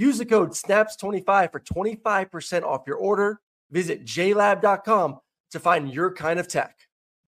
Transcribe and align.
Use 0.00 0.16
the 0.16 0.24
code 0.24 0.52
SNAPS25 0.52 1.52
for 1.52 1.60
25% 1.60 2.62
off 2.62 2.84
your 2.86 2.96
order. 2.96 3.38
Visit 3.70 4.06
jlab.com 4.06 5.18
to 5.50 5.60
find 5.60 5.92
your 5.92 6.14
kind 6.14 6.40
of 6.40 6.48
tech. 6.48 6.79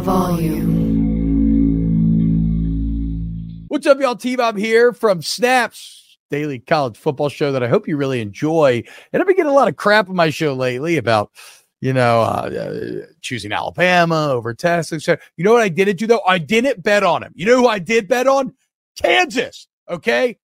volume. 0.00 0.90
What's 3.68 3.86
up, 3.86 4.00
y'all? 4.00 4.16
T 4.16 4.36
Bob 4.36 4.56
here 4.56 4.92
from 4.92 5.22
Snaps 5.22 6.18
Daily 6.30 6.58
College 6.58 6.96
Football 6.96 7.28
Show 7.28 7.52
that 7.52 7.62
I 7.62 7.68
hope 7.68 7.86
you 7.86 7.96
really 7.96 8.20
enjoy. 8.20 8.82
And 9.12 9.20
I've 9.20 9.26
been 9.26 9.36
getting 9.36 9.52
a 9.52 9.54
lot 9.54 9.68
of 9.68 9.76
crap 9.76 10.08
on 10.08 10.16
my 10.16 10.30
show 10.30 10.54
lately 10.54 10.96
about, 10.96 11.30
you 11.80 11.92
know, 11.92 12.22
uh, 12.22 12.50
uh, 12.50 13.06
choosing 13.20 13.52
Alabama 13.52 14.30
over 14.30 14.54
Texas. 14.54 15.06
You 15.06 15.44
know 15.44 15.52
what 15.52 15.62
I 15.62 15.68
didn't 15.68 15.98
do 15.98 16.06
though? 16.06 16.22
I 16.26 16.38
didn't 16.38 16.82
bet 16.82 17.04
on 17.04 17.22
him. 17.22 17.32
You 17.36 17.46
know 17.46 17.56
who 17.56 17.68
I 17.68 17.78
did 17.78 18.08
bet 18.08 18.26
on? 18.26 18.54
Kansas. 19.00 19.68
Okay. 19.88 20.36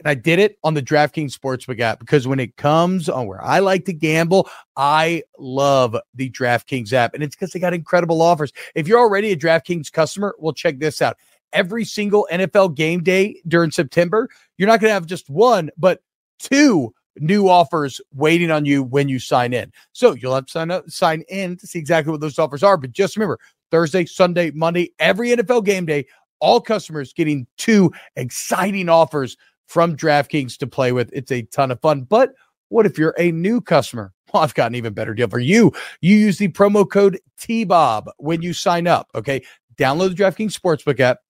And 0.00 0.08
I 0.08 0.14
did 0.14 0.38
it 0.38 0.58
on 0.62 0.74
the 0.74 0.82
DraftKings 0.82 1.36
Sportsbook 1.36 1.80
app 1.80 1.98
because 1.98 2.28
when 2.28 2.38
it 2.38 2.56
comes 2.56 3.08
on 3.08 3.26
where 3.26 3.42
I 3.42 3.58
like 3.58 3.84
to 3.86 3.92
gamble, 3.92 4.48
I 4.76 5.24
love 5.38 5.96
the 6.14 6.30
DraftKings 6.30 6.92
app. 6.92 7.14
And 7.14 7.22
it's 7.22 7.34
because 7.34 7.50
they 7.50 7.58
got 7.58 7.74
incredible 7.74 8.22
offers. 8.22 8.52
If 8.74 8.86
you're 8.86 9.00
already 9.00 9.32
a 9.32 9.36
DraftKings 9.36 9.92
customer, 9.92 10.34
well, 10.38 10.52
check 10.52 10.78
this 10.78 11.02
out. 11.02 11.16
Every 11.52 11.84
single 11.84 12.28
NFL 12.30 12.76
game 12.76 13.02
day 13.02 13.40
during 13.48 13.70
September, 13.70 14.28
you're 14.56 14.68
not 14.68 14.80
going 14.80 14.90
to 14.90 14.94
have 14.94 15.06
just 15.06 15.28
one, 15.28 15.70
but 15.76 16.02
two 16.38 16.94
new 17.20 17.48
offers 17.48 18.00
waiting 18.14 18.50
on 18.50 18.64
you 18.64 18.82
when 18.82 19.08
you 19.08 19.18
sign 19.18 19.52
in. 19.52 19.72
So 19.92 20.12
you'll 20.12 20.34
have 20.34 20.46
to 20.46 20.52
sign 20.52 20.70
up, 20.70 20.88
sign 20.90 21.22
in 21.28 21.56
to 21.56 21.66
see 21.66 21.78
exactly 21.78 22.12
what 22.12 22.20
those 22.20 22.38
offers 22.38 22.62
are. 22.62 22.76
But 22.76 22.92
just 22.92 23.16
remember 23.16 23.38
Thursday, 23.70 24.04
Sunday, 24.04 24.50
Monday, 24.52 24.92
every 24.98 25.30
NFL 25.30 25.64
game 25.64 25.86
day, 25.86 26.06
all 26.40 26.60
customers 26.60 27.12
getting 27.12 27.46
two 27.56 27.92
exciting 28.16 28.88
offers 28.88 29.36
from 29.68 29.96
DraftKings 29.96 30.56
to 30.58 30.66
play 30.66 30.90
with. 30.92 31.10
It's 31.12 31.30
a 31.30 31.42
ton 31.42 31.70
of 31.70 31.80
fun. 31.80 32.02
But 32.02 32.34
what 32.70 32.86
if 32.86 32.98
you're 32.98 33.14
a 33.18 33.30
new 33.30 33.60
customer? 33.60 34.12
Well, 34.34 34.42
I've 34.42 34.52
got 34.52 34.66
an 34.66 34.74
even 34.74 34.92
better 34.92 35.14
deal 35.14 35.28
for 35.28 35.38
you. 35.38 35.72
You 36.02 36.14
use 36.14 36.36
the 36.36 36.48
promo 36.48 36.86
code 36.86 37.18
TBOB 37.40 38.08
when 38.18 38.42
you 38.42 38.52
sign 38.52 38.86
up. 38.86 39.08
Okay. 39.14 39.42
Download 39.78 40.14
the 40.14 40.22
DraftKings 40.22 40.52
Sportsbook 40.52 41.00
app, 41.00 41.20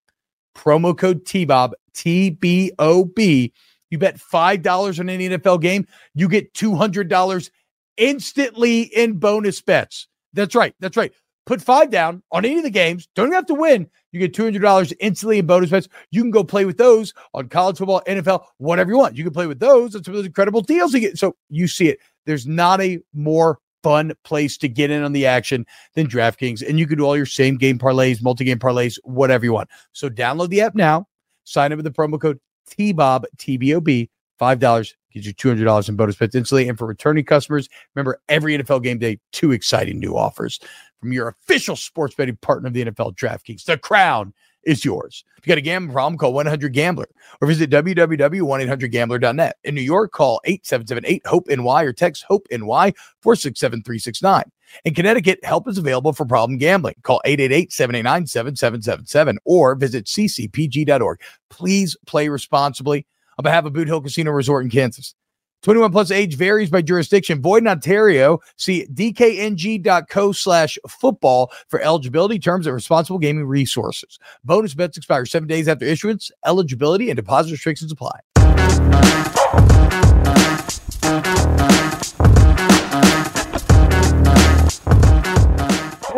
promo 0.57 0.99
code 0.99 1.25
TBOB, 1.25 1.75
T 1.95 2.31
B 2.31 2.73
O 2.81 3.05
B. 3.05 3.53
You 3.91 3.99
bet 3.99 4.19
$5 4.19 4.99
on 4.99 5.09
any 5.09 5.29
NFL 5.29 5.61
game, 5.61 5.87
you 6.17 6.29
get 6.29 6.53
$200 6.55 7.51
instantly 7.99 8.83
in 8.83 9.21
bonus 9.21 9.61
bets. 9.61 10.09
That's 10.33 10.57
right. 10.57 10.75
That's 10.81 10.97
right. 10.97 11.13
Put 11.49 11.63
five 11.63 11.89
down 11.89 12.23
on 12.31 12.45
any 12.45 12.59
of 12.59 12.63
the 12.63 12.69
games. 12.69 13.09
Don't 13.15 13.33
have 13.33 13.47
to 13.47 13.55
win. 13.55 13.89
You 14.13 14.21
get 14.21 14.35
$200 14.35 14.93
instantly 15.01 15.39
in 15.39 15.47
bonus 15.47 15.71
bets. 15.71 15.89
You 16.11 16.21
can 16.21 16.31
go 16.31 16.45
play 16.45 16.67
with 16.67 16.77
those 16.77 17.15
on 17.33 17.49
college 17.49 17.79
football, 17.79 18.03
NFL, 18.07 18.45
whatever 18.59 18.91
you 18.91 18.99
want. 18.99 19.17
You 19.17 19.25
can 19.25 19.33
play 19.33 19.47
with 19.47 19.59
those 19.59 19.95
and 19.95 20.05
some 20.05 20.13
of 20.13 20.19
those 20.19 20.27
incredible 20.27 20.61
deals 20.61 20.93
you 20.93 21.01
get. 21.01 21.17
So 21.17 21.37
you 21.49 21.67
see 21.67 21.89
it. 21.89 22.01
There's 22.27 22.47
not 22.47 22.83
a 22.83 22.99
more 23.15 23.61
fun 23.83 24.13
place 24.25 24.59
to 24.59 24.69
get 24.69 24.91
in 24.91 25.03
on 25.03 25.13
the 25.13 25.25
action 25.25 25.65
than 25.95 26.07
DraftKings. 26.07 26.69
And 26.69 26.79
you 26.79 26.87
can 26.87 26.99
do 26.99 27.07
all 27.07 27.17
your 27.17 27.25
same 27.25 27.57
game 27.57 27.79
parlays, 27.79 28.23
multi 28.23 28.45
game 28.45 28.59
parlays, 28.59 28.99
whatever 29.05 29.47
you 29.47 29.55
want. 29.55 29.71
So 29.93 30.11
download 30.11 30.51
the 30.51 30.61
app 30.61 30.75
now. 30.75 31.09
Sign 31.45 31.73
up 31.73 31.79
with 31.79 31.87
the 31.87 31.91
promo 31.91 32.21
code 32.21 32.39
TBOB, 32.79 33.25
TBOB, 33.39 34.11
$5 34.39 34.93
gets 35.13 35.27
you 35.27 35.35
$200 35.35 35.89
in 35.89 35.97
bonus 35.97 36.17
bets 36.17 36.35
instantly. 36.35 36.69
And 36.69 36.79
for 36.79 36.87
returning 36.87 37.25
customers, 37.25 37.69
remember 37.95 38.21
every 38.29 38.57
NFL 38.57 38.83
game 38.83 38.99
day, 38.99 39.19
two 39.33 39.53
exciting 39.53 39.99
new 39.99 40.17
offers 40.17 40.61
from 41.01 41.13
your 41.13 41.29
official 41.29 41.77
sports 41.77 42.15
betting 42.15 42.37
partner 42.37 42.69
of 42.69 42.75
the 42.75 42.85
NFL 42.85 43.17
DraftKings. 43.17 43.65
The 43.65 43.79
crown 43.79 44.33
is 44.65 44.85
yours. 44.85 45.25
If 45.39 45.47
you 45.47 45.51
got 45.51 45.59
a 45.59 45.63
gambling 45.63 45.95
problem, 45.95 46.19
call 46.19 46.33
100 46.33 46.73
Gambler 46.73 47.09
or 47.41 47.49
visit 47.49 47.71
www.1800Gambler.net. 47.71 49.57
In 49.65 49.75
New 49.75 49.81
York, 49.81 50.13
call 50.13 50.41
8778 50.45 51.27
HOPE 51.27 51.49
NY 51.49 51.83
or 51.83 51.93
text 51.93 52.25
HOPE 52.29 52.47
NY 52.51 52.93
467 53.23 53.83
369. 53.83 54.45
In 54.85 54.95
Connecticut, 54.95 55.43
help 55.45 55.67
is 55.69 55.79
available 55.79 56.13
for 56.13 56.27
problem 56.27 56.59
gambling. 56.59 56.97
Call 57.03 57.23
888 57.25 57.73
789 57.73 58.27
7777 58.27 59.39
or 59.45 59.75
visit 59.75 60.05
ccpg.org. 60.05 61.21
Please 61.49 61.97
play 62.07 62.29
responsibly 62.29 63.07
on 63.39 63.45
behalf 63.45 63.65
of 63.65 63.73
Boot 63.73 63.89
Hill 63.89 64.03
Casino 64.03 64.33
Resort 64.33 64.65
in 64.65 64.71
Kansas. 64.71 65.15
21 65.63 65.93
plus 65.93 66.11
age 66.11 66.37
varies 66.37 66.71
by 66.71 66.83
jurisdiction. 66.83 67.41
Void 67.43 67.63
in 67.63 67.69
Ontario. 67.69 68.39
See 68.57 68.87
dkng.co 68.93 70.33
slash 70.33 70.79
football 70.89 71.51
for 71.69 71.81
eligibility 71.81 72.39
terms 72.39 72.67
and 72.67 72.75
responsible 72.75 73.19
gaming 73.19 73.47
resources. 73.47 74.19
Bonus 74.45 74.75
bets 74.75 74.97
expire 74.97 75.27
seven 75.27 75.49
days 75.49 75.69
after 75.69 75.85
issuance. 75.85 76.31
Eligibility 76.47 77.11
and 77.11 77.17
deposit 77.17 77.53
restrictions 77.53 77.93
apply. 77.93 78.21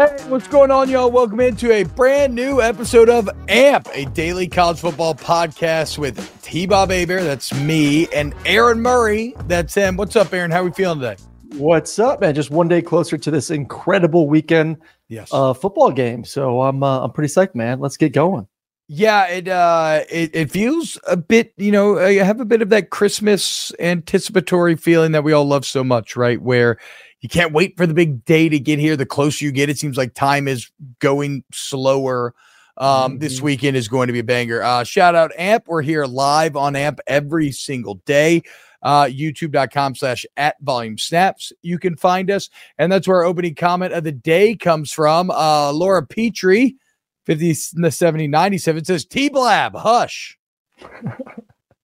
Hey, 0.00 0.16
what's 0.28 0.48
going 0.48 0.70
on, 0.70 0.88
y'all? 0.88 1.10
Welcome 1.10 1.40
into 1.40 1.70
a 1.70 1.82
brand 1.82 2.34
new 2.34 2.62
episode 2.62 3.10
of 3.10 3.28
AMP, 3.48 3.86
a 3.92 4.06
daily 4.06 4.48
college 4.48 4.80
football 4.80 5.14
podcast 5.14 5.98
with 5.98 6.40
T 6.40 6.64
Bob 6.64 6.88
Hebert, 6.88 7.22
that's 7.22 7.52
me, 7.52 8.08
and 8.08 8.34
Aaron 8.46 8.80
Murray, 8.80 9.34
that's 9.46 9.74
him. 9.74 9.98
What's 9.98 10.16
up, 10.16 10.32
Aaron? 10.32 10.50
How 10.50 10.62
are 10.62 10.64
we 10.64 10.70
feeling 10.70 11.00
today? 11.00 11.22
What's 11.58 11.98
up, 11.98 12.22
man? 12.22 12.34
Just 12.34 12.50
one 12.50 12.66
day 12.66 12.80
closer 12.80 13.18
to 13.18 13.30
this 13.30 13.50
incredible 13.50 14.26
weekend 14.26 14.78
yes. 15.08 15.28
uh, 15.32 15.52
football 15.52 15.90
game. 15.90 16.24
So 16.24 16.62
I'm 16.62 16.82
uh, 16.82 17.04
I'm 17.04 17.12
pretty 17.12 17.30
psyched, 17.30 17.54
man. 17.54 17.78
Let's 17.78 17.98
get 17.98 18.14
going. 18.14 18.48
Yeah, 18.88 19.28
it 19.28 19.48
uh 19.48 20.04
it, 20.10 20.34
it 20.34 20.50
feels 20.50 20.98
a 21.06 21.16
bit, 21.18 21.52
you 21.58 21.72
know, 21.72 21.98
I 21.98 22.14
have 22.14 22.40
a 22.40 22.46
bit 22.46 22.62
of 22.62 22.70
that 22.70 22.88
Christmas 22.88 23.70
anticipatory 23.78 24.76
feeling 24.76 25.12
that 25.12 25.24
we 25.24 25.34
all 25.34 25.44
love 25.44 25.66
so 25.66 25.84
much, 25.84 26.16
right? 26.16 26.40
Where 26.40 26.78
you 27.20 27.28
can't 27.28 27.52
wait 27.52 27.76
for 27.76 27.86
the 27.86 27.94
big 27.94 28.24
day 28.24 28.48
to 28.48 28.58
get 28.58 28.78
here. 28.78 28.96
The 28.96 29.06
closer 29.06 29.44
you 29.44 29.52
get, 29.52 29.68
it 29.68 29.78
seems 29.78 29.96
like 29.96 30.14
time 30.14 30.48
is 30.48 30.70
going 31.00 31.44
slower. 31.52 32.34
Um, 32.76 33.12
mm-hmm. 33.12 33.18
This 33.18 33.42
weekend 33.42 33.76
is 33.76 33.88
going 33.88 34.06
to 34.06 34.12
be 34.12 34.20
a 34.20 34.24
banger. 34.24 34.62
Uh, 34.62 34.84
shout 34.84 35.14
out 35.14 35.32
AMP. 35.36 35.68
We're 35.68 35.82
here 35.82 36.06
live 36.06 36.56
on 36.56 36.74
AMP 36.76 37.00
every 37.06 37.52
single 37.52 37.96
day. 38.06 38.42
Uh, 38.82 39.04
YouTube.com 39.04 39.94
slash 39.94 40.24
at 40.38 40.56
volume 40.62 40.96
snaps. 40.96 41.52
You 41.60 41.78
can 41.78 41.96
find 41.96 42.30
us. 42.30 42.48
And 42.78 42.90
that's 42.90 43.06
where 43.06 43.18
our 43.18 43.24
opening 43.24 43.54
comment 43.54 43.92
of 43.92 44.04
the 44.04 44.12
day 44.12 44.56
comes 44.56 44.90
from. 44.90 45.30
Uh, 45.30 45.70
Laura 45.72 46.06
Petrie, 46.06 46.76
50, 47.26 47.52
70, 47.52 48.26
97 48.28 48.84
says, 48.86 49.04
T 49.04 49.28
Blab, 49.28 49.74
hush. 49.74 50.38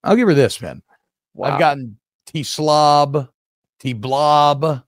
I'll 0.02 0.16
give 0.16 0.28
her 0.28 0.34
this, 0.34 0.62
man. 0.62 0.82
I've 1.42 1.60
gotten 1.60 1.98
T 2.24 2.42
slob, 2.42 3.28
T 3.78 3.92
blob, 3.92 4.82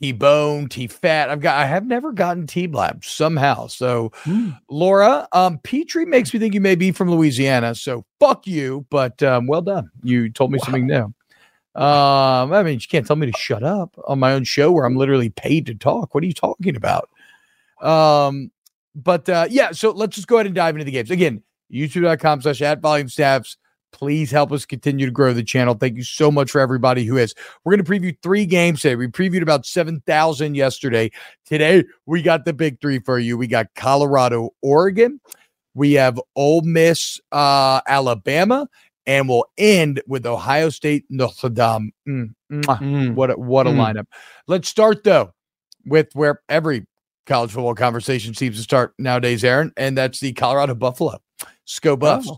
T 0.00 0.12
bone, 0.12 0.68
T 0.68 0.86
fat. 0.86 1.28
I've 1.30 1.40
got 1.40 1.56
I 1.56 1.66
have 1.66 1.86
never 1.86 2.12
gotten 2.12 2.46
T 2.46 2.66
blab 2.66 3.04
somehow. 3.04 3.66
So 3.66 4.12
Hmm. 4.22 4.50
Laura, 4.70 5.28
um, 5.32 5.58
Petrie 5.58 6.06
makes 6.06 6.32
me 6.32 6.40
think 6.40 6.54
you 6.54 6.60
may 6.60 6.74
be 6.74 6.90
from 6.90 7.10
Louisiana. 7.10 7.74
So 7.74 8.04
fuck 8.18 8.46
you, 8.46 8.86
but 8.90 9.22
um, 9.22 9.46
well 9.46 9.62
done. 9.62 9.90
You 10.02 10.30
told 10.30 10.52
me 10.52 10.58
something 10.60 10.86
new. 10.86 11.12
Um, 11.74 12.52
I 12.52 12.62
mean, 12.62 12.80
you 12.80 12.86
can't 12.88 13.06
tell 13.06 13.16
me 13.16 13.30
to 13.30 13.38
shut 13.38 13.62
up 13.62 13.94
on 14.08 14.18
my 14.18 14.32
own 14.32 14.44
show 14.44 14.72
where 14.72 14.84
I'm 14.84 14.96
literally 14.96 15.30
paid 15.30 15.66
to 15.66 15.74
talk. 15.74 16.14
What 16.14 16.24
are 16.24 16.26
you 16.26 16.32
talking 16.32 16.74
about? 16.76 17.10
Um, 17.80 18.50
but 18.94 19.28
uh, 19.28 19.46
yeah, 19.50 19.70
so 19.72 19.90
let's 19.92 20.16
just 20.16 20.26
go 20.28 20.36
ahead 20.36 20.46
and 20.46 20.54
dive 20.54 20.74
into 20.74 20.84
the 20.84 20.90
games 20.90 21.10
again. 21.10 21.42
YouTube.com 21.72 22.42
slash 22.42 22.60
at 22.62 22.80
volume 22.80 23.08
snaps. 23.08 23.56
Please 23.92 24.30
help 24.30 24.52
us 24.52 24.64
continue 24.64 25.06
to 25.06 25.12
grow 25.12 25.32
the 25.32 25.42
channel. 25.42 25.74
Thank 25.74 25.96
you 25.96 26.02
so 26.04 26.30
much 26.30 26.50
for 26.50 26.60
everybody 26.60 27.04
who 27.04 27.16
has. 27.16 27.34
We're 27.64 27.76
going 27.76 27.84
to 27.84 27.90
preview 27.90 28.16
three 28.22 28.46
games 28.46 28.82
today. 28.82 28.96
We 28.96 29.08
previewed 29.08 29.42
about 29.42 29.66
7,000 29.66 30.54
yesterday. 30.54 31.10
Today, 31.44 31.84
we 32.06 32.22
got 32.22 32.44
the 32.44 32.52
big 32.52 32.80
three 32.80 33.00
for 33.00 33.18
you. 33.18 33.36
We 33.36 33.46
got 33.46 33.66
Colorado, 33.74 34.50
Oregon. 34.62 35.20
We 35.74 35.92
have 35.94 36.20
Ole 36.36 36.62
Miss, 36.62 37.20
uh, 37.32 37.80
Alabama. 37.86 38.68
And 39.06 39.28
we'll 39.28 39.46
end 39.58 40.00
with 40.06 40.24
Ohio 40.24 40.68
State, 40.68 41.04
Notre 41.10 41.48
Dame. 41.48 41.92
Mm. 42.06 42.34
Mm. 42.52 43.14
What 43.14 43.30
a, 43.30 43.34
what 43.34 43.66
a 43.66 43.70
Mm. 43.70 43.76
lineup. 43.76 44.04
Let's 44.46 44.68
start, 44.68 45.02
though, 45.04 45.32
with 45.84 46.08
where 46.14 46.42
every 46.48 46.86
college 47.26 47.50
football 47.50 47.74
conversation 47.74 48.34
seems 48.34 48.56
to 48.56 48.62
start 48.62 48.92
nowadays, 48.98 49.42
Aaron, 49.42 49.72
and 49.76 49.96
that's 49.98 50.20
the 50.20 50.32
Colorado 50.32 50.74
Buffalo. 50.74 51.18
Sko 51.66 51.98
Buffs. 51.98 52.30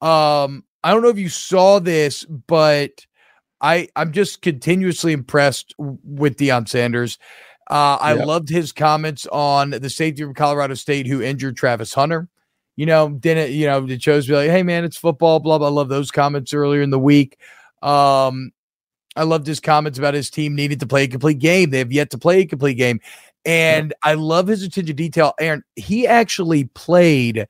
Um, 0.00 0.64
I 0.84 0.92
don't 0.92 1.02
know 1.02 1.08
if 1.08 1.18
you 1.18 1.28
saw 1.28 1.78
this, 1.78 2.24
but 2.24 3.06
I 3.60 3.88
I'm 3.96 4.12
just 4.12 4.42
continuously 4.42 5.12
impressed 5.12 5.74
with 5.78 6.36
Deion 6.36 6.68
Sanders. 6.68 7.18
Uh, 7.70 7.98
I 8.00 8.14
Yep. 8.14 8.26
loved 8.26 8.48
his 8.48 8.72
comments 8.72 9.26
on 9.26 9.70
the 9.70 9.90
safety 9.90 10.22
of 10.22 10.34
Colorado 10.34 10.74
State 10.74 11.06
who 11.06 11.20
injured 11.20 11.56
Travis 11.56 11.92
Hunter. 11.92 12.28
You 12.76 12.86
know, 12.86 13.10
didn't 13.10 13.50
you 13.52 13.66
know? 13.66 13.84
It 13.86 13.98
chose 13.98 14.26
to 14.26 14.32
be 14.32 14.36
like, 14.36 14.50
"Hey, 14.50 14.62
man, 14.62 14.84
it's 14.84 14.96
football." 14.96 15.40
Blah 15.40 15.58
blah. 15.58 15.66
I 15.66 15.70
love 15.70 15.88
those 15.88 16.10
comments 16.12 16.54
earlier 16.54 16.80
in 16.80 16.90
the 16.90 16.98
week. 16.98 17.38
Um, 17.82 18.52
I 19.16 19.24
loved 19.24 19.46
his 19.48 19.58
comments 19.58 19.98
about 19.98 20.14
his 20.14 20.30
team 20.30 20.54
needed 20.54 20.78
to 20.80 20.86
play 20.86 21.02
a 21.04 21.08
complete 21.08 21.40
game. 21.40 21.70
They 21.70 21.78
have 21.78 21.92
yet 21.92 22.10
to 22.10 22.18
play 22.18 22.40
a 22.40 22.46
complete 22.46 22.74
game, 22.76 23.00
and 23.44 23.92
I 24.04 24.14
love 24.14 24.46
his 24.46 24.62
attention 24.62 24.86
to 24.86 24.92
detail. 24.94 25.34
Aaron, 25.40 25.64
he 25.74 26.06
actually 26.06 26.64
played 26.74 27.48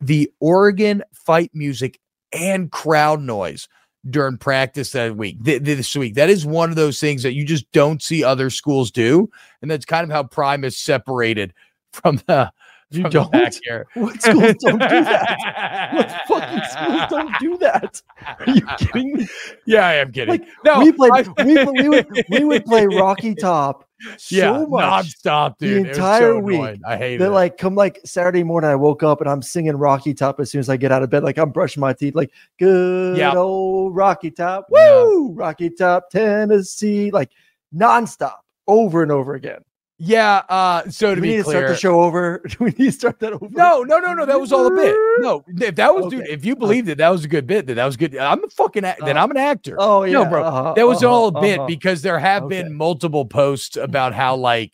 the 0.00 0.28
Oregon 0.40 1.04
fight 1.12 1.52
music 1.54 2.00
and 2.34 2.70
crowd 2.70 3.20
noise 3.20 3.68
during 4.08 4.36
practice 4.36 4.92
that 4.92 5.16
week, 5.16 5.36
this 5.40 5.96
week. 5.96 6.14
That 6.14 6.28
is 6.28 6.44
one 6.44 6.70
of 6.70 6.76
those 6.76 7.00
things 7.00 7.22
that 7.22 7.32
you 7.32 7.44
just 7.44 7.70
don't 7.72 8.02
see 8.02 8.22
other 8.22 8.50
schools 8.50 8.90
do, 8.90 9.30
and 9.62 9.70
that's 9.70 9.86
kind 9.86 10.04
of 10.04 10.10
how 10.10 10.24
Prime 10.24 10.64
is 10.64 10.76
separated 10.76 11.54
from 11.92 12.20
the. 12.26 12.52
You 12.96 13.08
don't? 13.08 13.30
back 13.32 13.52
here. 13.64 13.86
What 13.94 14.20
schools 14.22 14.54
don't 14.60 14.78
do 14.78 14.88
that? 14.88 15.90
What 15.92 16.10
fucking 16.28 16.62
schools 16.70 17.02
don't 17.10 17.34
do 17.40 17.58
that? 17.58 18.02
Are 18.38 18.50
you 18.52 18.66
kidding 18.78 19.12
me? 19.14 19.28
Yeah, 19.66 19.86
I 19.86 19.94
am 19.94 20.12
kidding. 20.12 20.28
Like, 20.40 20.48
no, 20.64 20.80
we 20.80 20.92
played. 20.92 21.12
I- 21.12 21.44
we, 21.44 21.64
we 21.82 21.88
would 21.88 22.06
we 22.30 22.44
would 22.44 22.64
play 22.64 22.86
Rocky 22.90 23.34
Top 23.34 23.88
so 24.18 24.36
yeah, 24.36 24.64
much 24.68 25.06
nonstop, 25.22 25.56
the 25.58 25.66
dude. 25.68 25.86
It 25.86 25.90
entire 25.90 26.32
so 26.34 26.38
week 26.38 26.56
annoying. 26.58 26.80
I 26.86 26.96
hate 26.96 27.16
that 27.18 27.26
it. 27.28 27.30
like 27.30 27.56
come 27.56 27.74
like 27.74 28.00
Saturday 28.04 28.42
morning, 28.42 28.68
I 28.70 28.74
woke 28.76 29.02
up 29.02 29.20
and 29.20 29.30
I'm 29.30 29.40
singing 29.40 29.76
Rocky 29.76 30.12
Top 30.12 30.40
as 30.40 30.50
soon 30.50 30.58
as 30.60 30.68
I 30.68 30.76
get 30.76 30.92
out 30.92 31.02
of 31.02 31.10
bed. 31.10 31.22
Like 31.24 31.38
I'm 31.38 31.50
brushing 31.50 31.80
my 31.80 31.92
teeth, 31.94 32.14
like 32.14 32.30
good 32.58 33.16
Yeah. 33.16 33.34
old 33.34 33.94
Rocky 33.96 34.30
Top, 34.30 34.66
Yeah. 34.70 35.02
woo, 35.04 35.32
Rocky 35.32 35.70
Top, 35.70 36.10
Tennessee, 36.10 37.10
like 37.12 37.30
nonstop, 37.74 38.38
over 38.66 39.02
and 39.02 39.10
over 39.12 39.34
again. 39.34 39.60
Yeah. 39.98 40.42
Uh, 40.48 40.88
so 40.90 41.14
to 41.14 41.20
we 41.20 41.28
be 41.28 41.30
need 41.32 41.36
to 41.38 41.42
clear, 41.44 41.58
start 41.58 41.68
the 41.68 41.76
show 41.76 42.02
over? 42.02 42.42
Do 42.48 42.56
we 42.60 42.70
need 42.70 42.76
to 42.86 42.92
start 42.92 43.20
that 43.20 43.32
over? 43.32 43.48
No, 43.50 43.82
no, 43.82 43.98
no, 43.98 44.14
no. 44.14 44.26
That 44.26 44.40
was 44.40 44.52
all 44.52 44.66
a 44.66 44.70
bit. 44.70 44.96
No, 45.18 45.44
if 45.48 45.76
that 45.76 45.94
was, 45.94 46.10
dude, 46.10 46.26
if 46.26 46.44
you 46.44 46.56
believed 46.56 46.88
it, 46.88 46.98
that 46.98 47.10
was 47.10 47.24
a 47.24 47.28
good 47.28 47.46
bit. 47.46 47.66
That 47.66 47.74
that 47.74 47.84
was 47.84 47.96
good. 47.96 48.16
I'm 48.16 48.42
a 48.42 48.48
fucking. 48.48 48.84
Act, 48.84 49.00
then 49.04 49.16
Uh, 49.16 49.22
I'm 49.22 49.30
an 49.30 49.36
actor. 49.36 49.76
Oh 49.78 50.02
yeah, 50.02 50.12
No, 50.12 50.24
bro, 50.26 50.44
uh-huh, 50.44 50.74
that 50.74 50.86
was 50.86 51.02
uh-huh, 51.02 51.12
all 51.12 51.28
a 51.28 51.40
bit 51.40 51.58
uh-huh. 51.58 51.66
because 51.68 52.02
there 52.02 52.18
have 52.18 52.44
Okay. 52.44 52.62
been 52.62 52.74
multiple 52.74 53.24
posts 53.24 53.76
about 53.76 54.14
how 54.14 54.36
like. 54.36 54.72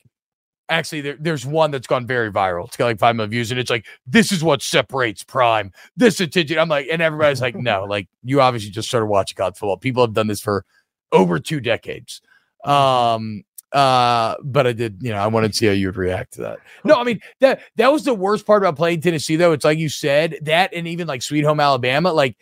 Actually, 0.69 1.01
there, 1.01 1.17
there's 1.19 1.45
one 1.45 1.73
that's 1.73 1.89
gone 1.89 2.07
very 2.07 2.31
viral. 2.31 2.69
It's 2.69 2.77
got 2.77 2.85
like 2.85 3.01
five 3.01 3.17
million 3.17 3.33
views, 3.33 3.51
and 3.51 3.59
it's 3.59 3.71
like, 3.71 3.87
this 4.07 4.31
is 4.31 4.45
what 4.45 4.63
separates 4.63 5.25
Prime. 5.25 5.73
This 5.97 6.21
attention. 6.21 6.61
I'm 6.61 6.69
like, 6.69 6.87
and 6.89 7.03
everybody's 7.03 7.41
like, 7.41 7.57
no, 7.57 7.87
like 7.87 8.07
you 8.23 8.41
obviously 8.41 8.71
just 8.71 8.87
started 8.87 9.07
watching 9.07 9.35
college 9.35 9.57
football. 9.57 9.79
People 9.79 10.05
have 10.05 10.15
done 10.15 10.29
this 10.29 10.41
for 10.41 10.65
over 11.13 11.39
two 11.39 11.61
decades. 11.61 12.23
Um, 12.63 13.43
uh, 13.73 14.35
but 14.43 14.67
I 14.67 14.73
did, 14.73 14.99
you 15.01 15.11
know, 15.13 15.19
I 15.19 15.27
wanted 15.29 15.53
to 15.53 15.57
see 15.57 15.67
how 15.67 15.73
you 15.73 15.89
would 15.89 15.97
react 15.97 16.35
to 16.35 16.43
that. 16.43 16.59
No, 16.85 16.95
I 16.97 17.05
mean 17.05 17.21
that 17.41 17.61
that 17.77 17.93
was 17.93 18.05
the 18.05 18.15
worst 18.15 18.47
part 18.47 18.63
about 18.63 18.77
playing 18.77 19.01
Tennessee, 19.01 19.37
though. 19.37 19.53
It's 19.53 19.65
like 19.65 19.79
you 19.79 19.89
said 19.89 20.39
that, 20.43 20.73
and 20.75 20.87
even 20.89 21.07
like 21.07 21.23
Sweet 21.23 21.45
Home 21.45 21.61
Alabama, 21.61 22.13
like 22.13 22.37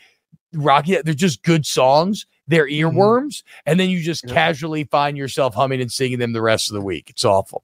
Rocky, 0.54 1.00
they're 1.02 1.14
just 1.14 1.42
good 1.42 1.66
songs. 1.66 2.26
They're 2.46 2.66
earworms, 2.68 3.42
and 3.66 3.78
then 3.78 3.90
you 3.90 4.00
just 4.00 4.24
Yeah. 4.26 4.32
casually 4.32 4.84
find 4.84 5.18
yourself 5.18 5.54
humming 5.54 5.80
and 5.82 5.92
singing 5.92 6.18
them 6.18 6.32
the 6.32 6.40
rest 6.40 6.70
of 6.70 6.74
the 6.74 6.80
week. 6.80 7.10
It's 7.10 7.24
awful. 7.24 7.62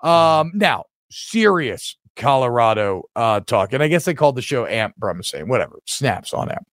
Um, 0.00 0.52
now 0.54 0.84
serious 1.10 1.96
Colorado 2.16 3.02
uh 3.16 3.40
talk, 3.40 3.72
and 3.72 3.82
I 3.82 3.88
guess 3.88 4.04
they 4.04 4.14
called 4.14 4.36
the 4.36 4.42
show 4.42 4.64
Amp, 4.66 4.94
but 4.96 5.08
I'm 5.08 5.22
saying 5.24 5.48
whatever. 5.48 5.80
Snaps 5.86 6.32
on 6.32 6.50
Amp. 6.50 6.66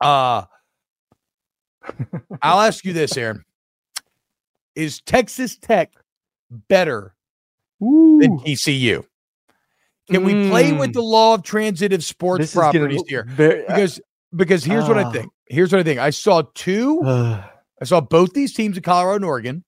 Uh 0.00 0.44
I'll 2.42 2.60
ask 2.60 2.84
you 2.84 2.92
this, 2.92 3.16
Aaron. 3.16 3.44
Is 4.78 5.00
Texas 5.00 5.56
Tech 5.56 5.92
better 6.68 7.14
than 7.80 8.38
TCU? 8.38 9.04
Can 10.08 10.22
we 10.24 10.48
play 10.48 10.72
with 10.72 10.90
Mm. 10.90 10.94
the 10.94 11.02
law 11.02 11.34
of 11.34 11.42
transitive 11.42 12.02
sports 12.04 12.42
This 12.42 12.54
properties 12.54 13.02
here? 13.08 13.24
very- 13.28 13.64
Because 13.66 14.00
because 14.36 14.62
here's 14.64 14.86
what 14.86 14.96
I 14.98 15.02
Ah. 15.02 15.10
think. 15.10 15.32
Here's 15.48 15.72
what 15.72 15.80
I 15.80 15.82
think. 15.82 15.98
I 15.98 16.10
saw 16.10 16.42
two. 16.54 17.00
uh, 17.02 17.42
I 17.82 17.84
saw 17.84 18.00
both 18.00 18.34
these 18.34 18.52
teams 18.54 18.76
in 18.76 18.82
Colorado 18.82 19.16
and 19.16 19.24
Oregon 19.24 19.64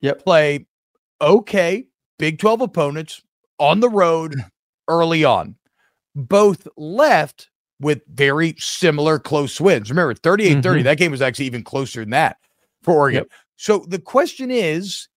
Yep. 0.00 0.24
play 0.24 0.66
okay 1.20 1.86
Big 2.18 2.38
12 2.40 2.60
opponents 2.60 3.22
on 3.60 3.78
the 3.80 3.88
road 3.88 4.34
early 4.88 5.24
on. 5.24 5.54
Both 6.16 6.66
left 6.76 7.48
with 7.80 8.00
very 8.08 8.56
similar 8.58 9.20
close 9.20 9.60
wins. 9.60 9.88
Remember, 9.88 10.14
38 10.14 10.62
30, 10.64 10.80
Mhm. 10.80 10.84
that 10.84 10.98
game 10.98 11.12
was 11.12 11.22
actually 11.22 11.46
even 11.46 11.62
closer 11.62 12.00
than 12.00 12.10
that 12.10 12.38
for 12.82 12.94
Oregon. 12.94 13.22
Yep. 13.24 13.32
So 13.58 13.84
the 13.88 13.98
question 13.98 14.50
is 14.50 15.08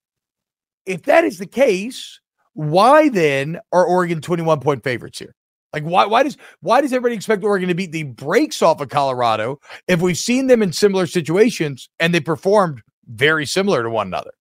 if 0.85 1.03
that 1.03 1.23
is 1.23 1.37
the 1.37 1.45
case, 1.45 2.19
why 2.53 3.07
then 3.07 3.59
are 3.71 3.85
Oregon 3.85 4.19
21 4.19 4.59
point 4.59 4.83
favorites 4.83 5.19
here? 5.19 5.35
Like 5.73 5.83
why 5.83 6.05
why 6.05 6.23
does 6.23 6.37
why 6.59 6.81
does 6.81 6.91
everybody 6.91 7.15
expect 7.15 7.43
Oregon 7.43 7.69
to 7.69 7.75
beat 7.75 7.93
the 7.93 8.03
brakes 8.03 8.61
off 8.61 8.81
of 8.81 8.89
Colorado 8.89 9.59
if 9.87 10.01
we've 10.01 10.17
seen 10.17 10.47
them 10.47 10.61
in 10.61 10.73
similar 10.73 11.05
situations 11.07 11.87
and 11.99 12.13
they 12.13 12.19
performed 12.19 12.81
very 13.07 13.45
similar 13.45 13.83
to 13.83 13.89
one 13.89 14.07
another? 14.07 14.31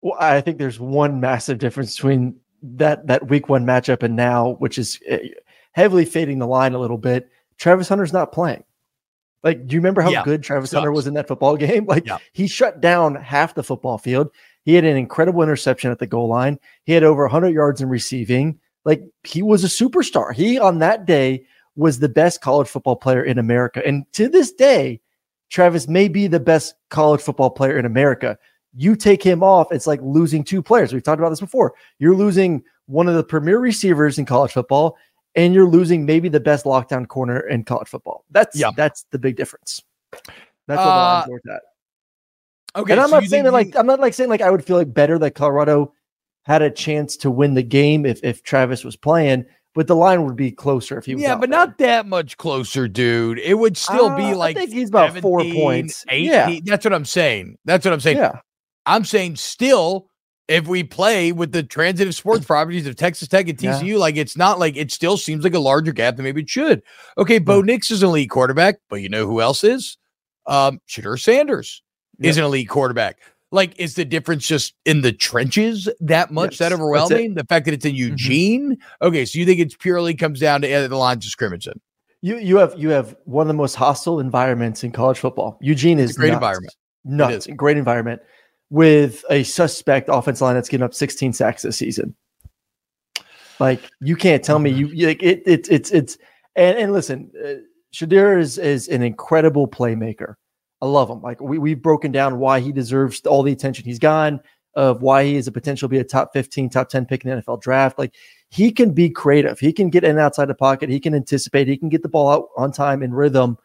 Well, 0.00 0.16
I 0.18 0.40
think 0.40 0.58
there's 0.58 0.80
one 0.80 1.20
massive 1.20 1.58
difference 1.58 1.96
between 1.96 2.36
that 2.62 3.06
that 3.08 3.28
week 3.28 3.48
one 3.48 3.66
matchup 3.66 4.02
and 4.04 4.16
now, 4.16 4.52
which 4.60 4.78
is 4.78 5.00
eh, 5.06 5.18
heavily 5.72 6.04
fading 6.04 6.38
the 6.38 6.46
line 6.46 6.74
a 6.74 6.78
little 6.78 6.96
bit. 6.96 7.28
Travis 7.58 7.88
Hunter's 7.88 8.12
not 8.12 8.32
playing. 8.32 8.62
Like, 9.42 9.66
do 9.66 9.74
you 9.74 9.80
remember 9.80 10.00
how 10.02 10.10
Yeah, 10.10 10.24
good 10.24 10.42
Travis 10.42 10.72
Hunter 10.72 10.92
was 10.92 11.06
in 11.06 11.14
that 11.14 11.28
football 11.28 11.56
game? 11.56 11.84
Like, 11.88 12.06
Yeah. 12.06 12.18
he 12.32 12.46
shut 12.48 12.80
down 12.80 13.14
half 13.14 13.54
the 13.54 13.62
football 13.62 13.98
field. 13.98 14.30
He 14.64 14.74
had 14.74 14.84
an 14.84 14.96
incredible 14.96 15.42
interception 15.42 15.90
at 15.90 15.98
the 15.98 16.06
goal 16.06 16.28
line. 16.28 16.58
He 16.84 16.92
had 16.92 17.04
over 17.04 17.22
100 17.22 17.48
yards 17.50 17.80
in 17.80 17.88
receiving. 17.88 18.58
Like, 18.84 19.02
he 19.24 19.42
was 19.42 19.64
a 19.64 19.68
superstar. 19.68 20.32
He 20.34 20.58
on 20.58 20.80
that 20.80 21.06
day 21.06 21.44
was 21.76 22.00
the 22.00 22.08
best 22.08 22.40
college 22.40 22.68
football 22.68 22.96
player 22.96 23.22
in 23.22 23.38
America, 23.38 23.80
and 23.86 24.04
to 24.12 24.28
this 24.28 24.52
day, 24.52 25.00
Travis 25.50 25.88
may 25.88 26.08
be 26.08 26.26
the 26.26 26.40
best 26.40 26.74
college 26.90 27.20
football 27.20 27.50
player 27.50 27.78
in 27.78 27.86
America 27.86 28.36
you 28.76 28.94
take 28.94 29.22
him 29.22 29.42
off, 29.42 29.72
it's 29.72 29.86
like 29.86 30.00
losing 30.02 30.44
two 30.44 30.62
players. 30.62 30.92
We've 30.92 31.02
talked 31.02 31.18
about 31.18 31.30
this 31.30 31.40
before. 31.40 31.74
You're 31.98 32.14
losing 32.14 32.62
one 32.86 33.08
of 33.08 33.14
the 33.14 33.24
premier 33.24 33.58
receivers 33.58 34.18
in 34.18 34.26
college 34.26 34.52
football, 34.52 34.96
and 35.38 35.54
you're 35.54 35.68
losing 35.68 36.04
maybe 36.04 36.28
the 36.28 36.40
best 36.40 36.64
lockdown 36.66 37.06
corner 37.08 37.40
in 37.40 37.64
college 37.64 37.88
football. 37.88 38.24
That's 38.30 38.58
Yeah. 38.58 38.70
that's 38.76 39.06
the 39.12 39.18
big 39.18 39.36
difference. 39.36 39.82
That's 40.12 40.78
what 40.78 40.78
Uh, 40.78 40.96
lines 40.96 41.28
worth 41.30 41.48
at. 41.50 41.62
Okay, 42.76 42.92
and 42.92 43.00
I'm 43.00 43.08
so 43.08 43.20
not 43.20 43.24
saying 43.24 43.44
that 43.44 43.52
like 43.52 43.74
I'm 43.76 43.86
not 43.86 44.00
like 44.00 44.12
saying 44.14 44.28
like 44.28 44.42
I 44.42 44.50
would 44.50 44.64
feel 44.64 44.76
like 44.76 44.92
better 44.92 45.18
that 45.20 45.30
Colorado 45.34 45.94
had 46.44 46.60
a 46.62 46.70
chance 46.70 47.16
to 47.18 47.30
win 47.30 47.54
the 47.54 47.62
game 47.62 48.04
if 48.04 48.20
if 48.22 48.42
Travis 48.42 48.84
was 48.84 48.96
playing, 48.96 49.46
but 49.74 49.86
the 49.86 49.96
line 49.96 50.24
would 50.26 50.36
be 50.36 50.50
closer 50.50 50.98
if 50.98 51.06
he 51.06 51.14
was. 51.14 51.22
yeah, 51.22 51.34
but 51.34 51.48
there. 51.50 51.58
not 51.58 51.78
that 51.78 52.06
much 52.06 52.36
closer, 52.36 52.86
dude. 52.88 53.38
It 53.38 53.54
would 53.54 53.76
still 53.76 54.06
Uh, 54.06 54.16
be 54.16 54.24
I 54.24 54.32
like 54.34 54.56
think 54.56 54.72
he's 54.72 54.88
about 54.90 55.16
four 55.18 55.40
points. 55.44 56.04
18. 56.10 56.30
Yeah. 56.30 56.58
That's 56.64 56.84
what 56.84 56.92
I'm 56.94 57.04
saying. 57.06 57.56
That's 57.64 57.84
what 57.84 57.92
I'm 57.94 58.00
saying. 58.00 58.18
Yeah, 58.18 58.40
I'm 58.86 59.04
saying 59.04 59.36
still, 59.36 60.08
if 60.48 60.66
we 60.66 60.82
play 60.82 61.30
with 61.30 61.52
the 61.52 61.62
transitive 61.62 62.14
sports 62.14 62.44
properties 62.46 62.86
of 62.86 62.96
Texas 62.96 63.28
Tech 63.28 63.48
and 63.48 63.62
Yeah. 63.62 63.80
TCU, 63.80 63.98
like 63.98 64.16
it's 64.16 64.36
not 64.36 64.58
like 64.58 64.76
it 64.76 64.90
still 64.90 65.16
seems 65.16 65.44
like 65.44 65.54
a 65.54 65.58
larger 65.58 65.92
gap 65.92 66.16
than 66.16 66.24
maybe 66.24 66.42
it 66.42 66.50
should. 66.50 66.82
Okay, 67.16 67.38
Bo 67.38 67.60
Nix 67.62 67.90
is 67.90 68.02
an 68.02 68.08
elite 68.08 68.30
quarterback, 68.30 68.76
but 68.88 68.96
you 68.96 69.08
know 69.08 69.26
who 69.26 69.40
else 69.40 69.62
is? 69.62 69.98
Um, 70.46 70.80
Shedeur 70.88 71.20
Sanders 71.20 71.82
is 72.20 72.38
an 72.38 72.44
elite 72.44 72.68
quarterback. 72.68 73.18
Like, 73.50 73.78
is 73.78 73.94
the 73.94 74.04
difference 74.04 74.46
just 74.46 74.74
in 74.84 75.00
the 75.00 75.12
trenches 75.12 75.88
that 76.00 76.30
much 76.30 76.52
Yes, 76.52 76.58
that 76.58 76.72
overwhelming? 76.72 77.34
The 77.34 77.44
fact 77.44 77.64
that 77.64 77.72
it's 77.72 77.84
in 77.86 77.94
Eugene? 77.94 78.76
Okay, 79.00 79.24
so 79.24 79.38
you 79.38 79.46
think 79.46 79.60
it's 79.60 79.74
purely 79.74 80.14
comes 80.14 80.40
down 80.40 80.60
to 80.62 80.88
the 80.88 80.96
lines 80.96 81.24
of 81.24 81.30
scrimmage 81.30 81.64
then? 81.64 81.80
You 82.20 82.36
you 82.38 82.56
have 82.56 82.74
you 82.76 82.90
have 82.90 83.16
one 83.24 83.42
of 83.44 83.48
the 83.48 83.54
most 83.54 83.74
hostile 83.74 84.20
environments 84.20 84.82
in 84.84 84.90
college 84.92 85.18
football. 85.18 85.56
Eugene 85.62 85.98
is 85.98 86.10
a 86.10 86.14
great 86.14 86.28
nuts. 86.28 86.36
environment. 86.36 86.74
Nuts, 87.04 87.46
great 87.56 87.76
environment 87.78 88.20
with 88.70 89.24
a 89.30 89.42
suspect 89.42 90.08
offensive 90.12 90.42
line 90.42 90.54
that's 90.54 90.68
getting 90.68 90.84
up 90.84 90.94
16 90.94 91.32
sacks 91.32 91.62
this 91.62 91.76
season. 91.76 92.14
Like 93.60 93.80
you 94.00 94.14
can't 94.14 94.42
tell 94.44 94.58
me 94.58 94.70
you 94.70 94.88
you- 94.88 95.08
like 95.08 95.22
it, 95.22 95.42
it 95.46 95.68
it's 95.70 95.90
it's 95.90 96.18
and 96.54 96.78
and 96.78 96.92
listen, 96.92 97.30
uh, 97.44 97.54
Shedeur 97.92 98.38
is 98.38 98.58
is 98.58 98.88
an 98.88 99.02
incredible 99.02 99.66
playmaker. 99.66 100.34
I 100.80 100.86
love 100.86 101.10
him. 101.10 101.20
Like 101.22 101.40
we 101.40 101.58
we've 101.58 101.82
broken 101.82 102.12
down 102.12 102.38
why 102.38 102.60
he 102.60 102.70
deserves 102.70 103.20
all 103.26 103.42
the 103.42 103.52
attention 103.52 103.84
he's 103.84 103.98
gotten, 103.98 104.40
of 104.74 105.02
why 105.02 105.24
he 105.24 105.34
is 105.34 105.48
a 105.48 105.52
potential 105.52 105.88
to 105.88 105.90
be 105.90 105.98
a 105.98 106.04
top 106.04 106.32
15, 106.32 106.70
top 106.70 106.88
10 106.88 107.06
pick 107.06 107.24
in 107.24 107.30
the 107.30 107.42
NFL 107.42 107.60
draft. 107.60 107.98
Like 107.98 108.14
he 108.50 108.70
can 108.70 108.92
be 108.92 109.10
creative. 109.10 109.58
He 109.58 109.72
can 109.72 109.90
get 109.90 110.04
in 110.04 110.18
outside 110.18 110.46
the 110.46 110.54
pocket. 110.54 110.88
He 110.88 111.00
can 111.00 111.14
anticipate. 111.14 111.66
He 111.66 111.76
can 111.76 111.88
get 111.88 112.02
the 112.02 112.08
ball 112.08 112.30
out 112.30 112.48
on 112.56 112.70
time 112.70 113.02
in 113.02 113.12
rhythm. 113.12 113.58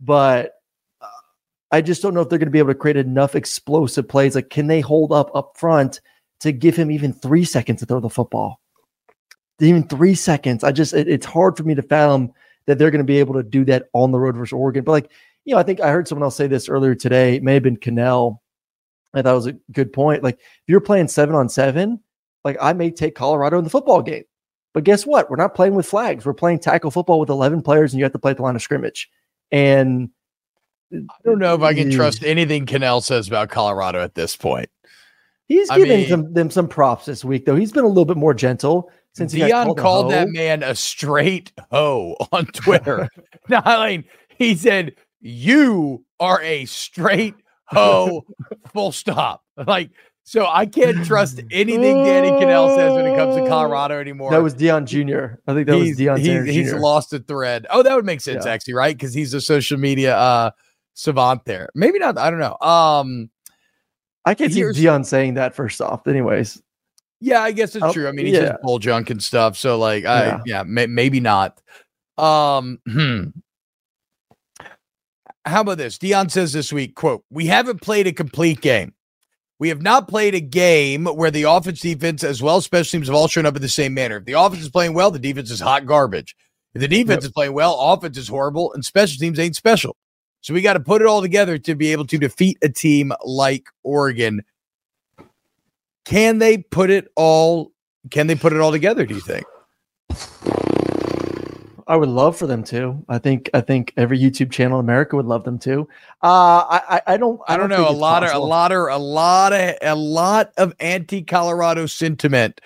But 0.00 0.52
I 1.72 1.80
just 1.80 2.02
don't 2.02 2.12
know 2.14 2.20
if 2.20 2.28
they're 2.28 2.38
going 2.38 2.46
to 2.46 2.52
be 2.52 2.58
able 2.58 2.68
to 2.74 2.78
create 2.78 2.98
enough 2.98 3.34
explosive 3.34 4.06
plays. 4.08 4.34
Like, 4.34 4.50
can 4.50 4.66
they 4.66 4.80
hold 4.80 5.10
up 5.12 5.34
up 5.34 5.56
front 5.56 6.00
to 6.40 6.52
give 6.52 6.76
him 6.76 6.90
even 6.90 7.12
three 7.12 7.44
seconds 7.44 7.80
to 7.80 7.86
throw 7.86 7.98
the 8.00 8.10
football? 8.10 8.60
Even 9.58 9.88
three 9.88 10.14
seconds. 10.14 10.64
I 10.64 10.72
just, 10.72 10.92
it- 10.92 11.08
it's 11.08 11.26
hard 11.26 11.56
for 11.56 11.62
me 11.62 11.74
to 11.74 11.82
fathom 11.82 12.32
that 12.66 12.78
they're 12.78 12.90
going 12.90 12.98
to 12.98 13.04
be 13.04 13.18
able 13.18 13.34
to 13.34 13.42
do 13.42 13.64
that 13.64 13.88
on 13.92 14.12
the 14.12 14.18
road 14.20 14.36
versus 14.36 14.52
Oregon. 14.52 14.84
But 14.84 14.92
like, 14.92 15.10
you 15.44 15.54
know, 15.54 15.60
I 15.60 15.62
think 15.64 15.80
I 15.80 15.90
heard 15.90 16.06
someone 16.06 16.24
else 16.24 16.36
say 16.36 16.46
this 16.46 16.68
earlier 16.68 16.94
today. 16.94 17.36
It 17.36 17.42
may 17.42 17.54
have 17.54 17.62
been 17.62 17.76
Kanell. 17.76 18.38
I 19.14 19.22
thought 19.22 19.32
it 19.32 19.34
was 19.34 19.46
a 19.48 19.56
good 19.72 19.92
point. 19.92 20.22
Like, 20.22 20.36
if 20.36 20.62
you're 20.66 20.80
playing 20.80 21.08
seven 21.08 21.34
on 21.34 21.48
seven, 21.48 22.00
like 22.44 22.56
I 22.60 22.72
may 22.72 22.90
take 22.90 23.14
Colorado 23.14 23.58
in 23.58 23.64
the 23.64 23.70
football 23.70 24.02
game. 24.02 24.24
But 24.74 24.84
guess 24.84 25.04
what? 25.04 25.28
We're 25.30 25.36
not 25.36 25.54
playing 25.54 25.74
with 25.74 25.86
flags. 25.86 26.24
We're 26.24 26.32
playing 26.32 26.60
tackle 26.60 26.90
football 26.90 27.20
with 27.20 27.28
11 27.28 27.62
players, 27.62 27.92
and 27.92 27.98
you 27.98 28.04
have 28.04 28.12
to 28.12 28.18
play 28.18 28.30
at 28.30 28.36
the 28.38 28.42
line 28.42 28.56
of 28.56 28.62
scrimmage. 28.62 29.10
And 29.50 30.10
I 30.92 30.98
don't 31.24 31.38
know 31.38 31.54
if 31.54 31.62
I 31.62 31.74
can 31.74 31.90
trust 31.90 32.22
anything 32.24 32.66
Kanell 32.66 33.02
says 33.02 33.28
about 33.28 33.48
Colorado 33.48 34.00
at 34.02 34.14
this 34.14 34.36
point. 34.36 34.68
He's 35.48 35.68
I 35.70 35.78
giving 35.78 36.00
mean- 36.00 36.08
some, 36.08 36.32
them 36.32 36.50
some 36.50 36.68
props 36.68 37.04
this 37.06 37.24
week, 37.24 37.46
though. 37.46 37.56
He's 37.56 37.72
been 37.72 37.84
a 37.84 37.88
little 37.88 38.04
bit 38.04 38.16
more 38.16 38.34
gentle 38.34 38.90
since 39.14 39.32
he 39.32 39.40
got 39.40 39.48
Deion 39.50 39.64
called, 39.66 39.78
called 39.78 40.10
that 40.12 40.28
man 40.28 40.62
a 40.62 40.74
straight 40.74 41.52
hoe 41.70 42.16
on 42.32 42.46
Twitter. 42.52 43.08
mean, 43.48 44.04
he 44.38 44.54
said, 44.54 44.94
You 45.20 46.04
are 46.20 46.40
a 46.42 46.64
straight 46.66 47.34
hoe, 47.66 48.22
full 48.72 48.92
stop. 48.92 49.42
Like, 49.66 49.90
so 50.24 50.46
I 50.46 50.66
can't 50.66 51.04
trust 51.04 51.40
anything 51.50 52.04
Danny 52.04 52.30
Kanell 52.30 52.74
says 52.76 52.92
when 52.94 53.06
it 53.06 53.16
comes 53.16 53.36
to 53.36 53.46
Colorado 53.48 53.98
anymore. 54.00 54.30
That 54.30 54.42
was 54.42 54.54
Deion 54.54 54.86
Jr. 54.86 55.34
I 55.46 55.54
think 55.54 55.66
that 55.66 55.76
was 55.76 55.88
he's, 55.88 55.98
Deion 55.98 56.18
he's, 56.18 56.26
Sanders 56.26 56.54
he's 56.54 56.72
lost 56.72 57.10
the 57.10 57.18
thread. 57.18 57.66
Oh, 57.68 57.82
that 57.82 57.94
would 57.94 58.06
make 58.06 58.20
sense, 58.20 58.46
Yeah. 58.46 58.52
actually, 58.52 58.74
right? 58.74 58.96
Because 58.96 59.12
he's 59.12 59.34
a 59.34 59.40
social 59.40 59.78
media 59.78 60.16
uh 60.16 60.50
savant 60.94 61.44
there. 61.44 61.68
Maybe 61.74 61.98
not. 61.98 62.18
I 62.18 62.30
don't 62.30 62.38
know. 62.38 62.56
Um, 62.66 63.30
I 64.24 64.34
can't 64.34 64.52
see 64.52 64.60
Deion 64.60 65.04
saying 65.04 65.34
that 65.34 65.54
first 65.54 65.80
off. 65.80 66.06
Anyways, 66.06 66.62
Yeah, 67.20 67.40
I 67.42 67.52
guess 67.52 67.74
it's 67.74 67.84
Oh, 67.84 67.92
true. 67.92 68.08
I 68.08 68.12
mean, 68.12 68.26
he 68.26 68.34
says 68.34 68.50
yeah. 68.50 68.56
bull 68.62 68.78
junk 68.78 69.10
and 69.10 69.22
stuff. 69.22 69.56
So, 69.56 69.78
like, 69.78 70.04
I 70.04 70.26
Yeah. 70.26 70.40
yeah, 70.46 70.62
may, 70.64 70.86
maybe 70.86 71.20
not. 71.20 71.60
Um, 72.18 72.78
hmm. 72.86 73.24
how 75.44 75.62
about 75.62 75.78
this? 75.78 75.98
Deion 75.98 76.30
says 76.30 76.52
this 76.52 76.72
week, 76.72 76.94
quote, 76.94 77.24
we 77.30 77.46
haven't 77.46 77.80
played 77.82 78.06
a 78.06 78.12
complete 78.12 78.60
game. 78.60 78.94
We 79.58 79.68
have 79.68 79.82
not 79.82 80.08
played 80.08 80.34
a 80.34 80.40
game 80.40 81.04
where 81.04 81.30
the 81.30 81.44
offense, 81.44 81.80
defense, 81.80 82.24
as 82.24 82.42
well 82.42 82.56
as 82.56 82.64
special 82.64 82.90
teams 82.90 83.06
have 83.06 83.14
all 83.14 83.28
shown 83.28 83.46
up 83.46 83.54
in 83.54 83.62
the 83.62 83.68
same 83.68 83.94
manner. 83.94 84.16
If 84.16 84.24
the 84.24 84.32
offense 84.32 84.62
is 84.62 84.70
playing 84.70 84.92
well, 84.92 85.10
the 85.12 85.20
defense 85.20 85.50
is 85.50 85.60
hot 85.60 85.86
garbage. 85.86 86.34
If 86.74 86.80
the 86.80 86.88
defense 86.88 87.24
is 87.24 87.30
playing 87.30 87.52
well, 87.52 87.78
offense 87.78 88.18
is 88.18 88.26
horrible, 88.28 88.72
and 88.72 88.84
special 88.84 89.18
teams 89.20 89.38
ain't 89.38 89.54
special. 89.54 89.96
So 90.42 90.52
we 90.52 90.60
got 90.60 90.74
to 90.74 90.80
put 90.80 91.00
it 91.00 91.06
all 91.06 91.22
together 91.22 91.56
to 91.56 91.74
be 91.74 91.92
able 91.92 92.06
to 92.06 92.18
defeat 92.18 92.58
a 92.62 92.68
team 92.68 93.12
like 93.24 93.68
Oregon. 93.84 94.42
Can 96.04 96.38
they 96.38 96.58
put 96.58 96.90
it 96.90 97.08
all? 97.14 97.72
Can 98.10 98.26
they 98.26 98.34
put 98.34 98.52
it 98.52 98.60
all 98.60 98.72
together? 98.72 99.06
Do 99.06 99.14
you 99.14 99.20
think? 99.20 99.44
I 101.86 101.96
would 101.96 102.08
love 102.08 102.36
for 102.36 102.48
them 102.48 102.64
to. 102.64 103.04
I 103.08 103.18
think 103.18 103.50
I 103.54 103.60
think 103.60 103.92
every 103.96 104.18
YouTube 104.18 104.50
channel 104.50 104.80
in 104.80 104.84
America 104.84 105.14
would 105.14 105.26
love 105.26 105.44
them 105.44 105.60
to. 105.60 105.88
Uh, 106.22 106.64
I, 106.68 106.82
I 106.88 107.02
I 107.14 107.16
don't 107.16 107.40
I 107.46 107.56
don't 107.56 107.68
know. 107.68 107.88
A 107.88 107.90
lot 107.90 108.24
of 108.24 108.34
a 108.34 108.38
lot 108.38 108.72
of 108.72 108.88
a 108.88 108.98
lot 108.98 109.52
of 109.52 109.76
a 109.80 109.94
lot 109.94 110.52
of 110.56 110.74
anti-Colorado 110.80 111.86
sentiment 111.86 112.60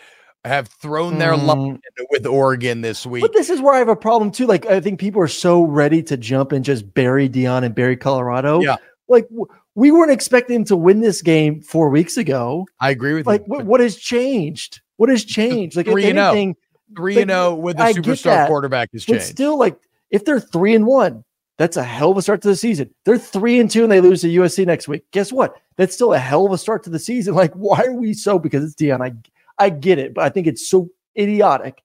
have 0.46 0.68
thrown 0.68 1.18
their 1.18 1.32
Mm. 1.32 1.78
with 2.10 2.26
Oregon 2.26 2.80
this 2.80 3.04
week. 3.06 3.22
But 3.22 3.32
this 3.32 3.50
is 3.50 3.60
where 3.60 3.74
I 3.74 3.78
have 3.78 3.88
a 3.88 3.96
problem 3.96 4.30
too. 4.30 4.46
Like 4.46 4.66
I 4.66 4.80
think 4.80 4.98
people 5.00 5.20
are 5.22 5.28
so 5.28 5.62
ready 5.62 6.02
to 6.04 6.16
jump 6.16 6.52
and 6.52 6.64
just 6.64 6.92
bury 6.94 7.28
Deion 7.28 7.64
and 7.64 7.74
bury 7.74 7.96
Colorado. 7.96 8.60
Yeah. 8.60 8.76
Like 9.08 9.28
w- 9.28 9.46
we 9.74 9.90
weren't 9.90 10.10
expecting 10.10 10.56
him 10.56 10.64
to 10.66 10.76
win 10.76 11.00
this 11.00 11.22
game 11.22 11.60
four 11.60 11.90
weeks 11.90 12.16
ago. 12.16 12.66
I 12.80 12.90
agree 12.90 13.14
with 13.14 13.26
Like 13.26 13.42
you. 13.42 13.46
what, 13.46 13.58
but 13.58 13.66
what 13.66 13.80
has 13.80 13.96
changed? 13.96 14.80
What 14.96 15.10
has 15.10 15.24
changed? 15.24 15.76
Like 15.76 15.86
if 15.86 15.92
Three 15.92 16.08
and 16.08 16.18
oh. 16.18 16.30
anything, 16.30 16.56
Three 16.96 17.14
like, 17.16 17.22
and 17.22 17.30
zero 17.30 17.54
with 17.54 17.78
a 17.78 17.82
superstar 17.82 18.22
that, 18.24 18.48
quarterback 18.48 18.90
has 18.92 19.04
but 19.04 19.14
changed. 19.14 19.26
still, 19.26 19.58
like 19.58 19.76
if 20.10 20.24
they're 20.24 20.40
three 20.40 20.74
and 20.74 20.86
one, 20.86 21.24
that's 21.58 21.76
a 21.76 21.82
hell 21.84 22.10
of 22.12 22.16
a 22.18 22.22
start 22.22 22.42
to 22.42 22.48
the 22.48 22.56
season. 22.56 22.90
They're 23.04 23.18
three 23.18 23.58
and 23.58 23.70
two 23.70 23.82
and 23.82 23.90
they 23.92 24.00
lose 24.00 24.20
to 24.22 24.28
USC 24.28 24.66
next 24.66 24.88
week. 24.88 25.04
Guess 25.10 25.32
what? 25.32 25.54
That's 25.76 25.94
still 25.94 26.14
a 26.14 26.18
hell 26.18 26.46
of 26.46 26.52
a 26.52 26.58
start 26.58 26.82
to 26.84 26.90
the 26.90 26.98
season. 26.98 27.34
Like 27.36 27.52
why 27.54 27.82
are 27.82 27.92
we 27.94 28.12
so? 28.14 28.38
Because 28.38 28.64
it's 28.64 28.74
Deion. 28.74 29.00
I 29.02 29.12
I 29.58 29.70
get 29.70 29.98
it, 29.98 30.14
but 30.14 30.24
I 30.24 30.28
think 30.28 30.46
it's 30.46 30.68
so 30.68 30.88
idiotic 31.18 31.82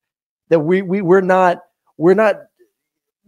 that 0.50 0.60
we 0.60 0.82
we 0.82 1.02
we're 1.02 1.22
not 1.22 1.60
we're 1.98 2.14
not 2.14 2.42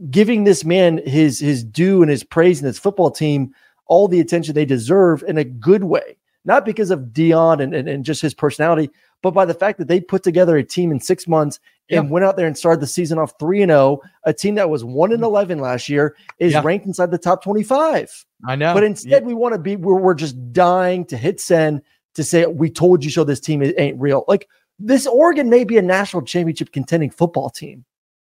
giving 0.09 0.43
this 0.43 0.65
man 0.65 1.01
his 1.05 1.39
his 1.39 1.63
due 1.63 2.01
and 2.01 2.11
his 2.11 2.23
praise 2.23 2.59
and 2.59 2.67
his 2.67 2.79
football 2.79 3.11
team 3.11 3.53
all 3.85 4.07
the 4.07 4.19
attention 4.19 4.53
they 4.53 4.65
deserve 4.65 5.23
in 5.27 5.37
a 5.37 5.43
good 5.43 5.83
way. 5.83 6.17
Not 6.45 6.65
because 6.65 6.91
of 6.91 6.99
Deion 7.13 7.61
and, 7.61 7.73
and, 7.73 7.87
and 7.87 8.03
just 8.03 8.21
his 8.21 8.33
personality, 8.33 8.89
but 9.21 9.31
by 9.31 9.45
the 9.45 9.53
fact 9.53 9.77
that 9.77 9.87
they 9.87 10.01
put 10.01 10.23
together 10.23 10.57
a 10.57 10.63
team 10.63 10.91
in 10.91 10.99
six 10.99 11.25
months 11.27 11.59
and 11.89 12.09
went 12.09 12.25
out 12.25 12.35
there 12.35 12.47
and 12.47 12.57
started 12.57 12.81
the 12.81 12.87
season 12.87 13.17
off 13.17 13.33
3 13.39 13.61
and 13.61 13.69
0, 13.69 14.01
a 14.23 14.33
team 14.33 14.55
that 14.55 14.69
was 14.69 14.83
1 14.83 15.13
and 15.13 15.21
mm. 15.21 15.25
11 15.25 15.59
last 15.59 15.87
year 15.87 16.15
is 16.39 16.53
Yeah. 16.53 16.61
ranked 16.63 16.85
inside 16.85 17.11
the 17.11 17.17
top 17.17 17.43
25. 17.43 18.25
I 18.45 18.55
know. 18.55 18.73
But 18.73 18.83
instead, 18.83 19.25
we 19.25 19.33
want 19.33 19.53
to 19.53 19.59
be, 19.59 19.75
we're, 19.75 19.99
we're 19.99 20.13
just 20.15 20.51
dying 20.51 21.05
to 21.05 21.17
hit 21.17 21.39
send 21.39 21.81
to 22.15 22.23
say, 22.23 22.45
we 22.45 22.69
told 22.69 23.03
you 23.03 23.11
so 23.11 23.23
this 23.23 23.39
team 23.39 23.63
ain't 23.77 23.99
real. 23.99 24.25
Like 24.27 24.47
this 24.79 25.07
Oregon 25.07 25.49
may 25.49 25.63
be 25.63 25.77
a 25.77 25.81
national 25.81 26.23
championship 26.23 26.71
contending 26.71 27.09
football 27.09 27.49
team. 27.49 27.85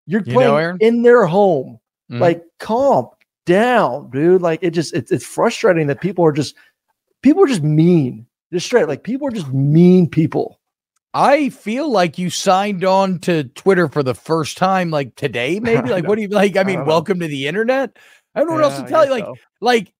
You're 0.07 0.21
You 0.21 0.33
know, 0.33 0.39
playing 0.39 0.55
Aaron? 0.55 0.77
in 0.81 1.01
their 1.03 1.25
home. 1.25 1.79
Mhm. 2.11 2.19
Like, 2.19 2.43
calm 2.59 3.09
down, 3.45 4.09
dude. 4.09 4.41
Like, 4.41 4.59
it 4.63 4.71
just, 4.71 4.93
it's, 4.93 5.11
it's 5.11 5.25
frustrating 5.25 5.87
that 5.87 6.01
people 6.01 6.25
are 6.25 6.31
just, 6.31 6.55
people 7.21 7.43
are 7.43 7.47
just 7.47 7.61
mean. 7.61 8.25
Just 8.51 8.65
straight. 8.65 8.87
Like, 8.87 9.03
people 9.03 9.27
are 9.27 9.31
just 9.31 9.53
mean 9.53 10.09
people. 10.09 10.59
I 11.13 11.49
feel 11.49 11.91
like 11.91 12.17
you 12.17 12.29
signed 12.29 12.83
on 12.83 13.19
to 13.19 13.43
Twitter 13.43 13.87
for 13.87 14.01
the 14.03 14.15
first 14.15 14.57
time, 14.57 14.89
like 14.89 15.15
today, 15.15 15.59
maybe. 15.63 15.89
Like, 15.89 16.07
what 16.07 16.15
do 16.15 16.21
you 16.23 16.27
like? 16.29 16.57
I 16.57 16.63
mean, 16.63 16.79
know. 16.79 16.85
welcome 16.85 17.19
to 17.19 17.27
the 17.27 17.47
internet. 17.47 17.97
I 18.33 18.39
don't 18.39 18.49
know 18.49 18.55
what 18.55 18.63
else 18.63 18.79
to 18.79 18.87
tell 18.87 19.05
you. 19.05 19.11
Like, 19.11 19.25
so. 19.25 19.35
like 19.61 19.93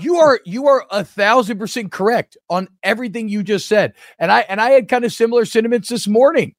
you 0.00 0.16
are 0.16 0.40
you 0.44 0.66
are 0.66 0.84
a 0.90 1.04
thousand 1.04 1.58
percent 1.58 1.90
correct 1.90 2.36
on 2.50 2.68
everything 2.82 3.28
you 3.28 3.42
just 3.42 3.66
said. 3.66 3.94
And 4.18 4.30
i 4.30 4.40
and 4.40 4.60
i 4.60 4.70
had 4.70 4.88
kind 4.88 5.04
of 5.04 5.12
similar 5.12 5.44
sentiments 5.44 5.88
this 5.88 6.06
morning 6.06 6.54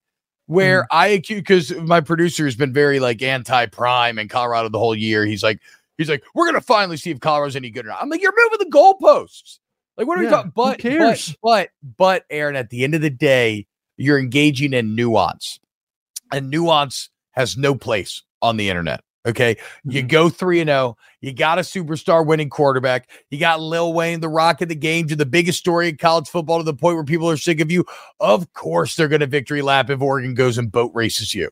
where 0.47 0.83
Mm. 0.83 0.88
i 0.91 1.07
accuse 1.07 1.39
because 1.39 1.75
my 1.75 2.01
producer 2.01 2.45
has 2.45 2.55
been 2.55 2.74
very 2.74 3.00
like 3.00 3.21
anti-prime 3.21 4.17
in 4.19 4.27
colorado 4.27 4.69
the 4.69 4.79
whole 4.79 4.95
year. 4.95 5.25
He's 5.25 5.43
like 5.43 5.59
he's 5.97 6.09
like 6.09 6.24
we're 6.33 6.45
gonna 6.47 6.62
finally 6.62 6.97
see 6.97 7.12
if 7.12 7.19
colorado's 7.19 7.55
any 7.55 7.69
good 7.69 7.85
or 7.85 7.89
not. 7.89 8.01
I'm 8.01 8.09
like 8.09 8.21
you're 8.21 8.33
moving 8.35 8.67
the 8.69 8.75
goalposts. 8.75 9.59
Like 9.97 10.07
what 10.07 10.17
are 10.17 10.21
we 10.21 10.25
Yeah, 10.25 10.31
talking 10.31 10.51
who 10.55 10.62
but, 10.63 10.79
cares? 10.79 11.35
but 11.41 11.69
but 11.95 11.97
but 11.97 12.25
aaron 12.29 12.55
at 12.55 12.69
the 12.69 12.83
end 12.83 12.95
of 12.95 13.01
the 13.01 13.09
day 13.09 13.67
you're 13.97 14.19
engaging 14.19 14.74
in 14.74 14.93
nuance. 14.95 15.59
And 16.33 16.50
nuance 16.50 17.09
has 17.31 17.55
no 17.55 17.75
place 17.75 18.24
on 18.41 18.57
the 18.57 18.69
internet 18.69 19.01
okay 19.25 19.58
you 19.88 20.01
Mm-hmm. 20.01 20.08
go 20.08 20.29
3 20.29 20.62
and 20.62 20.67
0 20.70 20.98
you 21.22 21.34
got 21.34 21.58
a 21.58 21.62
superstar 21.62 22.25
winning 22.25 22.50
quarterback. 22.51 23.10
You 23.32 23.39
got 23.39 23.60
Lil 23.60 23.94
Wayne, 23.94 24.20
the 24.20 24.29
rock 24.29 24.62
of 24.62 24.70
the 24.70 24.75
game, 24.75 25.08
to 25.08 25.15
the 25.15 25.25
biggest 25.25 25.58
story 25.58 25.89
in 25.89 25.98
college 25.98 26.27
football 26.29 26.60
to 26.60 26.63
the 26.63 26.74
point 26.75 26.96
where 26.96 27.03
people 27.03 27.27
are 27.29 27.38
sick 27.38 27.60
of 27.62 27.72
you. 27.72 27.84
Of 28.20 28.53
course, 28.53 28.96
they're 28.96 29.08
going 29.08 29.22
to 29.22 29.27
victory 29.27 29.63
lap 29.63 29.89
if 29.89 30.01
Oregon 30.01 30.36
goes 30.36 30.60
and 30.60 30.72
boat 30.72 30.91
races 30.94 31.34
you. 31.34 31.50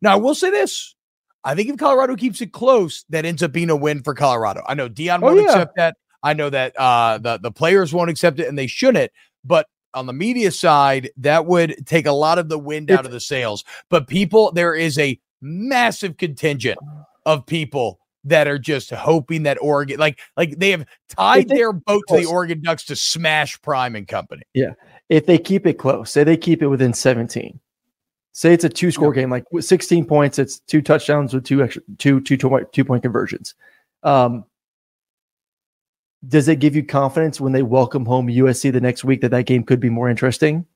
Now, 0.00 0.12
I 0.12 0.16
will 0.16 0.36
say 0.36 0.50
this. 0.50 0.94
I 1.42 1.54
think 1.56 1.68
if 1.70 1.76
Colorado 1.76 2.14
keeps 2.14 2.40
it 2.40 2.52
close, 2.52 3.04
that 3.08 3.24
ends 3.24 3.42
up 3.42 3.50
being 3.50 3.70
a 3.70 3.74
win 3.76 4.02
for 4.04 4.14
Colorado. 4.14 4.62
I 4.68 4.74
know 4.74 4.88
Deion 4.88 5.20
Oh, 5.22 5.26
won't 5.26 5.38
yeah. 5.38 5.46
accept 5.46 5.74
that. 5.76 5.96
I 6.22 6.34
know 6.34 6.50
that 6.50 6.78
uh, 6.78 7.18
the, 7.18 7.38
the 7.38 7.50
players 7.50 7.92
won't 7.92 8.10
accept 8.10 8.38
it, 8.38 8.46
and 8.46 8.56
they 8.56 8.66
shouldn't. 8.68 9.10
But 9.44 9.66
on 9.94 10.06
the 10.06 10.12
media 10.12 10.52
side, 10.52 11.10
that 11.16 11.46
would 11.46 11.84
take 11.86 12.06
a 12.06 12.12
lot 12.12 12.38
of 12.38 12.48
the 12.48 12.58
wind 12.58 12.90
out 12.92 13.06
of 13.06 13.10
the 13.10 13.18
sails. 13.20 13.64
But 13.88 14.06
people, 14.06 14.52
there 14.52 14.74
is 14.74 14.98
a 14.98 15.18
massive 15.40 16.16
contingent 16.16 16.78
of 17.26 17.46
people 17.46 17.98
that 18.24 18.46
are 18.46 18.58
just 18.58 18.90
hoping 18.90 19.44
that 19.44 19.56
Oregon, 19.62 19.98
like, 19.98 20.18
like 20.36 20.58
they 20.58 20.70
have 20.70 20.84
tied 21.08 21.48
they- 21.48 21.56
their 21.56 21.72
boat 21.72 22.02
to 22.08 22.16
the. 22.18 22.26
Oregon 22.26 22.60
Ducks 22.62 22.84
to 22.86 22.96
smash 22.96 23.60
Prime 23.62 23.96
and 23.96 24.06
Company. 24.06 24.42
Yeah, 24.52 24.72
if 25.08 25.26
they 25.26 25.38
keep 25.38 25.66
it 25.66 25.74
close, 25.74 26.10
say 26.10 26.24
they 26.24 26.36
keep 26.36 26.62
it 26.62 26.68
within 26.68 26.92
17. 26.92 27.58
Say 28.32 28.52
it's 28.54 28.64
a 28.64 28.68
two 28.68 28.90
score 28.92 29.12
game, 29.12 29.28
like 29.30 29.44
16 29.58 30.04
points, 30.04 30.38
it's 30.38 30.60
two 30.60 30.82
touchdowns 30.82 31.34
with 31.34 31.44
two 31.44 31.62
extra 31.62 31.82
two 31.98 32.20
two 32.20 32.36
two 32.36 32.48
point, 32.48 32.72
two 32.72 32.84
point 32.84 33.02
conversions. 33.02 33.54
Um, 34.02 34.44
does 36.28 36.46
it 36.48 36.56
give 36.60 36.76
you 36.76 36.84
confidence 36.84 37.40
when 37.40 37.52
they 37.52 37.62
welcome 37.62 38.04
home 38.04 38.28
USC 38.28 38.70
the 38.72 38.80
next 38.80 39.02
week 39.04 39.22
that 39.22 39.30
that 39.30 39.46
game 39.46 39.64
could 39.64 39.80
be 39.80 39.88
more 39.90 40.08
interesting? 40.08 40.66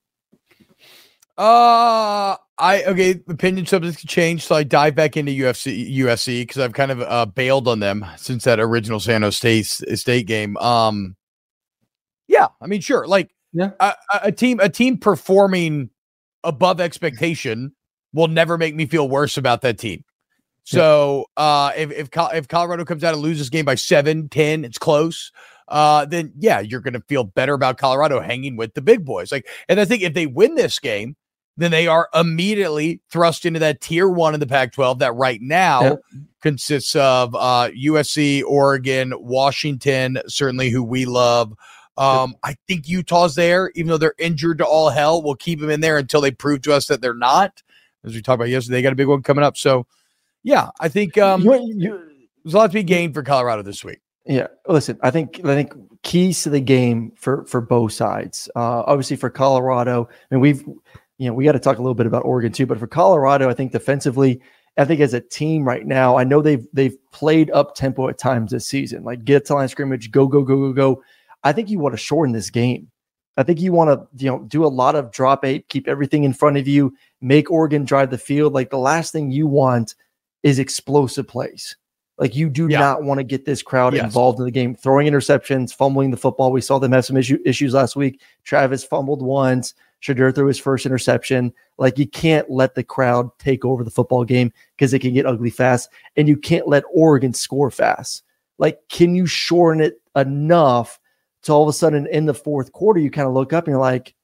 Uh 1.37 2.37
I 2.58 2.84
okay, 2.84 3.20
opinion 3.28 3.66
subjects 3.66 4.00
can 4.00 4.08
change, 4.08 4.44
so 4.46 4.54
I 4.54 4.62
dive 4.62 4.94
back 4.94 5.16
into 5.16 5.32
UFC 5.32 5.92
USC 5.99 6.42
because 6.42 6.58
I've 6.58 6.73
kind 6.73 6.92
of 6.92 7.00
uh, 7.02 7.26
bailed 7.26 7.66
on 7.66 7.80
them 7.80 8.06
since 8.16 8.44
that 8.44 8.61
original 8.61 9.00
San 9.00 9.23
Jose 9.23 9.62
State, 9.62 9.99
State 9.99 10.26
game. 10.28 10.56
Um, 10.58 11.16
yeah, 12.28 12.46
I 12.62 12.66
mean, 12.68 12.80
sure, 12.80 13.06
like 13.06 13.30
Yeah. 13.52 13.70
a, 13.80 13.94
a- 14.23 14.32
team 14.32 14.61
a 14.61 14.68
team 14.68 14.99
performing 14.99 15.90
above 16.44 16.80
expectation 16.80 17.73
will 18.12 18.28
never 18.28 18.56
make 18.56 18.75
me 18.76 18.87
feel 18.87 19.08
worse 19.08 19.37
about 19.37 19.62
that 19.62 19.78
team. 19.78 20.04
So 20.62 21.26
uh, 21.37 21.73
if 21.76 21.90
if 21.90 22.08
if 22.32 22.49
Colorado 22.49 22.84
comes 22.84 23.02
out 23.02 23.14
and 23.14 23.23
loses 23.23 23.40
this 23.46 23.50
game 23.50 23.64
by 23.64 23.75
seven, 23.75 24.28
10, 24.28 24.64
it's 24.64 24.78
close. 24.78 25.32
Uh, 25.68 26.04
then 26.06 26.32
yeah, 26.38 26.61
you're 26.61 26.80
gonna 26.80 27.02
feel 27.08 27.25
better 27.25 27.52
about 27.54 27.78
Colorado 27.78 28.20
hanging 28.20 28.56
with 28.56 28.75
the 28.75 28.80
big 28.80 29.04
boys. 29.04 29.32
Like, 29.32 29.46
and 29.68 29.80
I 29.80 29.84
think 29.84 30.02
if 30.02 30.14
they 30.14 30.26
win 30.26 30.54
this 30.54 30.78
game, 30.78 31.16
then 31.56 31.70
they 31.70 31.87
are 31.87 32.08
immediately 32.14 33.00
thrust 33.11 33.46
into 33.46 33.61
that 33.61 33.80
tier 33.80 34.08
one 34.08 34.34
in 34.34 34.40
the 34.40 34.46
Pac 34.46 34.73
12 34.73 34.99
that 35.00 35.14
right 35.14 35.40
now 35.40 35.82
Yeah. 35.82 35.94
consists 36.42 36.96
of 36.96 37.34
uh, 37.34 37.70
USC, 37.76 38.42
Oregon, 38.44 39.12
Washington, 39.18 40.18
certainly 40.26 40.70
who 40.70 40.82
we 40.82 41.04
love. 41.04 41.52
Um, 41.96 42.34
I 42.42 42.56
think 42.66 42.88
Utah's 42.88 43.37
there, 43.37 43.70
even 43.76 43.88
though 43.88 43.99
they're 43.99 44.14
injured 44.18 44.58
to 44.58 44.66
all 44.66 44.90
hell. 44.90 45.23
We'll 45.23 45.37
keep 45.37 45.61
them 45.61 45.70
in 45.70 45.80
there 45.80 45.96
until 45.99 46.20
they 46.20 46.32
prove 46.32 46.62
to 46.62 46.73
us 46.73 46.88
that 46.88 47.00
they're 47.00 47.14
not. 47.14 47.62
As 48.04 48.14
we 48.14 48.20
talked 48.20 48.34
about 48.34 48.49
yesterday, 48.49 48.78
they 48.78 48.82
got 48.82 48.92
a 48.92 48.96
big 48.96 49.06
one 49.06 49.23
coming 49.23 49.44
up. 49.44 49.56
So, 49.56 49.87
yeah, 50.42 50.70
I 50.80 50.88
think 50.88 51.16
um, 51.18 51.42
You- 51.42 51.73
you- 51.76 52.11
there's 52.42 52.54
a 52.54 52.58
lot 52.58 52.66
to 52.66 52.75
be 52.75 52.82
gained 52.82 53.14
for 53.14 53.23
Colorado 53.23 53.62
this 53.62 53.84
week. 53.84 54.00
Yeah, 54.26 54.49
listen, 54.66 54.99
I 55.02 55.11
think 55.11 55.40
I 55.44 55.54
think 55.54 55.73
keys 56.02 56.42
to 56.42 56.50
the 56.50 56.61
game 56.61 57.12
for 57.16 57.44
for 57.46 57.61
both 57.61 57.92
sides. 57.92 58.49
Uh, 58.56 58.82
obviously, 58.87 59.16
for 59.16 59.28
Colorado, 59.30 60.08
and 60.30 60.40
we've 60.40 60.64
you 61.18 61.28
know 61.28 61.35
we 61.35 61.44
got 61.44 61.52
to 61.52 61.59
talk 61.61 61.78
a 61.78 61.83
little 61.83 61.94
bit 61.94 62.06
about 62.06 62.25
Oregon 62.25 62.52
too. 62.52 62.66
But 62.66 62.78
for 62.78 62.87
Colorado, 62.87 63.49
I 63.49 63.54
think 63.54 63.73
defensively, 63.73 64.40
I 64.76 64.85
think 64.85 65.00
as 65.00 65.14
a 65.14 65.21
team 65.21 65.64
right 65.64 65.87
now, 65.87 66.16
I 66.16 66.25
know 66.25 66.42
they've 66.42 66.66
they've 66.73 66.97
played 67.12 67.50
up 67.52 67.75
tempo 67.75 68.09
at 68.09 68.18
times 68.18 68.50
this 68.50 68.66
season. 68.66 69.04
Like 69.04 69.25
get 69.25 69.44
to 69.47 69.54
line 69.54 69.68
scrimmage, 69.68 70.11
go 70.11 70.26
go 70.26 70.42
go 70.42 70.56
go 70.56 70.73
go. 70.73 71.02
I 71.44 71.52
think 71.52 71.71
you 71.71 71.78
want 71.78 71.92
to 71.94 71.99
shorten 71.99 72.33
this 72.33 72.50
game. 72.50 72.90
I 73.37 73.42
think 73.42 73.61
you 73.61 73.73
want 73.73 73.90
to 73.90 74.25
you 74.25 74.30
know 74.30 74.40
do 74.44 74.64
a 74.64 74.68
lot 74.68 74.94
of 74.97 75.11
drop 75.12 75.44
eight, 75.44 75.68
keep 75.68 75.88
everything 75.88 76.25
in 76.25 76.33
front 76.33 76.56
of 76.56 76.66
you, 76.68 76.94
make 77.21 77.50
Oregon 77.50 77.85
drive 77.85 78.11
the 78.11 78.18
field. 78.18 78.52
Like 78.52 78.71
the 78.71 78.78
last 78.78 79.12
thing 79.12 79.30
you 79.30 79.47
want 79.47 79.94
is 80.42 80.59
explosive 80.59 81.26
plays. 81.26 81.76
Like 82.16 82.37
you 82.37 82.49
do 82.49 82.68
Yeah. 82.68 82.78
not 82.78 83.02
want 83.02 83.18
to 83.18 83.25
get 83.25 83.44
this 83.44 83.61
crowd 83.62 83.94
Yes. 83.94 84.04
involved 84.04 84.38
in 84.38 84.44
the 84.44 84.52
game, 84.52 84.76
throwing 84.76 85.09
interceptions, 85.09 85.75
fumbling 85.75 86.12
the 86.12 86.16
football. 86.16 86.52
We 86.52 86.61
saw 86.61 86.78
them 86.78 86.92
have 86.92 87.04
some 87.04 87.16
issue, 87.16 87.38
issues 87.44 87.75
last 87.75 87.97
week. 87.97 88.21
Travis 88.44 88.85
fumbled 88.85 89.21
once. 89.21 89.75
Shedeur 90.04 90.34
threw 90.34 90.46
his 90.46 90.58
first 90.58 90.84
interception. 90.84 91.52
Like 91.78 91.99
you 91.99 92.06
can't 92.06 92.50
let 92.50 92.75
the 92.75 92.84
crowd 92.84 93.30
take 93.38 93.64
over 93.64 93.82
the 93.82 93.90
football 93.90 94.25
game 94.25 94.52
because 94.76 94.92
it 94.92 94.99
can 94.99 95.14
get 95.14 95.25
ugly 95.26 95.50
fast, 95.50 95.88
and 96.16 96.28
you 96.28 96.37
can't 96.37 96.68
let 96.68 96.84
Oregon 96.92 97.32
score 97.32 97.70
fast. 97.70 98.23
Like, 98.58 98.78
can 98.88 99.14
you 99.14 99.26
shorten 99.26 99.80
it 99.82 100.00
enough 100.14 101.00
to 101.42 101.52
all 101.52 101.62
of 101.62 101.68
a 101.68 101.73
sudden 101.73 102.06
in 102.06 102.26
the 102.26 102.34
fourth 102.34 102.73
quarter 102.73 103.00
you 103.00 103.11
kind 103.11 103.26
of 103.28 103.34
look 103.34 103.52
up 103.52 103.64
and 103.64 103.73
you're 103.73 103.80
like, 103.80 104.14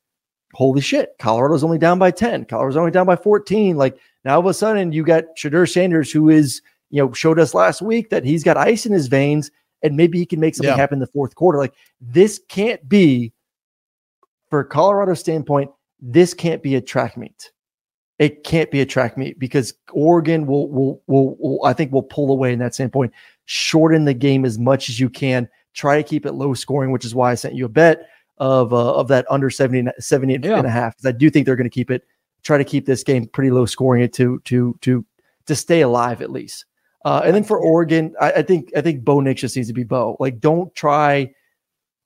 holy 0.54 0.80
shit, 0.80 1.10
Colorado's 1.18 1.64
only 1.64 1.78
down 1.78 1.98
by 1.98 2.10
10. 2.10 2.44
Colorado's 2.46 2.76
only 2.76 2.90
down 2.90 3.06
by 3.06 3.16
14. 3.16 3.76
Like 3.76 3.98
now 4.24 4.34
all 4.34 4.40
of 4.40 4.46
a 4.46 4.54
sudden 4.54 4.92
you 4.92 5.02
got 5.04 5.24
Shedeur 5.36 5.70
Sanders, 5.70 6.10
who 6.12 6.28
is, 6.30 6.62
you 6.90 7.02
know, 7.02 7.12
showed 7.12 7.38
us 7.38 7.54
last 7.54 7.82
week 7.82 8.10
that 8.10 8.24
he's 8.24 8.44
got 8.44 8.56
ice 8.56 8.86
in 8.86 8.92
his 8.92 9.08
veins 9.08 9.50
and 9.82 9.96
maybe 9.96 10.18
he 10.18 10.26
can 10.26 10.40
make 10.40 10.54
something 10.54 10.70
Yeah. 10.70 10.76
happen 10.76 10.96
in 10.96 11.00
the 11.00 11.06
fourth 11.08 11.34
quarter. 11.34 11.58
Like 11.58 11.74
this 12.00 12.40
can't 12.48 12.88
be, 12.88 13.32
for 14.50 14.64
Colorado 14.64 15.14
standpoint, 15.14 15.70
this 16.00 16.34
can't 16.34 16.62
be 16.62 16.74
a 16.74 16.80
track 16.80 17.16
meet. 17.16 17.50
It 18.18 18.44
can't 18.44 18.70
be 18.70 18.80
a 18.82 18.86
track 18.86 19.16
meet 19.16 19.38
because 19.38 19.72
Oregon 19.92 20.46
will, 20.46 20.68
will, 20.68 21.02
will, 21.06 21.36
will 21.38 21.64
I 21.64 21.72
think 21.72 21.90
will 21.92 22.02
pull 22.02 22.30
away 22.32 22.52
in 22.52 22.58
that 22.58 22.74
standpoint. 22.74 23.12
Shorten 23.46 24.04
the 24.04 24.12
game 24.14 24.44
as 24.44 24.58
much 24.58 24.88
as 24.90 25.00
you 25.00 25.08
can. 25.08 25.48
Try 25.72 25.96
to 25.96 26.02
keep 26.02 26.26
it 26.26 26.32
low 26.32 26.52
scoring, 26.52 26.90
which 26.90 27.04
is 27.04 27.14
why 27.14 27.30
I 27.30 27.34
sent 27.34 27.54
you 27.54 27.64
a 27.64 27.68
bet 27.70 28.08
of 28.38 28.74
uh, 28.74 28.94
of 28.94 29.08
that 29.08 29.24
under 29.30 29.48
70, 29.48 29.90
70 29.98 30.38
Yeah. 30.42 30.58
and 30.58 30.66
a 30.66 30.70
half. 30.70 30.96
Because 30.96 31.06
I 31.08 31.16
do 31.16 31.30
think 31.30 31.46
they're 31.46 31.56
going 31.56 31.70
to 31.70 31.74
keep 31.74 31.90
it, 31.90 32.02
try 32.42 32.58
to 32.58 32.64
keep 32.64 32.84
this 32.86 33.02
game 33.04 33.26
pretty 33.26 33.50
low 33.50 33.64
scoring 33.66 34.02
it 34.02 34.12
to 34.14 34.40
to 34.46 34.76
to 34.82 35.04
to 35.46 35.54
stay 35.56 35.80
alive 35.80 36.20
at 36.20 36.30
least. 36.30 36.66
Uh, 37.06 37.22
and 37.24 37.34
then 37.34 37.44
for 37.44 37.58
Oregon, 37.58 38.14
I, 38.20 38.32
I 38.32 38.42
think 38.42 38.70
I 38.76 38.82
think 38.82 39.02
Bo 39.04 39.20
Nix 39.20 39.40
just 39.40 39.56
needs 39.56 39.68
to 39.68 39.74
be 39.74 39.84
Bo. 39.84 40.16
Like, 40.20 40.40
don't 40.40 40.74
try 40.74 41.32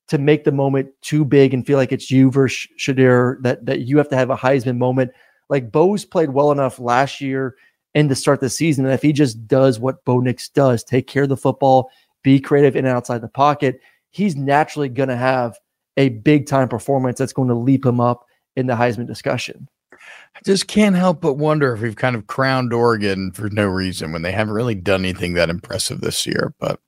to 0.07 0.17
make 0.17 0.43
the 0.43 0.51
moment 0.51 0.89
too 1.01 1.25
big 1.25 1.53
and 1.53 1.65
feel 1.65 1.77
like 1.77 1.91
it's 1.91 2.11
you 2.11 2.31
versus 2.31 2.67
Shedeur. 2.77 3.41
That 3.41 3.65
that 3.65 3.81
you 3.81 3.97
have 3.97 4.09
to 4.09 4.15
have 4.15 4.29
a 4.29 4.37
Heisman 4.37 4.77
moment. 4.77 5.11
Like 5.49 5.71
Bo's 5.71 6.05
played 6.05 6.31
well 6.31 6.51
enough 6.51 6.79
last 6.79 7.21
year 7.21 7.55
and 7.93 8.09
to 8.09 8.15
start 8.15 8.41
the 8.41 8.49
season. 8.49 8.85
And 8.85 8.93
if 8.93 9.01
he 9.01 9.13
just 9.13 9.47
does 9.47 9.79
what 9.79 10.03
Bo 10.05 10.19
Nix 10.19 10.49
does, 10.49 10.83
take 10.83 11.07
care 11.07 11.23
of 11.23 11.29
the 11.29 11.37
football, 11.37 11.89
be 12.23 12.39
creative 12.39 12.75
in 12.75 12.85
and 12.85 12.95
outside 12.95 13.21
the 13.21 13.27
pocket, 13.27 13.79
he's 14.11 14.35
naturally 14.35 14.89
going 14.89 15.09
to 15.09 15.15
have 15.15 15.57
a 15.97 16.09
big 16.09 16.45
time 16.45 16.67
performance 16.67 17.17
that's 17.17 17.33
going 17.33 17.47
to 17.47 17.55
leap 17.55 17.85
him 17.85 17.99
up 17.99 18.25
in 18.55 18.67
the 18.67 18.75
Heisman 18.75 19.07
discussion. 19.07 19.69
I 19.93 20.39
just 20.43 20.67
can't 20.67 20.95
help 20.95 21.21
but 21.21 21.35
wonder 21.35 21.73
if 21.73 21.81
we've 21.81 21.95
kind 21.95 22.15
of 22.15 22.27
crowned 22.27 22.73
Oregon 22.73 23.31
for 23.31 23.49
no 23.49 23.65
reason 23.65 24.11
when 24.11 24.21
they 24.21 24.31
haven't 24.31 24.53
really 24.53 24.75
done 24.75 25.05
anything 25.05 25.33
that 25.33 25.49
impressive 25.49 26.01
this 26.01 26.27
year. 26.27 26.53
But 26.59 26.79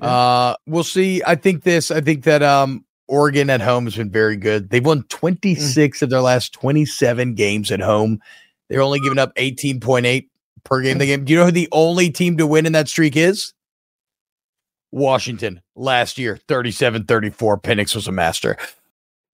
uh 0.00 0.56
we'll 0.66 0.84
see. 0.84 1.22
I 1.26 1.34
think 1.34 1.62
this, 1.62 1.90
I 1.90 2.00
think 2.00 2.24
that 2.24 2.42
um 2.42 2.84
Oregon 3.08 3.50
at 3.50 3.60
home 3.60 3.84
has 3.84 3.96
been 3.96 4.10
very 4.10 4.36
good. 4.36 4.70
They've 4.70 4.84
won 4.84 5.04
26 5.04 6.02
of 6.02 6.10
their 6.10 6.20
last 6.20 6.52
27 6.52 7.34
games 7.34 7.70
at 7.70 7.80
home. 7.80 8.20
They're 8.68 8.82
only 8.82 8.98
giving 9.00 9.18
up 9.18 9.34
18.8 9.36 10.28
per 10.64 10.80
game. 10.82 10.98
The 10.98 11.06
game. 11.06 11.24
Do 11.24 11.32
you 11.32 11.38
know 11.38 11.46
who 11.46 11.52
the 11.52 11.68
only 11.72 12.10
team 12.10 12.36
to 12.38 12.46
win 12.46 12.66
in 12.66 12.72
that 12.72 12.88
streak 12.88 13.16
is? 13.16 13.52
Washington 14.90 15.60
last 15.74 16.18
year, 16.18 16.38
37 16.48 17.04
34. 17.04 17.60
Penix 17.60 17.94
was 17.94 18.08
a 18.08 18.12
master. 18.12 18.56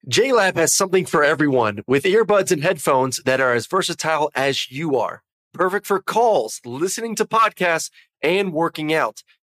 JLab 0.09 0.57
has 0.57 0.73
something 0.75 1.07
for 1.07 1.23
everyone 1.23 1.83
with 1.87 2.03
earbuds 2.03 2.51
and 2.51 2.63
headphones 2.63 3.21
that 3.25 3.41
are 3.41 3.53
as 3.53 3.69
versatile 3.69 4.31
as 4.35 4.71
you 4.71 4.97
are. 4.97 5.23
Perfect 5.55 5.87
for 5.87 6.01
calls, 6.01 6.61
listening 6.65 7.15
to 7.15 7.25
podcasts, 7.25 7.91
and 8.21 8.53
working 8.53 8.93
out. 8.93 9.23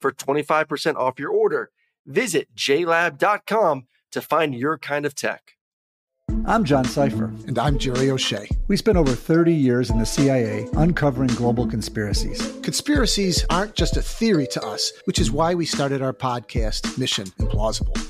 for 0.00 0.12
25% 0.12 0.96
off 0.96 1.18
your 1.18 1.30
order. 1.30 1.70
Visit 2.06 2.48
jlab.com 2.56 3.86
to 4.12 4.20
find 4.20 4.54
your 4.54 4.78
kind 4.78 5.06
of 5.06 5.14
tech. 5.14 5.56
I'm 6.46 6.64
John 6.64 6.84
Sipher. 6.84 7.46
And 7.46 7.58
I'm 7.58 7.78
Jerry 7.78 8.10
O'Shea. 8.10 8.48
We 8.68 8.76
spent 8.76 8.96
over 8.96 9.12
30 9.12 9.52
years 9.52 9.90
in 9.90 9.98
the 9.98 10.06
CIA 10.06 10.66
uncovering 10.74 11.30
global 11.34 11.66
conspiracies. 11.66 12.40
Conspiracies 12.62 13.44
aren't 13.50 13.74
just 13.74 13.96
a 13.96 14.02
theory 14.02 14.46
to 14.52 14.64
us, 14.64 14.92
which 15.04 15.18
is 15.18 15.30
why 15.30 15.54
we 15.54 15.66
started 15.66 16.02
our 16.02 16.14
podcast, 16.14 16.98
Mission 16.98 17.26
Implausible. 17.38 18.09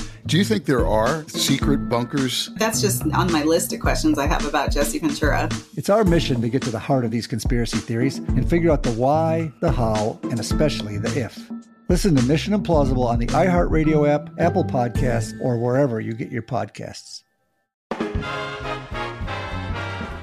Do 0.27 0.37
you 0.37 0.43
think 0.43 0.65
there 0.65 0.85
are 0.85 1.27
secret 1.27 1.89
bunkers? 1.89 2.51
That's 2.57 2.79
just 2.79 3.03
on 3.13 3.31
my 3.31 3.43
list 3.43 3.73
of 3.73 3.79
questions 3.79 4.19
I 4.19 4.27
have 4.27 4.45
about 4.45 4.71
Jesse 4.71 4.99
Ventura. 4.99 5.49
It's 5.75 5.89
our 5.89 6.03
mission 6.03 6.41
to 6.41 6.49
get 6.49 6.61
to 6.63 6.69
the 6.69 6.79
heart 6.79 7.05
of 7.05 7.11
these 7.11 7.25
conspiracy 7.25 7.79
theories 7.79 8.19
and 8.19 8.47
figure 8.47 8.71
out 8.71 8.83
the 8.83 8.91
why, 8.91 9.51
the 9.61 9.71
how, 9.71 10.19
and 10.23 10.39
especially 10.39 10.97
the 10.97 11.19
if. 11.19 11.49
Listen 11.89 12.15
to 12.15 12.23
Mission 12.23 12.53
Implausible 12.53 13.05
on 13.05 13.19
the 13.19 13.27
iHeartRadio 13.27 14.07
app, 14.07 14.29
Apple 14.39 14.63
Podcasts, 14.63 15.33
or 15.41 15.57
wherever 15.57 15.99
you 15.99 16.13
get 16.13 16.29
your 16.31 16.43
podcasts. 16.43 17.23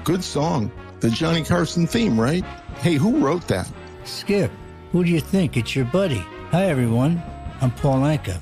Good 0.05 0.23
song. 0.23 0.71
The 1.01 1.09
Johnny 1.09 1.43
Carson 1.43 1.85
theme, 1.85 2.19
right? 2.19 2.43
Hey, 2.77 2.95
who 2.95 3.17
wrote 3.17 3.47
that? 3.49 3.69
Skip. 4.05 4.49
Who 4.91 5.03
do 5.03 5.11
you 5.11 5.19
think? 5.19 5.57
It's 5.57 5.75
your 5.75 5.85
buddy. 5.85 6.25
Hi, 6.51 6.65
everyone. 6.65 7.21
I'm 7.61 7.71
Paul 7.71 7.99
Anka. 7.99 8.41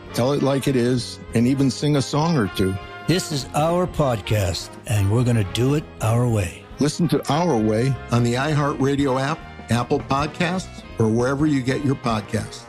tell 0.13 0.33
it 0.33 0.43
like 0.43 0.67
it 0.67 0.75
is, 0.75 1.19
and 1.33 1.47
even 1.47 1.69
sing 1.69 1.95
a 1.95 2.01
song 2.01 2.37
or 2.37 2.47
two. 2.47 2.75
This 3.07 3.31
is 3.31 3.47
our 3.55 3.87
podcast, 3.87 4.69
and 4.87 5.11
we're 5.11 5.23
going 5.23 5.35
to 5.37 5.53
do 5.53 5.75
it 5.75 5.83
our 6.01 6.27
way. 6.27 6.63
Listen 6.79 7.07
to 7.09 7.31
Our 7.31 7.57
Way 7.57 7.93
on 8.11 8.23
the 8.23 8.33
iHeartRadio 8.33 9.21
app, 9.21 9.39
Apple 9.69 9.99
Podcasts, 9.99 10.83
or 10.99 11.07
wherever 11.07 11.45
you 11.45 11.61
get 11.61 11.85
your 11.85 11.95
podcasts. 11.95 12.63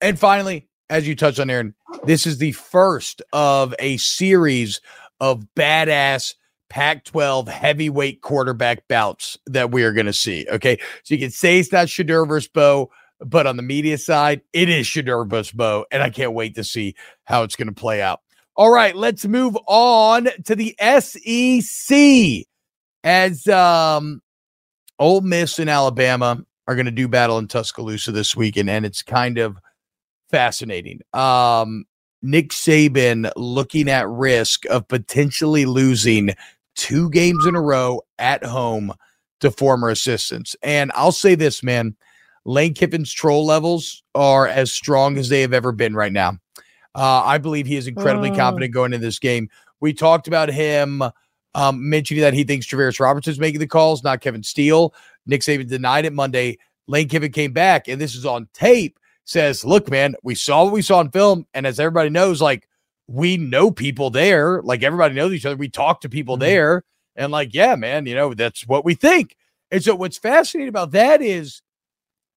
And 0.00 0.18
finally, 0.18 0.68
as 0.90 1.08
you 1.08 1.16
touched 1.16 1.40
on, 1.40 1.48
Aaron, 1.48 1.74
this 2.04 2.26
is 2.26 2.38
the 2.38 2.52
first 2.52 3.22
of 3.32 3.74
a 3.78 3.96
series 3.96 4.80
of 5.18 5.46
badass 5.56 6.34
Pac 6.68 7.04
12 7.04 7.48
heavyweight 7.48 8.22
quarterback 8.22 8.86
bouts 8.88 9.38
that 9.46 9.70
we 9.70 9.84
are 9.84 9.92
going 9.92 10.06
to 10.06 10.12
see. 10.12 10.46
Okay. 10.50 10.78
So 11.04 11.14
you 11.14 11.20
can 11.20 11.30
say 11.30 11.58
it's 11.58 11.72
not 11.72 11.86
Shedeur 11.86 12.26
versus 12.26 12.48
Bo, 12.48 12.90
but 13.20 13.46
on 13.46 13.56
the 13.56 13.62
media 13.62 13.98
side, 13.98 14.40
it 14.52 14.68
is 14.68 14.86
Shedeur 14.86 15.28
versus 15.28 15.52
Bo. 15.52 15.86
And 15.90 16.02
I 16.02 16.10
can't 16.10 16.32
wait 16.32 16.54
to 16.56 16.64
see 16.64 16.94
how 17.24 17.42
it's 17.42 17.56
going 17.56 17.68
to 17.68 17.74
play 17.74 18.02
out. 18.02 18.20
All 18.56 18.70
right. 18.70 18.94
Let's 18.94 19.24
move 19.26 19.56
on 19.66 20.28
to 20.44 20.54
the 20.54 20.74
SEC. 20.80 22.46
As 23.02 23.46
um, 23.48 24.22
Ole 24.98 25.20
Miss 25.20 25.58
and 25.58 25.68
Alabama 25.68 26.42
are 26.66 26.74
going 26.74 26.86
to 26.86 26.92
do 26.92 27.06
battle 27.06 27.38
in 27.38 27.48
Tuscaloosa 27.48 28.12
this 28.12 28.34
weekend. 28.34 28.70
And 28.70 28.86
it's 28.86 29.02
kind 29.02 29.38
of 29.38 29.58
fascinating. 30.30 31.00
Um, 31.12 31.84
Nick 32.24 32.50
Saban 32.50 33.30
looking 33.36 33.88
at 33.88 34.08
risk 34.08 34.64
of 34.70 34.88
potentially 34.88 35.66
losing 35.66 36.30
two 36.74 37.10
games 37.10 37.44
in 37.44 37.54
a 37.54 37.60
row 37.60 38.00
at 38.18 38.42
home 38.42 38.94
to 39.40 39.50
former 39.50 39.90
assistants. 39.90 40.56
And 40.62 40.90
I'll 40.94 41.12
say 41.12 41.34
this, 41.34 41.62
man, 41.62 41.94
Lane 42.46 42.72
Kiffin's 42.72 43.12
troll 43.12 43.44
levels 43.44 44.02
are 44.14 44.48
as 44.48 44.72
strong 44.72 45.18
as 45.18 45.28
they 45.28 45.42
have 45.42 45.52
ever 45.52 45.70
been 45.70 45.94
right 45.94 46.12
now. 46.12 46.38
Uh, 46.94 47.22
I 47.24 47.36
believe 47.36 47.66
he 47.66 47.76
is 47.76 47.86
incredibly 47.86 48.30
uh. 48.30 48.36
confident 48.36 48.72
going 48.72 48.94
into 48.94 49.04
this 49.04 49.18
game. 49.18 49.50
We 49.80 49.92
talked 49.92 50.26
about 50.26 50.48
him 50.48 51.02
um, 51.54 51.90
mentioning 51.90 52.22
that 52.22 52.32
he 52.32 52.44
thinks 52.44 52.66
Travaris 52.66 53.00
Robertson 53.00 53.32
is 53.32 53.38
making 53.38 53.60
the 53.60 53.66
calls, 53.66 54.02
not 54.02 54.22
Kevin 54.22 54.42
Steele. 54.42 54.94
Nick 55.26 55.42
Saban 55.42 55.68
denied 55.68 56.06
it 56.06 56.14
Monday. 56.14 56.56
Lane 56.86 57.08
Kiffin 57.08 57.32
came 57.32 57.52
back, 57.52 57.86
and 57.86 58.00
this 58.00 58.14
is 58.14 58.24
on 58.24 58.48
tape 58.54 58.98
says, 59.24 59.64
Look, 59.64 59.90
man, 59.90 60.14
we 60.22 60.34
saw 60.34 60.64
what 60.64 60.72
we 60.72 60.82
saw 60.82 61.00
in 61.00 61.10
film. 61.10 61.46
And 61.54 61.66
as 61.66 61.80
everybody 61.80 62.10
knows, 62.10 62.40
like 62.40 62.68
we 63.06 63.36
know 63.36 63.70
people 63.70 64.10
there, 64.10 64.62
like 64.62 64.82
everybody 64.82 65.14
knows 65.14 65.32
each 65.32 65.46
other. 65.46 65.56
We 65.56 65.68
talk 65.68 66.00
to 66.02 66.08
people 66.08 66.36
mm-hmm. 66.36 66.46
there. 66.46 66.84
And 67.16 67.30
like, 67.30 67.54
yeah, 67.54 67.76
man, 67.76 68.06
you 68.06 68.14
know, 68.14 68.34
that's 68.34 68.66
what 68.66 68.84
we 68.84 68.94
think. 68.94 69.36
And 69.70 69.82
so 69.82 69.94
what's 69.94 70.18
fascinating 70.18 70.68
about 70.68 70.92
that 70.92 71.22
is 71.22 71.62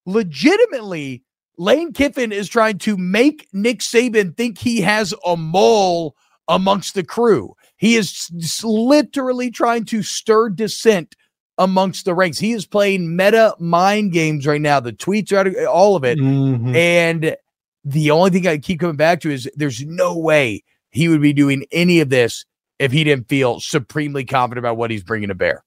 legitimately 0.06 1.24
Lane 1.58 1.94
Kiffin 1.94 2.32
is 2.32 2.48
trying 2.48 2.78
to 2.80 2.98
make 2.98 3.48
Nick 3.54 3.80
Saban 3.80 4.38
think 4.38 4.60
he 4.60 4.82
has 4.82 5.14
a 5.26 5.36
mole 5.36 6.16
amongst 6.48 6.94
the 6.94 7.04
crew. 7.04 7.56
He 7.78 7.96
is 7.96 8.30
literally 8.64 9.52
trying 9.52 9.86
to 9.86 10.04
stir 10.04 10.50
dissent 10.50 11.16
amongst 11.58 12.06
the 12.06 12.14
ranks. 12.14 12.38
He 12.38 12.52
is 12.52 12.66
playing 12.66 13.16
meta 13.16 13.56
mind 13.60 14.12
games 14.12 14.46
right 14.46 14.62
now. 14.62 14.80
The 14.80 14.94
tweets 14.94 15.32
are 15.32 15.38
out 15.38 15.48
of 15.48 15.56
all 15.68 15.96
of 15.96 16.04
it. 16.04 16.18
Mm-hmm. 16.20 16.76
And 16.76 17.36
the 17.84 18.12
only 18.12 18.30
thing 18.30 18.48
I 18.48 18.58
keep 18.58 18.80
coming 18.80 18.96
back 18.96 19.22
to 19.22 19.32
is 19.32 19.50
there's 19.56 19.84
no 19.86 20.18
way 20.18 20.64
he 20.92 21.08
would 21.08 21.22
be 21.22 21.34
doing 21.34 21.66
any 21.72 22.00
of 22.00 22.10
this 22.10 22.46
if 22.80 22.92
he 22.92 23.04
didn't 23.04 23.30
feel 23.30 23.60
supremely 23.60 24.26
confident 24.26 24.60
about 24.60 24.78
what 24.78 24.92
he's 24.92 25.04
bringing 25.04 25.30
to 25.30 25.36
bear. 25.36 25.64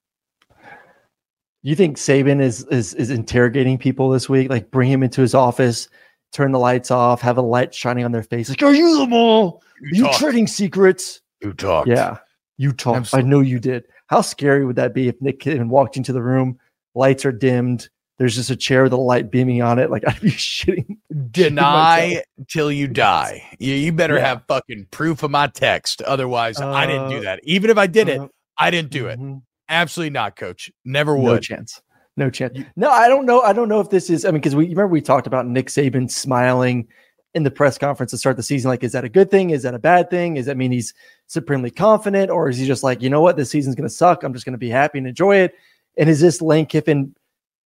You 1.63 1.77
think 1.77 1.99
Saban 1.99 2.41
is 2.41 2.65
is 2.67 2.95
is 2.95 3.11
interrogating 3.11 3.77
people 3.77 4.09
this 4.09 4.29
week? 4.29 4.49
Like 4.49 4.71
bring 4.71 4.91
him 4.91 5.03
into 5.03 5.21
his 5.21 5.35
office, 5.35 5.89
turn 6.33 6.53
the 6.53 6.59
lights 6.59 6.91
off, 6.91 7.21
have 7.21 7.37
a 7.37 7.43
light 7.43 7.75
shining 7.75 8.05
on 8.05 8.13
their 8.13 8.23
face. 8.23 8.49
Like, 8.49 8.63
are 8.63 8.75
you 8.75 8.99
the 8.99 9.07
mole? 9.07 9.63
You, 9.83 10.07
you 10.07 10.13
trading 10.15 10.47
secrets? 10.47 11.21
You 11.43 11.53
talked. 11.53 11.89
Yeah, 11.89 12.19
you 12.57 12.73
talked. 12.73 13.15
I 13.15 13.21
know 13.21 13.41
you 13.41 13.59
did. 13.59 13.85
How 14.11 14.23
scary 14.23 14.65
would 14.67 14.75
that 14.75 14.93
be 14.93 15.07
if 15.07 15.23
Nick 15.23 15.39
Kidman 15.39 15.69
walked 15.69 15.97
into 15.97 16.13
the 16.13 16.21
room, 16.21 16.59
lights 16.97 17.25
are 17.25 17.31
dimmed, 17.31 17.89
there's 18.19 18.35
just 18.35 18.51
a 18.51 18.57
chair 18.57 18.83
with 18.83 18.93
a 18.93 18.97
light 18.97 19.31
beaming 19.31 19.63
on 19.63 19.79
it? 19.79 19.89
Like 19.89 20.03
I'd 20.07 20.21
be 20.21 20.33
shitting. 20.33 20.99
Deny 21.31 22.25
shitting 22.39 22.49
till 22.49 22.73
you 22.73 22.89
die. 22.89 23.49
You, 23.61 23.75
you 23.75 23.93
better 23.93 24.17
yeah. 24.17 24.27
have 24.27 24.43
fucking 24.49 24.89
proof 24.91 25.23
of 25.23 25.31
my 25.31 25.47
text. 25.47 26.03
Otherwise, 26.03 26.61
uh, 26.61 26.73
I 26.73 26.87
didn't 26.87 27.11
do 27.11 27.19
uh, 27.19 27.23
that. 27.23 27.41
Even 27.45 27.71
if 27.71 27.79
I 27.79 27.87
did 27.87 28.09
uh, 28.09 28.25
it, 28.25 28.31
I 28.59 28.71
didn't 28.73 28.91
do 28.91 29.07
it. 29.07 29.21
Mm-hmm. 29.21 29.39
Absolutely 29.69 30.11
not, 30.11 30.35
coach. 30.35 30.73
Never 30.85 31.17
would. 31.17 31.25
No 31.27 31.39
chance. 31.39 31.81
No 32.17 32.31
chance. 32.31 32.59
No, 32.75 32.91
I 32.91 33.09
don't 33.09 33.27
know. 33.27 33.43
I 33.43 33.53
don't 33.53 33.69
know 33.69 33.79
if 33.79 33.91
this 33.91 34.11
is. 34.11 34.25
I 34.25 34.33
mean, 34.33 34.41
because 34.41 34.57
we 34.57 34.65
remember 34.65 34.89
we 34.89 35.01
talked 35.01 35.29
about 35.29 35.47
Nick 35.47 35.69
Saban 35.69 36.11
smiling 36.11 36.89
in 37.35 37.45
the 37.45 37.51
press 37.51 37.79
conference 37.79 38.11
to 38.11 38.19
start 38.19 38.37
the 38.37 38.43
season. 38.43 38.69
Like, 38.69 38.83
is 38.83 38.93
that 38.93 39.05
a 39.05 39.09
good 39.09 39.31
thing? 39.31 39.51
Is 39.51 39.63
that 39.63 39.75
a 39.75 39.79
bad 39.79 40.11
thing? 40.11 40.37
Is 40.37 40.47
that 40.47 40.57
mean 40.57 40.73
he's 40.73 40.93
supremely 41.27 41.71
confident, 41.71 42.31
or 42.31 42.49
is 42.49 42.59
he 42.59 42.67
just 42.67 42.83
like, 42.83 43.03
you 43.03 43.09
know 43.11 43.21
what, 43.21 43.37
this 43.37 43.51
season's 43.51 43.77
going 43.77 43.89
to 43.89 43.95
suck. 43.95 44.23
I'm 44.23 44.33
just 44.33 44.45
going 44.45 44.55
to 44.55 44.59
be 44.59 44.71
happy 44.71 44.99
and 44.99 45.07
enjoy 45.07 45.37
it. 45.37 45.55
And 45.97 46.09
is 46.09 46.21
this 46.21 46.43
Lane 46.43 46.67
Kiffin 46.67 47.15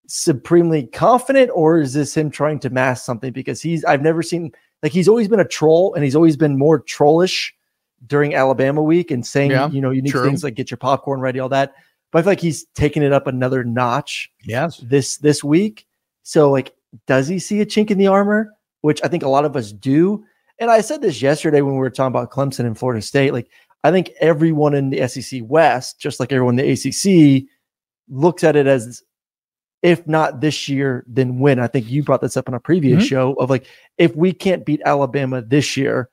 supremely 0.07 0.87
confident, 0.87 1.51
or 1.53 1.79
is 1.79 1.93
this 1.93 2.17
him 2.17 2.31
trying 2.31 2.59
to 2.59 2.69
mask 2.69 3.05
something? 3.05 3.31
Because 3.31 3.61
he's, 3.61 3.85
I've 3.85 4.01
never 4.01 4.23
seen 4.23 4.51
like 4.83 4.91
he's 4.91 5.07
always 5.07 5.27
been 5.27 5.39
a 5.39 5.47
troll, 5.47 5.93
and 5.93 6.03
he's 6.03 6.15
always 6.15 6.35
been 6.35 6.57
more 6.57 6.79
trollish 6.79 7.53
during 8.07 8.33
Alabama 8.33 8.81
week 8.81 9.11
and 9.11 9.25
saying, 9.25 9.51
yeah, 9.51 9.69
you 9.69 9.79
know, 9.79 9.91
unique 9.91 10.11
true. 10.11 10.25
things 10.25 10.43
like 10.43 10.55
get 10.55 10.71
your 10.71 10.77
popcorn 10.77 11.19
ready, 11.19 11.39
all 11.39 11.49
that. 11.49 11.75
But 12.11 12.19
I 12.19 12.21
feel 12.23 12.31
like 12.31 12.39
he's 12.39 12.65
taking 12.73 13.03
it 13.03 13.13
up 13.13 13.27
another 13.27 13.63
notch. 13.63 14.31
Yes, 14.43 14.77
this 14.77 15.17
this 15.17 15.43
week. 15.43 15.85
So 16.23 16.49
like, 16.49 16.73
does 17.05 17.27
he 17.27 17.37
see 17.37 17.61
a 17.61 17.65
chink 17.65 17.91
in 17.91 17.97
the 17.97 18.07
armor? 18.07 18.51
Which 18.81 19.01
I 19.03 19.07
think 19.07 19.23
a 19.23 19.29
lot 19.29 19.45
of 19.45 19.55
us 19.55 19.71
do. 19.71 20.23
And 20.59 20.69
I 20.69 20.81
said 20.81 21.01
this 21.01 21.21
yesterday 21.21 21.61
when 21.61 21.73
we 21.73 21.79
were 21.79 21.89
talking 21.89 22.07
about 22.15 22.31
Clemson 22.31 22.65
and 22.65 22.77
Florida 22.77 23.01
State. 23.01 23.33
Like, 23.33 23.49
I 23.83 23.91
think 23.91 24.11
everyone 24.19 24.75
in 24.75 24.91
the 24.91 25.07
SEC 25.07 25.41
West, 25.43 25.99
just 25.99 26.19
like 26.19 26.31
everyone 26.31 26.59
in 26.59 26.65
the 26.65 26.71
ACC, 26.71 27.47
looks 28.09 28.43
at 28.43 28.55
it 28.55 28.67
as 28.67 29.01
if 29.81 30.05
not 30.05 30.41
this 30.41 30.69
year, 30.69 31.03
then 31.07 31.39
when. 31.39 31.59
I 31.59 31.65
think 31.65 31.89
you 31.89 32.03
brought 32.03 32.21
this 32.21 32.37
up 32.37 32.47
on 32.47 32.53
a 32.53 32.59
previous 32.59 33.03
Mhm. 33.03 33.07
show 33.07 33.33
of 33.33 33.49
like, 33.49 33.65
if 33.97 34.15
we 34.15 34.31
can't 34.33 34.63
beat 34.65 34.81
Alabama 34.85 35.41
this 35.41 35.75
year, 35.75 36.09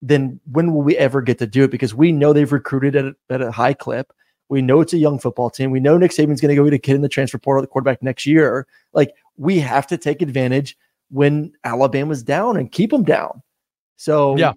then 0.00 0.38
when 0.52 0.72
will 0.72 0.82
we 0.82 0.96
ever 0.96 1.20
get 1.20 1.38
to 1.38 1.46
do 1.46 1.64
it? 1.64 1.72
Because 1.72 1.92
we 1.92 2.12
know 2.12 2.32
they've 2.32 2.52
recruited 2.52 2.94
at 2.94 3.04
a, 3.06 3.14
at 3.30 3.42
a 3.42 3.50
high 3.50 3.72
clip. 3.74 4.12
We 4.48 4.62
know 4.62 4.80
it's 4.80 4.92
a 4.92 4.98
young 4.98 5.18
football 5.18 5.50
team. 5.50 5.72
We 5.72 5.80
know 5.80 5.98
Nick 5.98 6.12
Saban's 6.12 6.40
going 6.40 6.50
to 6.50 6.54
go 6.54 6.64
get 6.64 6.72
a 6.74 6.78
kid 6.78 6.94
in 6.94 7.02
the 7.02 7.08
transfer 7.08 7.38
portal, 7.38 7.62
the 7.62 7.66
quarterback 7.66 8.00
next 8.02 8.24
year. 8.24 8.68
Like 8.92 9.12
we 9.36 9.58
have 9.58 9.88
to 9.88 9.96
take 9.98 10.22
advantage 10.22 10.76
when 11.10 11.52
Alabama's 11.64 12.22
down 12.22 12.56
and 12.56 12.70
keep 12.70 12.90
them 12.90 13.04
down. 13.04 13.42
So 13.96 14.36
Yeah. 14.36 14.52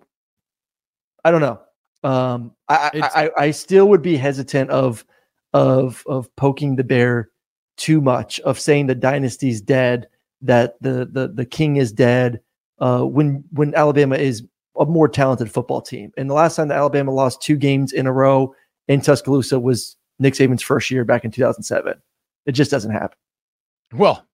I 1.23 1.31
don't 1.31 1.41
know. 1.41 1.59
Um, 2.03 2.53
I, 2.67 2.89
I, 2.95 3.23
I 3.23 3.31
I 3.37 3.51
still 3.51 3.87
would 3.89 4.01
be 4.01 4.17
hesitant 4.17 4.71
of 4.71 5.05
of 5.53 6.03
of 6.07 6.35
poking 6.35 6.75
the 6.75 6.83
bear 6.83 7.29
too 7.77 8.01
much 8.01 8.39
of 8.41 8.59
saying 8.59 8.87
the 8.87 8.95
dynasty's 8.95 9.61
dead, 9.61 10.07
that 10.41 10.81
the 10.81 11.07
the 11.11 11.27
the 11.27 11.45
king 11.45 11.77
is 11.77 11.91
dead. 11.91 12.41
Uh, 12.79 13.03
when 13.03 13.43
when 13.51 13.75
Alabama 13.75 14.15
is 14.15 14.43
a 14.79 14.85
more 14.85 15.07
talented 15.07 15.51
football 15.51 15.81
team, 15.81 16.11
and 16.17 16.29
the 16.29 16.33
last 16.33 16.55
time 16.55 16.69
that 16.69 16.77
Alabama 16.77 17.11
lost 17.11 17.41
two 17.41 17.55
games 17.55 17.93
in 17.93 18.07
a 18.07 18.11
row 18.11 18.53
in 18.87 19.01
Tuscaloosa 19.01 19.59
was 19.59 19.95
Nick 20.19 20.33
Saban's 20.33 20.63
first 20.63 20.89
year 20.89 21.05
back 21.05 21.23
in 21.23 21.31
2007. 21.31 21.93
It 22.45 22.53
just 22.53 22.71
doesn't 22.71 22.91
happen. 22.91 23.17
Well, 23.93 24.25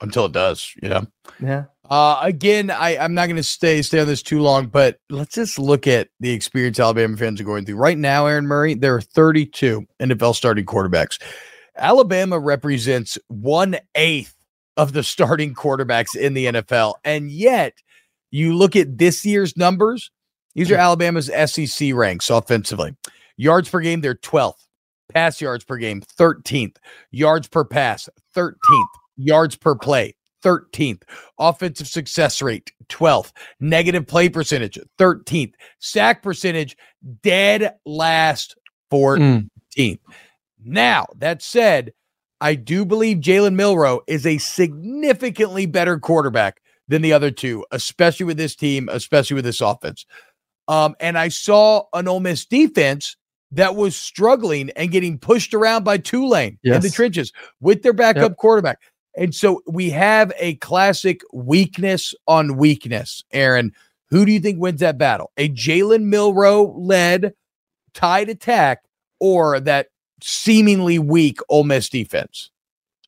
until 0.00 0.26
it 0.26 0.32
does, 0.32 0.72
you 0.82 0.88
know. 0.88 1.06
Yeah. 1.40 1.64
Uh, 1.90 2.18
again, 2.20 2.70
I, 2.70 2.98
I'm 2.98 3.14
not 3.14 3.26
going 3.26 3.36
to 3.36 3.42
stay 3.42 3.80
stay 3.82 4.00
on 4.00 4.06
this 4.06 4.22
too 4.22 4.40
long, 4.40 4.66
but 4.66 4.98
let's 5.08 5.34
just 5.34 5.58
look 5.58 5.86
at 5.86 6.08
the 6.20 6.30
experience 6.30 6.78
Alabama 6.78 7.16
fans 7.16 7.40
are 7.40 7.44
going 7.44 7.64
through 7.64 7.76
right 7.76 7.96
now. 7.96 8.26
Aaron 8.26 8.46
Murray, 8.46 8.74
there 8.74 8.94
are 8.94 9.00
32 9.00 9.86
NFL 10.00 10.34
starting 10.34 10.66
quarterbacks. 10.66 11.20
Alabama 11.76 12.38
represents 12.38 13.16
one 13.28 13.78
eighth 13.94 14.34
of 14.76 14.92
the 14.92 15.02
starting 15.02 15.54
quarterbacks 15.54 16.14
in 16.14 16.34
the 16.34 16.46
NFL, 16.46 16.94
and 17.04 17.30
yet 17.30 17.74
you 18.30 18.54
look 18.54 18.76
at 18.76 18.98
this 18.98 19.24
year's 19.24 19.56
numbers. 19.56 20.10
These 20.54 20.72
are 20.72 20.76
Alabama's 20.76 21.30
SEC 21.46 21.94
ranks 21.94 22.30
offensively. 22.30 22.96
Yards 23.36 23.68
per 23.68 23.80
game, 23.80 24.00
they're 24.00 24.16
12th. 24.16 24.66
Pass 25.12 25.40
yards 25.40 25.64
per 25.64 25.76
game, 25.76 26.02
13th. 26.02 26.76
Yards 27.12 27.48
per 27.48 27.64
pass, 27.64 28.08
13th. 28.36 28.54
Yards 29.18 29.56
per 29.56 29.74
play, 29.74 30.14
13th. 30.44 31.02
Offensive 31.38 31.88
success 31.88 32.40
rate, 32.40 32.72
12th. 32.88 33.32
Negative 33.60 34.06
play 34.06 34.28
percentage, 34.28 34.78
13th. 34.98 35.52
Sack 35.80 36.22
percentage, 36.22 36.76
dead 37.22 37.74
last 37.84 38.56
14th. 38.92 39.98
Now, 40.64 41.06
that 41.16 41.42
said, 41.42 41.92
I 42.40 42.54
do 42.54 42.84
believe 42.84 43.18
Jalen 43.18 43.54
Milroe 43.54 44.00
is 44.06 44.24
a 44.26 44.38
significantly 44.38 45.66
better 45.66 45.98
quarterback 45.98 46.60
than 46.86 47.02
the 47.02 47.12
other 47.12 47.30
two, 47.30 47.64
especially 47.70 48.24
with 48.26 48.36
this 48.38 48.54
team, 48.56 48.88
especially 48.90 49.34
with 49.34 49.44
this 49.44 49.60
offense. 49.60 50.06
Um, 50.68 50.94
and 51.00 51.18
I 51.18 51.28
saw 51.28 51.84
an 51.94 52.08
Ole 52.08 52.20
Miss 52.20 52.44
defense 52.44 53.16
that 53.52 53.74
was 53.74 53.96
struggling 53.96 54.70
and 54.76 54.90
getting 54.90 55.18
pushed 55.18 55.54
around 55.54 55.82
by 55.84 55.96
Tulane 55.98 56.58
in 56.76 56.82
the 56.82 56.90
trenches 56.90 57.32
with 57.60 57.82
their 57.82 57.92
backup 57.94 58.30
Yep. 58.32 58.36
quarterback. 58.36 58.78
And 59.18 59.34
so 59.34 59.62
we 59.66 59.90
have 59.90 60.32
a 60.38 60.54
classic 60.56 61.22
weakness 61.32 62.14
on 62.26 62.56
weakness. 62.56 63.24
Aaron, 63.32 63.72
who 64.10 64.24
do 64.24 64.32
you 64.32 64.40
think 64.40 64.60
wins 64.60 64.80
that 64.80 64.96
battle? 64.96 65.32
A 65.36 65.48
Jalen 65.50 66.04
Milroe 66.04 66.72
led 66.78 67.34
tied 67.94 68.28
attack 68.28 68.84
or 69.20 69.60
that 69.60 69.88
seemingly 70.22 70.98
weak 70.98 71.40
Ole 71.48 71.64
Miss 71.64 71.88
defense? 71.88 72.50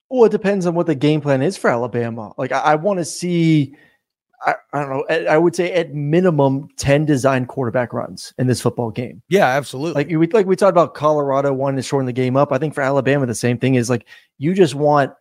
Well, 0.09 0.25
it 0.25 0.33
depends 0.33 0.67
on 0.67 0.75
what 0.75 0.87
the 0.87 0.95
game 0.95 1.21
plan 1.21 1.43
is 1.43 1.57
for 1.57 1.71
Alabama. 1.71 2.33
Like, 2.37 2.51
I, 2.51 2.59
I 2.59 2.75
want 2.75 2.99
to 2.99 3.05
see, 3.05 3.77
I, 4.45 4.55
I 4.73 4.81
don't 4.81 4.91
know, 4.91 5.05
I, 5.09 5.35
I 5.35 5.39
would 5.39 5.55
say 5.55 5.73
at 5.73 5.95
minimum 5.95 6.69
10 6.77 7.07
design 7.07 7.47
quarterback 7.47 7.93
runs 7.93 8.35
in 8.37 8.49
this 8.49 8.61
football 8.61 8.91
game. 8.91 9.23
Yeah, 9.29 9.47
absolutely. 9.47 10.03
Like 10.03 10.09
we 10.09 10.27
like 10.27 10.47
we 10.47 10.57
talked 10.57 10.71
about 10.71 10.95
Colorado 10.95 11.53
wanting 11.53 11.77
to 11.77 11.83
shorten 11.83 12.07
the 12.07 12.13
game 12.13 12.37
up. 12.37 12.51
I 12.51 12.59
think 12.59 12.75
for 12.75 12.81
Alabama, 12.81 13.27
the 13.27 13.35
same 13.35 13.59
thing 13.59 13.77
is 13.77 13.89
like 13.89 14.07
you 14.39 14.53
just 14.53 14.75
want 14.75 15.13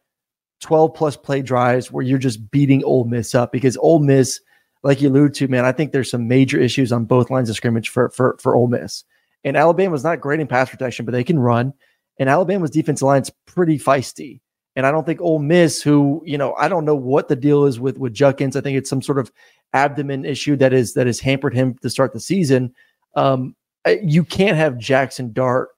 12 0.61 0.93
plus 0.93 1.15
play 1.15 1.41
drives 1.41 1.91
where 1.91 2.03
you're 2.03 2.17
just 2.17 2.51
beating 2.51 2.83
Ole 2.83 3.05
Miss 3.05 3.33
up 3.33 3.51
because 3.51 3.77
Ole 3.77 3.99
Miss, 3.99 4.39
like 4.83 5.01
you 5.01 5.09
allude 5.09 5.33
to, 5.35 5.47
man, 5.47 5.65
I 5.65 5.71
think 5.71 5.91
there's 5.91 6.11
some 6.11 6.27
major 6.27 6.59
issues 6.59 6.91
on 6.91 7.05
both 7.05 7.29
lines 7.29 7.49
of 7.49 7.55
scrimmage 7.55 7.89
for 7.89 8.09
for 8.09 8.37
for 8.39 8.55
Ole 8.55 8.67
Miss. 8.67 9.03
And 9.43 9.55
Alabama's 9.55 10.03
not 10.03 10.21
great 10.21 10.39
in 10.39 10.47
pass 10.47 10.69
protection, 10.69 11.05
but 11.05 11.13
they 11.13 11.23
can 11.23 11.39
run. 11.39 11.73
And 12.17 12.29
Alabama's 12.29 12.71
defensive 12.71 13.05
line's 13.05 13.31
pretty 13.45 13.79
feisty. 13.79 14.41
And 14.75 14.85
I 14.85 14.91
don't 14.91 15.05
think 15.05 15.21
Ole 15.21 15.39
Miss, 15.39 15.81
who 15.81 16.21
you 16.25 16.37
know, 16.37 16.53
I 16.55 16.67
don't 16.67 16.85
know 16.85 16.95
what 16.95 17.27
the 17.27 17.35
deal 17.35 17.65
is 17.65 17.79
with 17.79 17.97
with 17.97 18.13
Judkins. 18.13 18.55
I 18.55 18.61
think 18.61 18.77
it's 18.77 18.89
some 18.89 19.01
sort 19.01 19.19
of 19.19 19.31
abdomen 19.73 20.25
issue 20.25 20.55
that 20.57 20.73
is 20.73 20.93
that 20.93 21.07
has 21.07 21.19
hampered 21.19 21.53
him 21.53 21.75
to 21.81 21.89
start 21.89 22.13
the 22.13 22.19
season. 22.19 22.73
Um, 23.15 23.55
you 24.03 24.23
can't 24.23 24.57
have 24.57 24.77
Jackson 24.77 25.31
Dart 25.31 25.69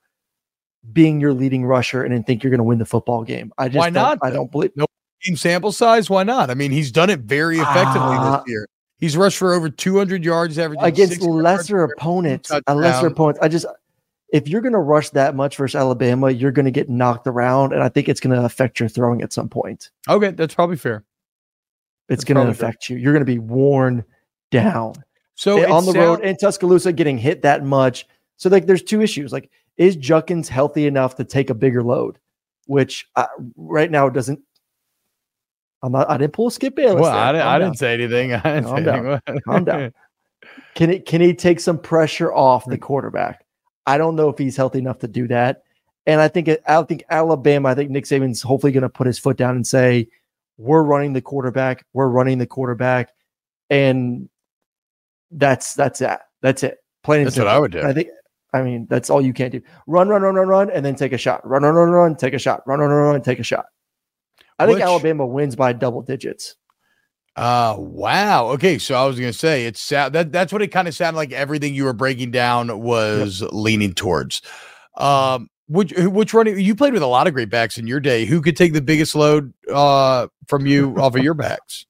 being 0.93 1.19
your 1.21 1.33
leading 1.33 1.65
rusher 1.65 2.03
and 2.03 2.13
then 2.13 2.23
think 2.23 2.43
you're 2.43 2.49
going 2.51 2.57
to 2.59 2.63
win 2.63 2.79
the 2.79 2.85
football 2.85 3.23
game. 3.23 3.51
I 3.57 3.67
just 3.67 3.77
Why 3.77 3.89
don't- 3.89 4.19
I 4.23 4.29
don't 4.29 4.51
believe. 4.51 4.71
No 4.75 4.85
game 5.23 5.37
sample 5.37 5.71
size. 5.71 6.09
Why 6.09 6.23
not? 6.23 6.49
I 6.49 6.53
mean, 6.55 6.71
he's 6.71 6.91
done 6.91 7.09
it 7.09 7.19
very 7.21 7.57
effectively 7.59 8.01
Ah. 8.17 8.37
this 8.37 8.51
year. 8.51 8.67
He's 8.99 9.17
rushed 9.17 9.37
for 9.37 9.53
over 9.53 9.69
200 9.69 10.23
yards, 10.23 10.57
averaging 10.59 10.83
against 10.85 11.21
lesser 11.21 11.83
opponents. 11.83 12.51
A 12.67 12.75
lesser 12.75 12.91
touchdown. 12.93 13.11
opponents. 13.11 13.39
I 13.41 13.47
just 13.47 13.65
if 14.33 14.47
you're 14.47 14.61
going 14.61 14.73
to 14.73 14.79
rush 14.79 15.09
that 15.09 15.35
much 15.35 15.57
versus 15.57 15.75
Alabama, 15.75 16.29
you're 16.31 16.51
going 16.53 16.65
to 16.65 16.71
get 16.71 16.89
knocked 16.89 17.27
around, 17.27 17.73
and 17.73 17.83
I 17.83 17.89
think 17.89 18.07
it's 18.07 18.19
going 18.21 18.33
to 18.39 18.45
affect 18.45 18.79
your 18.79 18.87
throwing 18.87 19.21
at 19.21 19.33
some 19.33 19.49
point. 19.49 19.89
Okay, 20.07 20.31
that's 20.31 20.55
probably 20.55 20.77
fair. 20.77 21.03
It's 22.09 22.23
going 22.23 22.35
to 22.35 22.41
probably 22.41 22.53
fair. 22.53 22.69
affect 22.69 22.89
you. 22.89 22.97
You're 22.97 23.11
going 23.13 23.25
to 23.25 23.31
be 23.31 23.39
worn 23.39 24.05
down. 24.49 24.93
So 25.35 25.57
Eh, 25.61 25.69
on 25.71 25.85
the 25.85 25.93
road 25.93 26.21
in 26.21 26.37
Tuscaloosa, 26.37 26.93
getting 26.93 27.17
hit 27.17 27.41
that 27.41 27.65
much. 27.65 28.07
So 28.37 28.49
like, 28.49 28.67
there's 28.67 28.83
two 28.83 29.01
issues. 29.01 29.31
Like, 29.33 29.49
is 29.81 29.95
Judkins 29.95 30.47
healthy 30.47 30.85
enough 30.85 31.15
to 31.15 31.23
take 31.23 31.49
a 31.49 31.53
bigger 31.55 31.81
load? 31.83 32.19
Which 32.67 33.07
uh, 33.15 33.25
right 33.57 33.89
now 33.89 34.07
doesn't. 34.09 34.39
I'm 35.83 35.91
not. 35.91 36.09
I 36.09 36.17
didn't 36.17 36.33
pull 36.33 36.47
a 36.47 36.51
Skip 36.51 36.75
Bayless. 36.75 37.01
Well. 37.01 37.11
I, 37.17 37.31
didn't- 37.31 37.47
I 37.47 37.59
didn't 37.59 37.77
say 37.79 37.93
anything. 37.95 38.33
I 38.35 38.41
didn't 38.41 38.65
Calm 38.65 38.83
down. 38.83 39.05
anything. 39.07 39.41
Calm 39.45 39.63
down. 39.65 39.93
Can 40.75 40.89
he 40.91 40.99
can 40.99 41.21
he 41.21 41.33
take 41.33 41.59
some 41.59 41.77
pressure 41.79 42.31
off 42.31 42.65
the 42.65 42.77
quarterback? 42.77 43.43
I 43.87 43.97
don't 43.97 44.15
know 44.15 44.29
if 44.29 44.37
he's 44.37 44.55
healthy 44.55 44.79
enough 44.79 44.99
to 44.99 45.07
do 45.07 45.27
that. 45.29 45.63
And 46.05 46.21
I 46.21 46.27
think 46.27 46.49
I 46.67 46.83
think 46.83 47.03
Alabama, 47.09 47.69
I 47.69 47.75
think 47.75 47.89
Nick 47.89 48.05
Saban's 48.05 48.41
hopefully 48.41 48.71
going 48.71 48.83
to 48.83 48.89
put 48.89 49.07
his 49.07 49.17
foot 49.19 49.37
down 49.37 49.55
and 49.55 49.65
say, 49.65 50.07
"We're 50.57 50.83
running 50.83 51.13
the 51.13 51.21
quarterback. 51.21 51.85
We're 51.93 52.07
running 52.07 52.37
the 52.37 52.47
quarterback," 52.47 53.09
and 53.69 54.29
that's 55.31 55.73
that's 55.73 55.99
that. 55.99 56.21
That's 56.41 56.63
it. 56.63 56.77
Plain 57.03 57.23
That's 57.25 57.37
what. 57.37 57.47
I 57.47 57.59
would 57.59 57.71
do. 57.71 57.81
I 57.81 57.93
think. 57.93 58.09
I 58.53 58.61
mean, 58.61 58.87
that's 58.89 59.09
all 59.09 59.21
you 59.21 59.33
can 59.33 59.51
do. 59.51 59.61
Run, 59.87 60.09
run, 60.09 60.21
run, 60.21 60.35
run, 60.35 60.47
run, 60.47 60.69
and 60.71 60.85
then 60.85 60.95
take 60.95 61.13
a 61.13 61.17
shot. 61.17 61.47
Run, 61.47 61.63
run, 61.63 61.73
run, 61.73 61.89
run, 61.89 62.15
take 62.15 62.33
a 62.33 62.39
shot. 62.39 62.61
Run, 62.67 62.79
run, 62.79 62.89
run, 62.89 63.13
run, 63.13 63.21
take 63.21 63.39
a 63.39 63.43
shot. 63.43 63.65
I 64.59 64.65
think 64.65 64.75
Which- 64.77 64.83
Alabama 64.83 65.25
wins 65.25 65.55
by 65.55 65.73
double 65.73 66.01
digits. 66.01 66.55
Uh 67.37 67.75
wow. 67.79 68.49
Okay, 68.49 68.77
so 68.77 68.93
I 68.93 69.05
was 69.05 69.17
gonna 69.17 69.31
say 69.31 69.65
it's 69.65 69.87
that 69.87 70.33
that's 70.33 70.51
what 70.51 70.61
it 70.61 70.67
kind 70.67 70.89
of 70.89 70.93
sounded 70.93 71.15
like. 71.17 71.31
Everything 71.31 71.73
you 71.73 71.85
were 71.85 71.93
breaking 71.93 72.31
down 72.31 72.81
was 72.81 73.41
leaning 73.53 73.93
towards. 73.93 74.41
Um, 74.97 75.47
which 75.69 75.93
which 75.97 76.33
running 76.33 76.59
you 76.59 76.75
played 76.75 76.91
with 76.91 77.01
a 77.01 77.07
lot 77.07 77.27
of 77.27 77.33
great 77.33 77.49
backs 77.49 77.77
in 77.77 77.87
your 77.87 78.01
day. 78.01 78.25
Who 78.25 78.41
could 78.41 78.57
take 78.57 78.73
the 78.73 78.81
biggest 78.81 79.15
load 79.15 79.53
uh 79.73 80.27
from 80.49 80.65
you 80.65 80.93
off 80.97 81.15
of 81.15 81.23
your 81.23 81.33
backs? 81.33 81.85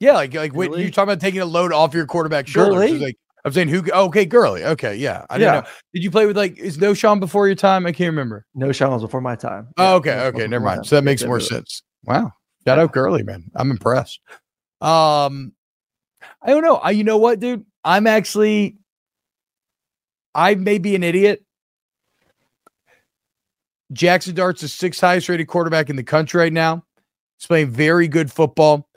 Yeah, 0.00 0.12
like 0.12 0.34
like 0.34 0.52
when 0.54 0.70
Gurley? 0.70 0.84
you 0.84 0.90
talking 0.90 1.10
about 1.10 1.20
taking 1.20 1.40
a 1.40 1.46
load 1.46 1.72
off 1.72 1.94
your 1.94 2.06
quarterback 2.06 2.46
shoulders. 2.46 2.92
Like 3.00 3.16
I'm 3.44 3.52
saying 3.52 3.68
who 3.68 3.82
okay, 3.90 4.24
Gurley. 4.24 4.64
Okay, 4.64 4.96
yeah. 4.96 5.24
I 5.30 5.38
didn't 5.38 5.54
Yeah. 5.54 5.60
know. 5.60 5.66
Did 5.94 6.02
you 6.04 6.10
play 6.10 6.26
with 6.26 6.36
like 6.36 6.58
is 6.58 6.76
Knowshon 6.78 7.20
before 7.20 7.46
your 7.46 7.54
time? 7.56 7.86
I 7.86 7.92
can't 7.92 8.10
remember. 8.10 8.44
Knowshon 8.56 8.90
was 8.90 9.02
before 9.02 9.20
my 9.20 9.36
time. 9.36 9.68
Oh, 9.76 9.96
okay, 9.96 10.14
no 10.16 10.24
okay, 10.24 10.46
never 10.48 10.64
mind. 10.64 10.86
So 10.86 10.96
that 10.96 11.02
Yeah, 11.02 11.04
makes 11.04 11.24
more 11.24 11.40
sense. 11.40 11.82
Wow. 12.04 12.32
Shout 12.66 12.78
out 12.78 12.92
Gurley, 12.92 13.22
man. 13.22 13.44
I'm 13.54 13.70
impressed. 13.70 14.20
Um 14.80 15.52
I 16.42 16.48
don't 16.50 16.62
know. 16.62 16.76
I 16.76 16.90
you 16.90 17.04
know 17.04 17.16
what, 17.18 17.40
dude? 17.40 17.64
I'm 17.84 18.06
actually 18.06 18.76
I 20.34 20.54
may 20.54 20.78
be 20.78 20.94
an 20.94 21.02
idiot. 21.02 21.44
Jackson 23.92 24.34
Dart's 24.34 24.60
the 24.60 24.68
sixth 24.68 25.00
highest 25.00 25.28
rated 25.28 25.48
quarterback 25.48 25.88
in 25.88 25.96
the 25.96 26.02
country 26.02 26.38
right 26.40 26.52
now. 26.52 26.84
He's 27.38 27.46
playing 27.46 27.70
very 27.70 28.08
good 28.08 28.30
football. 28.30 28.88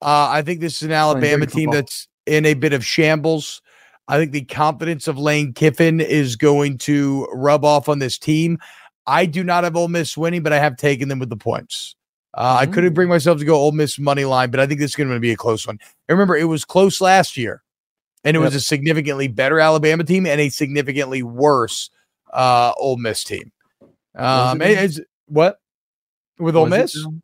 Uh, 0.00 0.28
I 0.30 0.42
think 0.42 0.60
this 0.60 0.76
is 0.76 0.82
an 0.84 0.92
Alabama 0.92 1.46
team 1.46 1.66
football. 1.70 1.74
that's 1.74 2.08
in 2.26 2.46
a 2.46 2.54
bit 2.54 2.72
of 2.72 2.84
shambles. 2.84 3.60
I 4.08 4.16
think 4.16 4.32
the 4.32 4.44
confidence 4.44 5.06
of 5.06 5.18
Lane 5.18 5.52
Kiffin 5.52 6.00
is 6.00 6.34
going 6.34 6.78
to 6.78 7.28
rub 7.32 7.64
off 7.64 7.88
on 7.88 7.98
this 7.98 8.18
team. 8.18 8.58
I 9.06 9.26
do 9.26 9.44
not 9.44 9.64
have 9.64 9.76
Ole 9.76 9.88
Miss 9.88 10.16
winning, 10.16 10.42
but 10.42 10.52
I 10.52 10.58
have 10.58 10.76
taken 10.76 11.08
them 11.08 11.18
with 11.18 11.28
the 11.28 11.36
points. 11.36 11.94
Uh, 12.34 12.58
I 12.60 12.66
couldn't 12.66 12.94
bring 12.94 13.08
myself 13.08 13.38
to 13.38 13.44
go 13.44 13.56
Ole 13.56 13.72
Miss 13.72 13.98
money 13.98 14.24
line, 14.24 14.50
but 14.50 14.60
I 14.60 14.66
think 14.66 14.80
this 14.80 14.92
is 14.92 14.96
going 14.96 15.10
to 15.10 15.20
be 15.20 15.32
a 15.32 15.36
close 15.36 15.66
one. 15.66 15.78
And 16.08 16.18
remember, 16.18 16.36
it 16.36 16.44
was 16.44 16.64
close 16.64 17.00
last 17.00 17.36
year, 17.36 17.62
and 18.24 18.36
it 18.36 18.40
was 18.40 18.54
a 18.54 18.60
significantly 18.60 19.28
better 19.28 19.60
Alabama 19.60 20.04
team 20.04 20.26
and 20.26 20.40
a 20.40 20.48
significantly 20.48 21.22
worse 21.22 21.90
uh, 22.32 22.72
Ole 22.76 22.96
Miss 22.96 23.24
team. 23.24 23.50
Um, 24.14 24.60
it? 24.62 24.78
is 24.78 25.02
what 25.26 25.58
with 26.38 26.56
Ole 26.56 26.66
it 26.66 26.70
Miss? 26.70 26.94
though? 26.94 27.14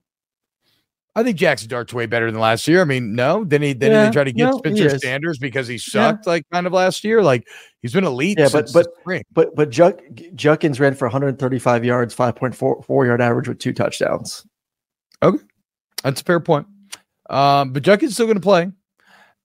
I 1.17 1.23
think 1.23 1.37
Jackson 1.37 1.69
Dart's 1.69 1.95
way 1.95 2.07
better 2.07 2.31
than 2.31 2.41
last 2.41 2.67
year. 2.67 2.81
I 2.81 2.85
mean, 2.85 3.15
no, 3.15 3.45
then 3.45 3.63
he 3.63 3.73
then 3.73 3.93
Yeah, 3.93 4.07
they 4.07 4.11
try 4.13 4.25
to 4.25 4.33
get 4.33 4.45
no, 4.51 4.61
he 4.65 4.77
Spencer. 4.77 4.99
Sanders 4.99 5.39
because 5.39 5.69
he 5.69 5.79
sucked 5.79 6.27
like 6.27 6.45
kind 6.53 6.67
of 6.67 6.73
last 6.73 7.05
year. 7.05 7.23
Like 7.23 7.47
he's 7.83 7.93
been 7.93 8.05
elite. 8.05 8.39
Yeah, 8.39 8.49
but 8.53 8.69
since 8.69 8.73
but 8.73 8.87
spring. 9.01 9.23
but 9.33 9.55
but 9.55 9.71
Juck, 9.71 10.01
Juckins 10.35 10.81
ran 10.81 10.95
for 10.95 11.07
135 11.07 11.85
yards, 11.85 12.15
5.4 12.15 13.07
yard 13.07 13.21
average 13.21 13.47
with 13.47 13.61
two 13.61 13.73
touchdowns. 13.73 14.45
Okay, 15.23 15.43
that's 16.03 16.21
a 16.21 16.25
fair 16.25 16.41
point. 16.41 16.67
Um, 17.31 17.73
but 17.73 17.83
Junkins 17.85 18.15
still 18.15 18.27
going 18.27 18.37
to 18.37 18.41
play. 18.41 18.71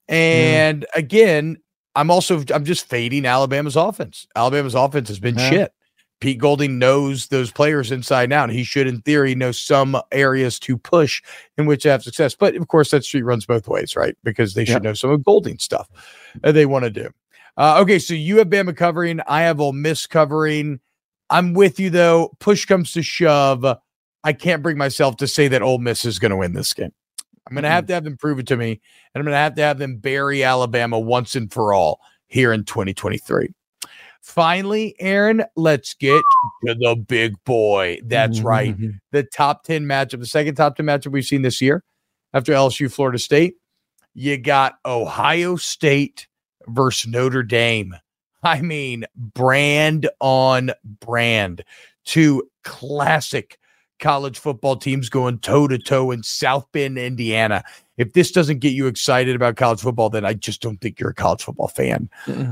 And 0.08 0.88
again, 0.96 1.58
I'm 1.96 2.10
also 2.10 2.44
I'm 2.54 2.66
just 2.66 2.88
fading 2.88 3.26
Alabama's 3.28 3.76
offense. 3.76 4.26
Alabama's 4.36 4.74
offense 4.76 5.08
has 5.10 5.20
been 5.20 5.38
Yeah. 5.38 5.50
shit. 5.50 5.74
Pete 6.20 6.38
Golding 6.38 6.78
knows 6.78 7.28
those 7.28 7.52
players 7.52 7.92
inside 7.92 8.26
and 8.26 8.34
out. 8.34 8.50
He 8.50 8.64
should, 8.64 8.88
in 8.88 9.02
theory, 9.02 9.36
know 9.36 9.52
some 9.52 10.00
areas 10.12 10.60
to 10.60 10.78
push 10.78 11.22
in 11.58 11.66
which 11.66 11.84
to 11.84 11.92
have 11.92 12.04
success. 12.04 12.36
But 12.36 12.56
of 12.56 12.68
course, 12.68 12.92
that 12.92 13.06
street 13.06 13.24
runs 13.24 13.46
both 13.46 13.68
ways, 13.68 13.96
right? 13.96 14.18
Because 14.24 14.54
they 14.54 14.66
should 14.66 14.84
know 14.84 14.94
some 14.94 15.12
of 15.12 15.24
Golding 15.24 15.60
stuff 15.60 15.90
that 16.42 16.54
they 16.54 16.66
want 16.66 16.84
to 16.86 16.92
do. 16.92 17.10
Uh, 17.58 17.80
okay, 17.82 18.00
so 18.00 18.14
you 18.14 18.38
have 18.38 18.48
Bama 18.48 18.76
covering. 18.76 19.20
I 19.28 19.42
have 19.42 19.60
Ole 19.60 19.74
Miss 19.74 20.08
covering. 20.08 20.80
I'm 21.30 21.54
with 21.54 21.80
you 21.80 21.90
though. 21.90 22.36
Push 22.40 22.66
comes 22.66 22.92
to 22.94 23.04
shove. 23.04 23.66
I 24.24 24.34
can't 24.34 24.64
bring 24.64 24.78
myself 24.78 25.18
to 25.18 25.28
say 25.28 25.48
that 25.50 25.62
Ole 25.62 25.80
Miss 25.80 26.06
is 26.06 26.20
going 26.20 26.32
to 26.32 26.38
win 26.38 26.54
this 26.54 26.74
game. 26.74 26.94
I'm 27.48 27.56
going 27.56 27.64
to 27.64 27.70
have 27.70 27.88
to 27.88 27.94
have 27.94 28.04
them 28.04 28.18
prove 28.18 28.40
it 28.40 28.48
to 28.48 28.58
me, 28.58 28.72
and 28.72 28.80
I'm 29.22 29.24
going 29.24 29.34
to 29.34 29.38
have 29.38 29.56
to 29.56 29.62
have 29.62 29.80
them 29.80 29.98
bury 29.98 30.44
Alabama 30.44 31.00
once 31.00 31.36
and 31.36 31.52
for 31.52 31.74
all 31.74 32.00
here 32.28 32.54
in 32.54 32.64
2023. 32.64 33.50
Finally, 34.22 34.96
Aaron, 35.00 35.44
let's 35.56 35.94
get 35.94 36.22
to 36.66 36.76
the 36.76 36.96
big 36.96 37.34
boy. 37.46 38.00
That's 38.04 38.42
right. 38.42 38.76
The 39.12 39.24
top 39.24 39.64
10 39.64 39.86
matchup, 39.86 40.20
the 40.20 40.26
second 40.26 40.56
top 40.56 40.76
10 40.76 40.86
matchup 40.86 41.12
we've 41.12 41.26
seen 41.26 41.42
this 41.42 41.62
year 41.62 41.84
after 42.34 42.52
LSU 42.54 42.92
Florida 42.92 43.18
State. 43.18 43.56
You 44.14 44.38
got 44.38 44.76
Ohio 44.86 45.56
State 45.56 46.28
versus 46.68 47.10
Notre 47.10 47.44
Dame. 47.44 47.96
I 48.44 48.62
mean, 48.62 49.06
brand 49.16 50.10
on 50.20 50.72
brand. 50.84 51.64
Two 52.06 52.50
classic 52.64 53.60
college 54.00 54.40
football 54.40 54.78
teams 54.78 55.10
going 55.10 55.40
toe 55.40 55.68
to 55.68 55.78
toe 55.78 56.12
in 56.12 56.24
South 56.24 56.68
Bend, 56.72 56.98
Indiana. 56.98 57.64
If 57.98 58.14
this 58.14 58.32
doesn't 58.32 58.60
get 58.60 58.74
you 58.74 58.88
excited 58.88 59.36
about 59.36 59.58
college 59.58 59.82
football, 59.82 60.10
then 60.10 60.26
I 60.26 60.34
just 60.34 60.62
don't 60.62 60.80
think 60.80 61.00
you're 61.00 61.10
a 61.10 61.16
college 61.16 61.44
football 61.44 61.68
fan. 61.68 62.10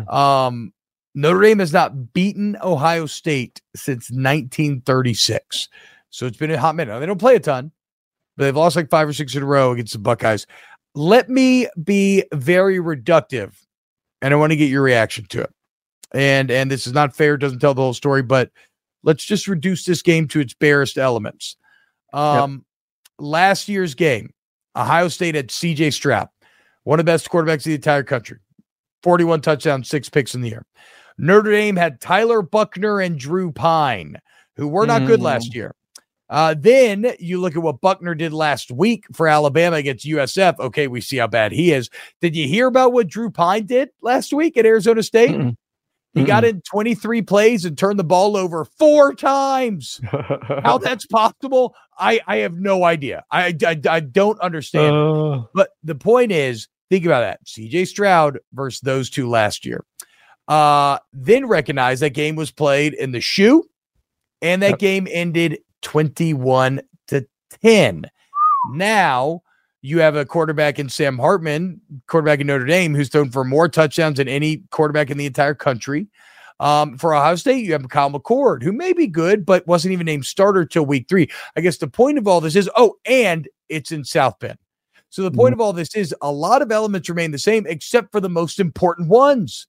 Um, 0.10 0.74
Notre 1.18 1.42
Dame 1.42 1.58
has 1.58 1.74
not 1.74 2.14
beaten 2.14 2.56
Ohio 2.62 3.08
State 3.08 3.60
since 3.76 4.12
1936. 4.12 5.68
So 6.12 6.28
it's 6.28 6.38
been 6.38 6.52
a 6.52 6.60
hot 6.60 6.76
minute. 6.76 6.92
Now, 6.92 7.00
they 7.00 7.08
don't 7.08 7.18
play 7.18 7.36
a 7.36 7.40
ton, 7.40 7.72
but 8.38 8.44
they've 8.44 8.56
lost 8.56 8.76
like 8.76 8.92
five 8.92 9.10
or 9.10 9.14
six 9.14 9.34
in 9.34 9.42
a 9.42 9.46
row 9.48 9.72
against 9.72 9.94
the 9.94 10.00
Buckeyes. 10.00 10.46
Let 10.94 11.28
me 11.28 11.68
be 11.84 12.24
very 12.36 12.78
reductive, 12.78 13.56
and 14.22 14.32
I 14.32 14.38
want 14.38 14.52
to 14.52 14.56
get 14.56 14.70
your 14.70 14.84
reaction 14.84 15.26
to 15.30 15.42
it. 15.42 15.50
And 16.14 16.52
and 16.52 16.70
this 16.70 16.86
is 16.86 16.94
not 16.94 17.16
fair, 17.16 17.34
it 17.34 17.40
doesn't 17.40 17.60
tell 17.60 17.74
the 17.74 17.82
whole 17.82 17.96
story, 17.96 18.22
but 18.22 18.52
let's 19.02 19.26
just 19.26 19.48
reduce 19.48 19.86
this 19.86 20.04
game 20.04 20.28
to 20.28 20.40
its 20.40 20.54
barest 20.54 21.00
elements. 21.00 21.58
Um, 22.14 22.64
last 23.18 23.68
year's 23.68 23.96
game, 23.96 24.36
Ohio 24.76 25.08
State 25.08 25.34
had 25.34 25.48
CJ 25.48 25.94
Stroud, 25.94 26.30
one 26.84 27.00
of 27.00 27.08
the 27.08 27.12
best 27.12 27.28
quarterbacks 27.32 27.66
in 27.66 27.72
the 27.72 27.76
entire 27.76 28.04
country, 28.04 28.38
41 29.02 29.42
touchdowns, 29.42 29.90
six 29.90 30.10
picks 30.10 30.36
in 30.36 30.42
the 30.42 30.50
year. 30.50 30.64
Notre 31.18 31.52
Dame 31.52 31.76
had 31.76 32.00
Tyler 32.00 32.42
Buchner 32.42 33.00
and 33.00 33.18
Drew 33.18 33.52
Pyne, 33.52 34.18
who 34.56 34.68
were 34.68 34.86
not 34.86 35.06
good 35.08 35.22
last 35.22 35.56
year. 35.56 35.74
Uh, 36.30 36.54
then 36.58 37.14
you 37.20 37.40
look 37.40 37.56
at 37.56 37.62
what 37.62 37.80
Buchner 37.80 38.14
did 38.14 38.34
last 38.34 38.70
week 38.72 39.06
for 39.14 39.28
Alabama 39.28 39.78
against 39.78 40.06
USF. 40.06 40.60
Okay, 40.60 40.88
we 40.88 41.00
see 41.00 41.18
how 41.18 41.28
bad 41.28 41.52
he 41.54 41.72
is. 41.72 41.90
Did 42.22 42.36
you 42.36 42.48
hear 42.48 42.68
about 42.68 42.92
what 42.92 43.08
Drew 43.08 43.32
Pyne 43.32 43.66
did 43.66 43.90
last 44.02 44.34
week 44.34 44.58
at 44.58 44.66
Arizona 44.66 45.04
State? 45.04 45.32
He 46.14 46.24
got 46.26 46.44
in 46.44 46.62
23 46.62 47.22
plays 47.22 47.64
and 47.64 47.78
turned 47.78 48.00
the 48.00 48.04
ball 48.04 48.36
over 48.36 48.66
four 48.66 49.14
times. 49.14 50.02
How 50.64 50.78
that's 50.84 51.06
possible, 51.06 51.76
I, 51.98 52.20
I 52.26 52.38
have 52.38 52.56
no 52.56 52.84
idea. 52.84 53.24
I, 53.30 53.56
I, 53.66 53.80
I 53.88 54.00
don't 54.00 54.40
understand. 54.42 55.46
but 55.54 55.70
the 55.84 55.96
point 55.96 56.32
is, 56.32 56.68
think 56.90 57.06
about 57.06 57.22
that. 57.22 57.46
CJ 57.46 57.88
Stroud 57.88 58.40
versus 58.52 58.82
those 58.82 59.10
two 59.12 59.30
last 59.30 59.64
year. 59.66 59.86
Uh, 60.48 61.00
then 61.14 61.48
recognize 61.48 62.00
that 62.00 62.12
game 62.12 62.36
was 62.36 62.52
played 62.52 62.94
in 62.94 63.12
the 63.12 63.22
shoe, 63.22 63.64
and 64.42 64.62
that 64.62 64.80
game 64.80 65.08
ended 65.12 65.60
21 65.82 66.82
to 67.08 67.28
10. 67.62 68.06
Now 68.72 69.42
you 69.82 70.00
have 70.00 70.16
a 70.16 70.26
quarterback 70.26 70.80
in 70.80 70.90
Sam 70.90 71.18
Hartman, 71.18 71.82
quarterback 72.08 72.40
in 72.40 72.48
Notre 72.48 72.66
Dame, 72.66 72.96
who's 72.96 73.10
thrown 73.10 73.30
for 73.30 73.44
more 73.44 73.70
touchdowns 73.70 74.18
than 74.18 74.28
any 74.28 74.64
quarterback 74.72 75.10
in 75.10 75.18
the 75.18 75.26
entire 75.26 75.54
country. 75.54 76.08
Um, 76.60 76.98
for 76.98 77.14
Ohio 77.14 77.36
State, 77.36 77.64
you 77.64 77.74
have 77.74 77.88
Kyle 77.90 78.10
McCord, 78.10 78.64
who 78.64 78.72
may 78.72 78.92
be 78.92 79.06
good, 79.06 79.46
but 79.46 79.68
wasn't 79.68 79.92
even 79.92 80.06
named 80.06 80.26
starter 80.26 80.66
till 80.66 80.86
week 80.86 81.08
three. 81.08 81.30
I 81.56 81.62
guess 81.62 81.78
the 81.78 81.88
point 81.88 82.18
of 82.18 82.28
all 82.28 82.42
this 82.42 82.56
is, 82.56 82.70
oh, 82.76 82.96
and 83.06 83.48
it's 83.70 83.92
in 83.92 84.04
South 84.04 84.40
Bend. 84.40 84.58
So 85.10 85.22
the 85.22 85.32
point 85.32 85.54
of 85.54 85.62
all 85.62 85.72
this 85.72 85.96
is 85.96 86.14
a 86.22 86.32
lot 86.32 86.62
of 86.62 86.72
elements 86.72 87.10
remain 87.10 87.32
the 87.32 87.38
same, 87.38 87.66
except 87.68 88.12
for 88.12 88.20
the 88.20 88.30
most 88.30 88.60
important 88.60 89.08
ones, 89.08 89.68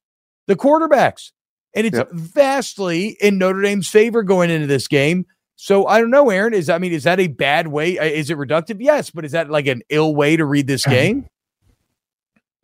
the 0.49 0.57
quarterbacks. 0.57 1.31
And 1.75 1.87
it's 1.87 2.01
vastly 2.13 3.17
in 3.21 3.39
Notre 3.39 3.63
Dame's 3.63 3.89
favor 3.89 4.25
going 4.25 4.51
into 4.51 4.67
this 4.67 4.89
game. 4.89 5.27
So 5.55 5.87
I 5.87 6.01
don't 6.01 6.11
know, 6.11 6.31
Aaron. 6.31 6.55
Is 6.55 6.69
I 6.71 6.79
mean, 6.79 6.93
is 6.93 7.05
that 7.05 7.21
a 7.21 7.29
bad 7.29 7.69
way? 7.69 7.99
uh, 7.99 8.05
Is 8.05 8.31
it 8.31 8.37
reductive? 8.39 8.79
Yes, 8.81 9.11
but 9.11 9.25
is 9.25 9.33
that 9.33 9.51
like 9.51 9.67
an 9.67 9.83
ill 9.91 10.15
way 10.17 10.37
to 10.37 10.45
read 10.45 10.67
this 10.67 10.85
game? 10.87 11.27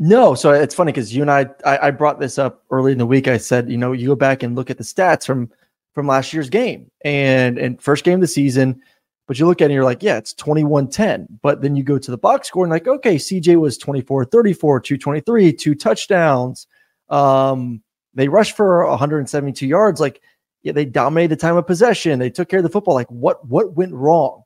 No, 0.00 0.34
so 0.34 0.52
it's 0.52 0.74
funny 0.74 0.90
because 0.90 1.14
you 1.14 1.22
and 1.22 1.30
I, 1.30 1.46
I, 1.64 1.86
I 1.86 1.90
brought 1.92 2.18
this 2.18 2.38
up 2.38 2.64
early 2.70 2.92
in 2.92 2.98
the 2.98 3.06
week. 3.06 3.28
I 3.28 3.36
said, 3.36 3.70
you 3.70 3.78
know, 3.78 3.92
you 3.92 4.08
go 4.08 4.16
back 4.16 4.42
and 4.42 4.56
look 4.56 4.70
at 4.70 4.78
the 4.78 4.84
stats 4.84 5.24
from 5.24 5.50
from 5.92 6.08
last 6.08 6.32
year's 6.32 6.50
game 6.50 6.90
and 7.04 7.58
and 7.58 7.80
first 7.80 8.04
game 8.04 8.14
of 8.16 8.20
the 8.20 8.26
season, 8.26 8.80
but 9.28 9.38
you 9.38 9.46
look 9.46 9.60
at 9.60 9.64
it 9.64 9.66
and 9.66 9.74
you're 9.74 9.84
like, 9.84 10.02
yeah, 10.02 10.16
it's 10.16 10.34
21-10. 10.34 11.26
But 11.42 11.62
then 11.62 11.76
you 11.76 11.84
go 11.84 11.98
to 11.98 12.10
the 12.10 12.18
box 12.18 12.48
score 12.48 12.64
and 12.64 12.72
like, 12.72 12.88
okay, 12.88 13.16
CJ 13.16 13.60
was 13.60 13.78
24, 13.78 14.24
34, 14.24 14.80
223, 14.80 15.52
two 15.52 15.74
touchdowns. 15.76 16.66
Um, 17.08 17.82
they 18.14 18.28
rushed 18.28 18.56
for 18.56 18.86
172 18.88 19.66
yards. 19.66 20.00
Like, 20.00 20.20
yeah, 20.62 20.72
they 20.72 20.84
dominated 20.84 21.30
the 21.36 21.40
time 21.40 21.56
of 21.56 21.66
possession. 21.66 22.18
They 22.18 22.30
took 22.30 22.48
care 22.48 22.60
of 22.60 22.62
the 22.62 22.70
football. 22.70 22.94
Like, 22.94 23.10
what 23.10 23.46
what 23.46 23.74
went 23.74 23.92
wrong? 23.92 24.42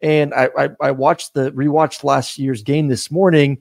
And 0.00 0.32
I 0.34 0.48
I, 0.56 0.68
I 0.80 0.90
watched 0.92 1.34
the 1.34 1.50
rewatched 1.52 2.04
last 2.04 2.38
year's 2.38 2.62
game 2.62 2.88
this 2.88 3.10
morning, 3.10 3.58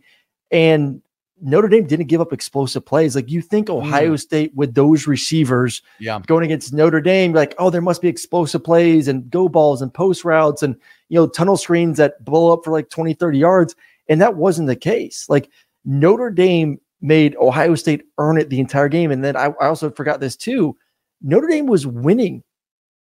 and 0.52 1.02
Notre 1.42 1.68
Dame 1.68 1.86
didn't 1.86 2.08
give 2.08 2.22
up 2.22 2.34
explosive 2.34 2.86
plays. 2.86 3.16
Like 3.16 3.30
you 3.30 3.42
think 3.42 3.70
Ohio 3.70 4.16
State 4.16 4.56
with 4.56 4.74
those 4.74 5.06
receivers 5.06 5.82
Yeah. 6.00 6.20
going 6.26 6.44
against 6.44 6.74
Notre 6.74 7.02
Dame, 7.02 7.32
like, 7.34 7.54
oh, 7.60 7.70
there 7.70 7.82
must 7.82 8.02
be 8.02 8.08
explosive 8.08 8.64
plays 8.64 9.08
and 9.08 9.30
go 9.30 9.48
balls 9.48 9.82
and 9.84 9.94
post 9.94 10.26
routes 10.26 10.64
and, 10.64 10.76
you 11.10 11.16
know, 11.20 11.28
tunnel 11.28 11.56
screens 11.58 11.98
that 11.98 12.24
blow 12.26 12.52
up 12.52 12.64
for 12.64 12.72
like 12.72 12.90
20, 12.90 13.14
30 13.14 13.38
yards. 13.38 13.76
And 14.10 14.20
that 14.20 14.36
wasn't 14.36 14.68
the 14.68 14.76
case. 14.76 15.28
Like 15.30 15.52
Notre 15.86 16.32
Dame 16.32 16.80
made 17.02 17.36
Ohio 17.38 17.76
State 17.76 18.04
earn 18.18 18.38
it 18.38 18.50
the 18.50 18.60
entire 18.60 18.90
game. 18.90 19.12
And 19.12 19.24
then 19.24 19.36
I, 19.36 19.46
I 19.62 19.68
also 19.68 19.90
forgot 19.92 20.20
this 20.20 20.36
too. 20.36 20.76
Notre 21.22 21.48
Dame 21.48 21.66
was 21.68 21.86
winning 21.88 22.44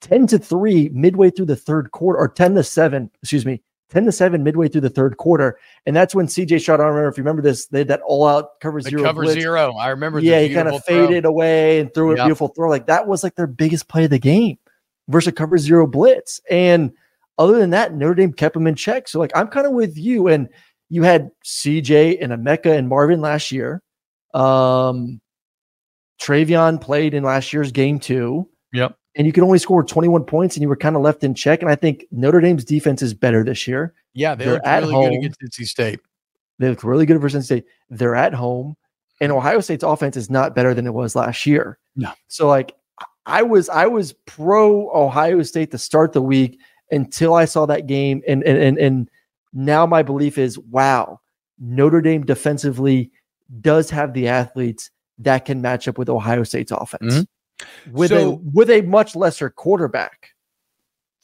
10 0.02 0.28
to 0.28 0.38
3 0.40 0.90
midway 0.94 1.30
through 1.30 1.46
the 1.48 1.56
third 1.56 1.92
quarter, 1.92 2.20
or 2.20 2.28
10 2.28 2.56
to 2.56 2.64
7, 2.64 3.10
excuse 3.22 3.46
me, 3.46 3.62
10 3.90 4.06
to 4.06 4.12
7 4.12 4.44
midway 4.44 4.68
through 4.68 4.82
the 4.82 4.90
third 4.90 5.18
quarter. 5.18 5.58
And 5.86 5.96
that's 5.96 6.14
when 6.14 6.28
CJ 6.28 6.62
shot. 6.64 6.76
I 6.80 6.84
don't 6.84 6.88
remember 6.94 7.10
if 7.10 7.18
you 7.18 7.24
remember 7.24 7.42
this. 7.42 7.68
They 7.68 7.80
had 7.80 7.88
that 7.90 8.02
all 8.06 8.26
out 8.28 8.60
cover 8.62 8.82
The 8.82 8.90
zero. 8.90 9.04
cover 9.04 9.24
blitz. 9.24 9.40
zero. 9.40 9.74
I 9.76 9.90
remember. 9.90 10.20
the 10.20 10.28
Yeah, 10.28 10.42
he 10.42 10.54
kind 10.54 10.68
of 10.68 10.84
throw. 10.86 11.08
faded 11.08 11.26
away 11.26 11.80
and 11.80 11.94
threw 11.94 12.12
a 12.12 12.16
Yep. 12.18 12.26
beautiful 12.26 12.48
throw. 12.50 12.70
Like 12.70 12.88
that 12.88 13.08
was 13.08 13.24
like 13.24 13.36
their 13.36 13.48
biggest 13.48 13.88
play 13.88 14.04
of 14.06 14.10
the 14.10 14.20
game 14.20 14.58
versus 15.08 15.30
a 15.30 15.32
cover 15.32 15.58
zero 15.58 15.88
blitz. 15.88 16.42
And 16.50 16.92
other 17.38 17.58
than 17.58 17.70
that, 17.72 17.94
Notre 17.94 18.16
Dame 18.16 18.34
kept 18.34 18.54
them 18.56 18.68
in 18.68 18.76
check. 18.76 19.08
So 19.08 19.20
like 19.20 19.32
I'm 19.36 19.48
kind 19.48 19.66
of 19.68 19.74
with 19.74 19.98
you. 19.98 20.28
And 20.28 20.50
you 20.90 21.04
had 21.04 21.30
CJ 21.44 22.18
and 22.22 22.32
Emeka 22.32 22.78
and 22.78 22.88
Marvin 22.90 23.22
last 23.22 23.52
year. 23.52 23.82
Um 24.36 25.22
TreVeyon 26.22 26.80
played 26.82 27.14
in 27.14 27.24
last 27.24 27.52
year's 27.54 27.72
game 27.72 28.00
too. 28.00 28.48
Yep. 28.74 28.98
And 29.18 29.26
you 29.26 29.34
could 29.34 29.44
only 29.44 29.60
score 29.60 29.84
21 29.84 30.26
points 30.26 30.56
and 30.56 30.62
you 30.62 30.70
were 30.70 30.76
kind 30.76 30.96
of 30.96 31.02
left 31.02 31.24
in 31.24 31.34
check. 31.34 31.62
And 31.62 31.70
I 31.72 31.76
think 31.76 32.06
Notre 32.12 32.42
Dame's 32.42 32.66
defense 32.66 33.02
is 33.02 33.14
better 33.14 33.44
this 33.44 33.68
year. 33.68 33.94
Yeah, 34.14 34.36
they 34.36 34.46
They're 34.46 34.54
looked 34.56 34.66
at 34.68 34.82
really 34.82 34.94
home. 34.94 35.10
good 35.10 35.18
against 35.18 35.42
NC 35.42 35.66
State. 35.66 36.00
They 36.60 36.70
look 36.70 36.84
really 36.84 37.06
good 37.06 37.20
versus 37.20 37.44
NC 37.44 37.46
State. 37.46 37.66
They're 37.90 38.16
at 38.16 38.34
home, 38.34 38.76
and 39.22 39.32
Ohio 39.32 39.60
State's 39.60 39.84
offense 39.84 40.16
is 40.18 40.30
not 40.30 40.56
better 40.56 40.74
than 40.74 40.88
it 40.88 40.94
was 40.94 41.16
last 41.16 41.46
year. 41.46 41.78
No. 41.96 42.12
So 42.28 42.48
like 42.48 42.74
I 43.26 43.42
was 43.42 43.70
I 43.70 43.88
was 43.88 44.14
pro 44.26 44.90
Ohio 44.94 45.42
State 45.44 45.72
to 45.72 45.78
start 45.78 46.14
the 46.14 46.22
week 46.22 46.60
until 46.92 47.34
I 47.34 47.46
saw 47.46 47.66
that 47.66 47.88
game. 47.88 48.22
And 48.28 48.44
and 48.44 48.58
and, 48.58 48.78
and 48.78 49.10
now 49.54 49.86
my 49.86 50.02
belief 50.04 50.38
is 50.38 50.58
wow, 50.60 51.20
Notre 51.60 52.02
Dame 52.02 52.26
defensively 52.26 53.12
does 53.62 53.90
have 53.90 54.14
the 54.14 54.28
athletes 54.28 54.90
that 55.20 55.46
can 55.46 55.62
match 55.62 55.88
up 55.88 55.98
with 55.98 56.10
Ohio 56.10 56.44
State's 56.44 56.72
offense 56.72 57.26
with 57.92 58.10
So- 58.10 58.32
a 58.34 58.36
with 58.54 58.70
a 58.70 58.82
much 58.82 59.16
lesser 59.16 59.50
quarterback. 59.50 60.30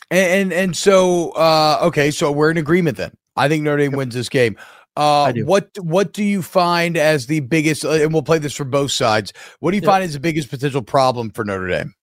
And 0.09 0.51
and, 0.51 0.53
and 0.53 0.77
so 0.77 1.31
uh, 1.31 1.79
okay, 1.83 2.11
so 2.11 2.31
we're 2.31 2.51
in 2.51 2.57
agreement 2.57 2.97
then. 2.97 3.11
I 3.37 3.47
think 3.47 3.63
Notre 3.63 3.77
Dame 3.77 3.93
wins 3.93 4.13
this 4.13 4.27
game. 4.29 4.57
Uh, 4.97 5.31
what 5.45 5.69
what 5.79 6.11
do 6.11 6.21
you 6.21 6.41
find 6.41 6.97
as 6.97 7.27
the 7.27 7.39
biggest? 7.39 7.85
Uh, 7.85 7.91
and 7.91 8.11
we'll 8.11 8.21
play 8.23 8.39
this 8.39 8.53
for 8.53 8.65
both 8.65 8.91
sides. 8.91 9.31
What 9.61 9.71
do 9.71 9.77
you 9.77 9.83
find 9.83 10.03
as 10.03 10.13
the 10.13 10.19
biggest 10.19 10.49
potential 10.49 10.81
problem 10.81 11.29
for 11.31 11.45
Notre 11.45 11.69
Dame? 11.69 11.93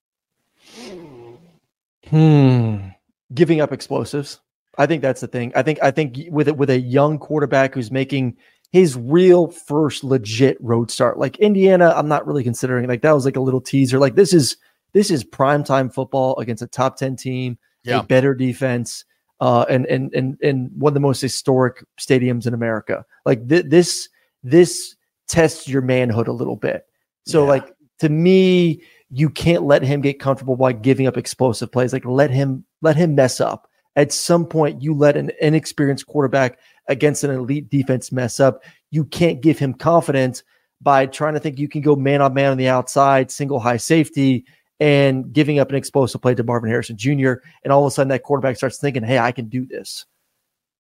Hmm. 2.06 2.88
Giving 3.34 3.60
up 3.60 3.72
explosives. 3.72 4.40
I 4.78 4.86
think 4.86 5.02
that's 5.02 5.20
the 5.20 5.26
thing. 5.26 5.52
I 5.54 5.62
think 5.62 5.78
I 5.82 5.90
think 5.90 6.16
with 6.30 6.48
it 6.48 6.56
with 6.56 6.70
a 6.70 6.80
young 6.80 7.18
quarterback 7.18 7.74
who's 7.74 7.90
making 7.90 8.36
his 8.70 8.96
real 8.96 9.48
first 9.48 10.04
legit 10.04 10.56
road 10.60 10.90
start. 10.90 11.18
Like 11.18 11.38
Indiana, 11.38 11.92
I'm 11.96 12.08
not 12.08 12.26
really 12.26 12.44
considering 12.44 12.86
like 12.88 13.02
that 13.02 13.12
was 13.12 13.24
like 13.24 13.36
a 13.36 13.40
little 13.40 13.60
teaser. 13.60 13.98
Like 13.98 14.14
this 14.14 14.32
is 14.32 14.56
this 14.92 15.10
is 15.10 15.24
primetime 15.24 15.92
football 15.92 16.36
against 16.38 16.62
a 16.62 16.66
top 16.66 16.96
10 16.96 17.16
team, 17.16 17.58
Yeah. 17.84 18.00
a 18.00 18.02
better 18.02 18.34
defense, 18.34 19.04
uh, 19.40 19.64
and 19.68 19.86
and 19.86 20.12
and 20.14 20.38
and 20.42 20.70
one 20.74 20.90
of 20.90 20.94
the 20.94 21.00
most 21.00 21.20
historic 21.20 21.84
stadiums 22.00 22.46
in 22.46 22.54
America. 22.54 23.04
Like 23.24 23.48
th- 23.48 23.66
this 23.68 24.08
this 24.42 24.96
tests 25.28 25.68
your 25.68 25.82
manhood 25.82 26.28
a 26.28 26.32
little 26.32 26.56
bit. 26.56 26.86
So 27.26 27.44
like 27.44 27.70
to 28.00 28.08
me, 28.08 28.82
you 29.10 29.30
can't 29.30 29.62
let 29.64 29.82
him 29.82 30.00
get 30.00 30.20
comfortable 30.20 30.56
by 30.56 30.72
giving 30.72 31.06
up 31.06 31.16
explosive 31.16 31.72
plays. 31.72 31.92
Like 31.92 32.04
let 32.04 32.30
him 32.30 32.64
let 32.82 32.96
him 32.96 33.14
mess 33.14 33.40
up. 33.40 33.68
At 33.96 34.12
some 34.12 34.46
point, 34.46 34.80
you 34.80 34.94
let 34.94 35.16
an 35.16 35.32
inexperienced 35.40 36.06
quarterback 36.06 36.58
against 36.88 37.24
an 37.24 37.30
elite 37.30 37.70
defense 37.70 38.10
mess 38.10 38.40
up. 38.40 38.62
You 38.90 39.04
can't 39.04 39.40
give 39.40 39.58
him 39.58 39.74
confidence 39.74 40.42
by 40.80 41.06
trying 41.06 41.34
to 41.34 41.40
think 41.40 41.58
you 41.58 41.68
can 41.68 41.82
go 41.82 41.96
man 41.96 42.22
on 42.22 42.34
man 42.34 42.52
on 42.52 42.56
the 42.56 42.68
outside, 42.68 43.30
single 43.30 43.60
high 43.60 43.76
safety, 43.76 44.44
and 44.80 45.32
giving 45.32 45.58
up 45.58 45.70
an 45.70 45.76
explosive 45.76 46.22
play 46.22 46.34
to 46.34 46.44
Marvin 46.44 46.70
Harrison 46.70 46.96
Jr. 46.96 47.34
And 47.64 47.72
all 47.72 47.84
of 47.84 47.88
a 47.88 47.90
sudden, 47.90 48.08
that 48.08 48.22
quarterback 48.22 48.56
starts 48.56 48.78
thinking, 48.78 49.02
"Hey, 49.02 49.18
I 49.18 49.32
can 49.32 49.48
do 49.48 49.66
this." 49.66 50.06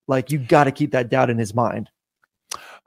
Like 0.06 0.30
you 0.30 0.38
got 0.38 0.64
to 0.64 0.72
keep 0.72 0.92
that 0.92 1.10
doubt 1.10 1.30
in 1.30 1.38
his 1.38 1.54
mind. 1.54 1.90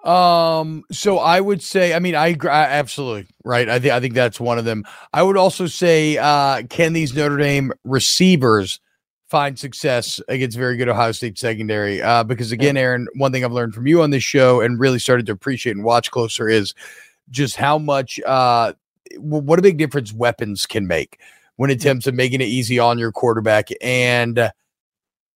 Um, 0.03 0.83
so 0.91 1.19
I 1.19 1.39
would 1.39 1.61
say, 1.61 1.93
I 1.93 1.99
mean, 1.99 2.15
I, 2.15 2.35
I 2.43 2.63
absolutely 2.63 3.27
right. 3.45 3.69
I 3.69 3.79
think 3.79 3.93
I 3.93 3.99
think 3.99 4.15
that's 4.15 4.39
one 4.39 4.57
of 4.57 4.65
them. 4.65 4.83
I 5.13 5.21
would 5.21 5.37
also 5.37 5.67
say, 5.67 6.17
uh, 6.17 6.63
can 6.69 6.93
these 6.93 7.13
Notre 7.13 7.37
Dame 7.37 7.71
receivers 7.83 8.79
find 9.31 9.57
success 9.57 10.19
against 10.27 10.57
very 10.57 10.75
good 10.77 10.89
Ohio 10.89 11.13
State 11.13 11.39
secondary? 11.39 12.01
Uh, 12.01 12.23
because 12.23 12.51
again, 12.51 12.77
Aaron, 12.77 13.07
one 13.15 13.31
thing 13.31 13.43
I've 13.43 13.53
learned 13.53 13.73
from 13.73 13.87
you 13.87 14.03
on 14.03 14.11
this 14.11 14.23
show 14.23 14.61
and 14.61 14.79
really 14.79 14.99
started 14.99 15.25
to 15.27 15.31
appreciate 15.31 15.75
and 15.75 15.85
watch 15.85 16.11
closer 16.11 16.49
is 16.49 16.73
just 17.29 17.55
how 17.55 17.77
much 17.77 18.19
uh 18.25 18.73
what 19.17 19.57
a 19.57 19.61
big 19.61 19.77
difference 19.77 20.13
weapons 20.13 20.65
can 20.65 20.85
make 20.85 21.19
when 21.55 21.69
it 21.69 21.81
comes 21.81 22.03
to 22.03 22.11
making 22.11 22.41
it 22.41 22.45
easy 22.45 22.77
on 22.77 22.99
your 22.99 23.11
quarterback 23.11 23.69
and 23.81 24.37
uh, 24.37 24.51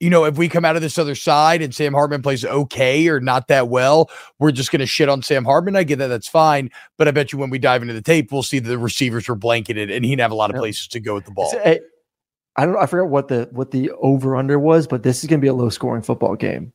you 0.01 0.09
know, 0.09 0.25
if 0.25 0.37
we 0.37 0.49
come 0.49 0.65
out 0.65 0.75
of 0.75 0.81
this 0.81 0.97
other 0.97 1.15
side 1.15 1.61
and 1.61 1.73
Sam 1.73 1.93
Hartman 1.93 2.21
plays 2.21 2.43
okay 2.43 3.07
or 3.07 3.21
not 3.21 3.47
that 3.47 3.69
well, 3.69 4.09
we're 4.39 4.51
just 4.51 4.69
going 4.69 4.81
to 4.81 4.85
shit 4.85 5.07
on 5.07 5.21
Sam 5.21 5.45
Hartman. 5.45 5.77
I 5.77 5.83
get 5.83 5.99
that. 5.99 6.07
That's 6.07 6.27
fine. 6.27 6.69
But 6.97 7.07
I 7.07 7.11
bet 7.11 7.31
you 7.31 7.39
when 7.39 7.49
we 7.49 7.59
dive 7.59 7.81
into 7.81 7.93
the 7.93 8.01
tape, 8.01 8.29
we'll 8.31 8.43
see 8.43 8.59
that 8.59 8.67
the 8.67 8.77
receivers 8.77 9.29
were 9.29 9.35
blanketed 9.35 9.89
and 9.89 10.03
he 10.03 10.11
didn't 10.11 10.21
have 10.21 10.31
a 10.31 10.35
lot 10.35 10.49
of 10.49 10.57
places 10.57 10.89
to 10.89 10.99
go 10.99 11.13
with 11.15 11.23
the 11.23 11.31
ball. 11.31 11.49
I 12.57 12.65
don't 12.65 12.73
know. 12.75 12.79
I 12.79 12.85
forgot 12.85 13.09
what 13.09 13.27
the 13.27 13.49
what 13.51 13.71
the 13.71 13.91
over 14.01 14.35
under 14.35 14.57
was, 14.59 14.87
but 14.87 15.03
this 15.03 15.23
is 15.23 15.29
going 15.29 15.39
to 15.39 15.43
be 15.43 15.49
a 15.49 15.53
low 15.53 15.69
scoring 15.69 16.01
football 16.01 16.35
game. 16.35 16.71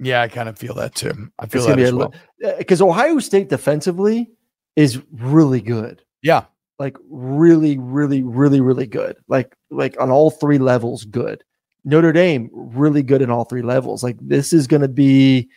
Yeah, 0.00 0.22
I 0.22 0.28
kind 0.28 0.48
of 0.48 0.58
feel 0.58 0.74
that 0.74 0.94
too. 0.94 1.30
I 1.38 1.46
feel 1.46 1.62
It's 1.62 1.68
that 1.68 1.78
as 1.78 1.92
well. 1.92 2.12
Eh, 2.42 2.54
because 2.58 2.82
Ohio 2.82 3.18
State 3.20 3.48
defensively 3.48 4.30
is 4.76 5.00
really 5.12 5.60
good. 5.60 6.02
Yeah. 6.22 6.44
Like 6.78 6.96
really, 7.08 7.78
really, 7.78 8.22
really, 8.22 8.60
really 8.60 8.86
good. 8.86 9.16
Like 9.28 9.54
like 9.70 10.00
on 10.00 10.10
all 10.10 10.30
three 10.30 10.58
levels, 10.58 11.04
good. 11.04 11.44
Notre 11.84 12.12
Dame 12.12 12.50
really 12.52 13.02
good 13.02 13.22
in 13.22 13.30
all 13.30 13.44
three 13.44 13.62
levels. 13.62 14.02
Like 14.02 14.16
this 14.20 14.52
is 14.52 14.66
going 14.66 14.82
to 14.82 14.88
be 14.88 15.48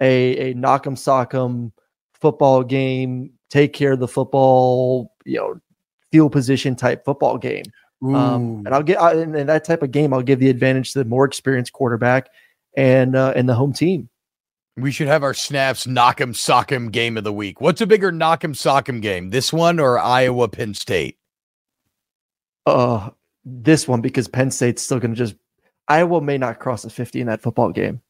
a 0.00 0.50
a 0.50 0.54
knock'em 0.54 0.96
sock'em 0.96 1.70
football 2.20 2.64
game. 2.64 3.30
Take 3.50 3.72
care 3.72 3.92
of 3.92 4.00
the 4.00 4.08
football. 4.08 5.14
You 5.24 5.38
know, 5.38 5.60
field 6.10 6.32
position 6.32 6.74
type 6.74 7.04
football 7.04 7.38
game. 7.38 7.64
Um, 8.14 8.62
and 8.66 8.68
I'll 8.68 8.82
get 8.82 9.00
I, 9.00 9.14
in, 9.14 9.34
in 9.34 9.46
that 9.46 9.64
type 9.64 9.82
of 9.82 9.90
game. 9.90 10.12
I'll 10.12 10.22
give 10.22 10.38
the 10.38 10.50
advantage 10.50 10.92
to 10.92 10.98
the 11.00 11.04
more 11.04 11.24
experienced 11.24 11.72
quarterback 11.72 12.28
and 12.76 13.16
uh, 13.16 13.32
and 13.34 13.48
the 13.48 13.54
home 13.54 13.72
team. 13.72 14.08
We 14.76 14.92
should 14.92 15.08
have 15.08 15.22
our 15.22 15.32
snaps 15.34 15.86
knock 15.86 16.20
'em 16.20 16.34
sock 16.34 16.70
'em 16.70 16.90
game 16.90 17.16
of 17.16 17.24
the 17.24 17.32
week. 17.32 17.60
What's 17.60 17.80
a 17.80 17.86
bigger 17.86 18.12
knock 18.12 18.44
'em 18.44 18.54
sock 18.54 18.88
'em 18.88 19.00
game? 19.00 19.30
This 19.30 19.52
one 19.52 19.80
or 19.80 19.98
Iowa 19.98 20.48
Penn 20.48 20.74
State? 20.74 21.18
uh 22.66 23.10
this 23.44 23.86
one 23.86 24.00
because 24.00 24.26
Penn 24.28 24.50
State's 24.50 24.82
still 24.82 24.98
going 24.98 25.12
to 25.12 25.16
just 25.16 25.36
Iowa 25.88 26.20
may 26.20 26.36
not 26.36 26.58
cross 26.58 26.82
the 26.82 26.90
50 26.90 27.20
in 27.20 27.28
that 27.28 27.40
football 27.40 27.70
game. 27.70 28.00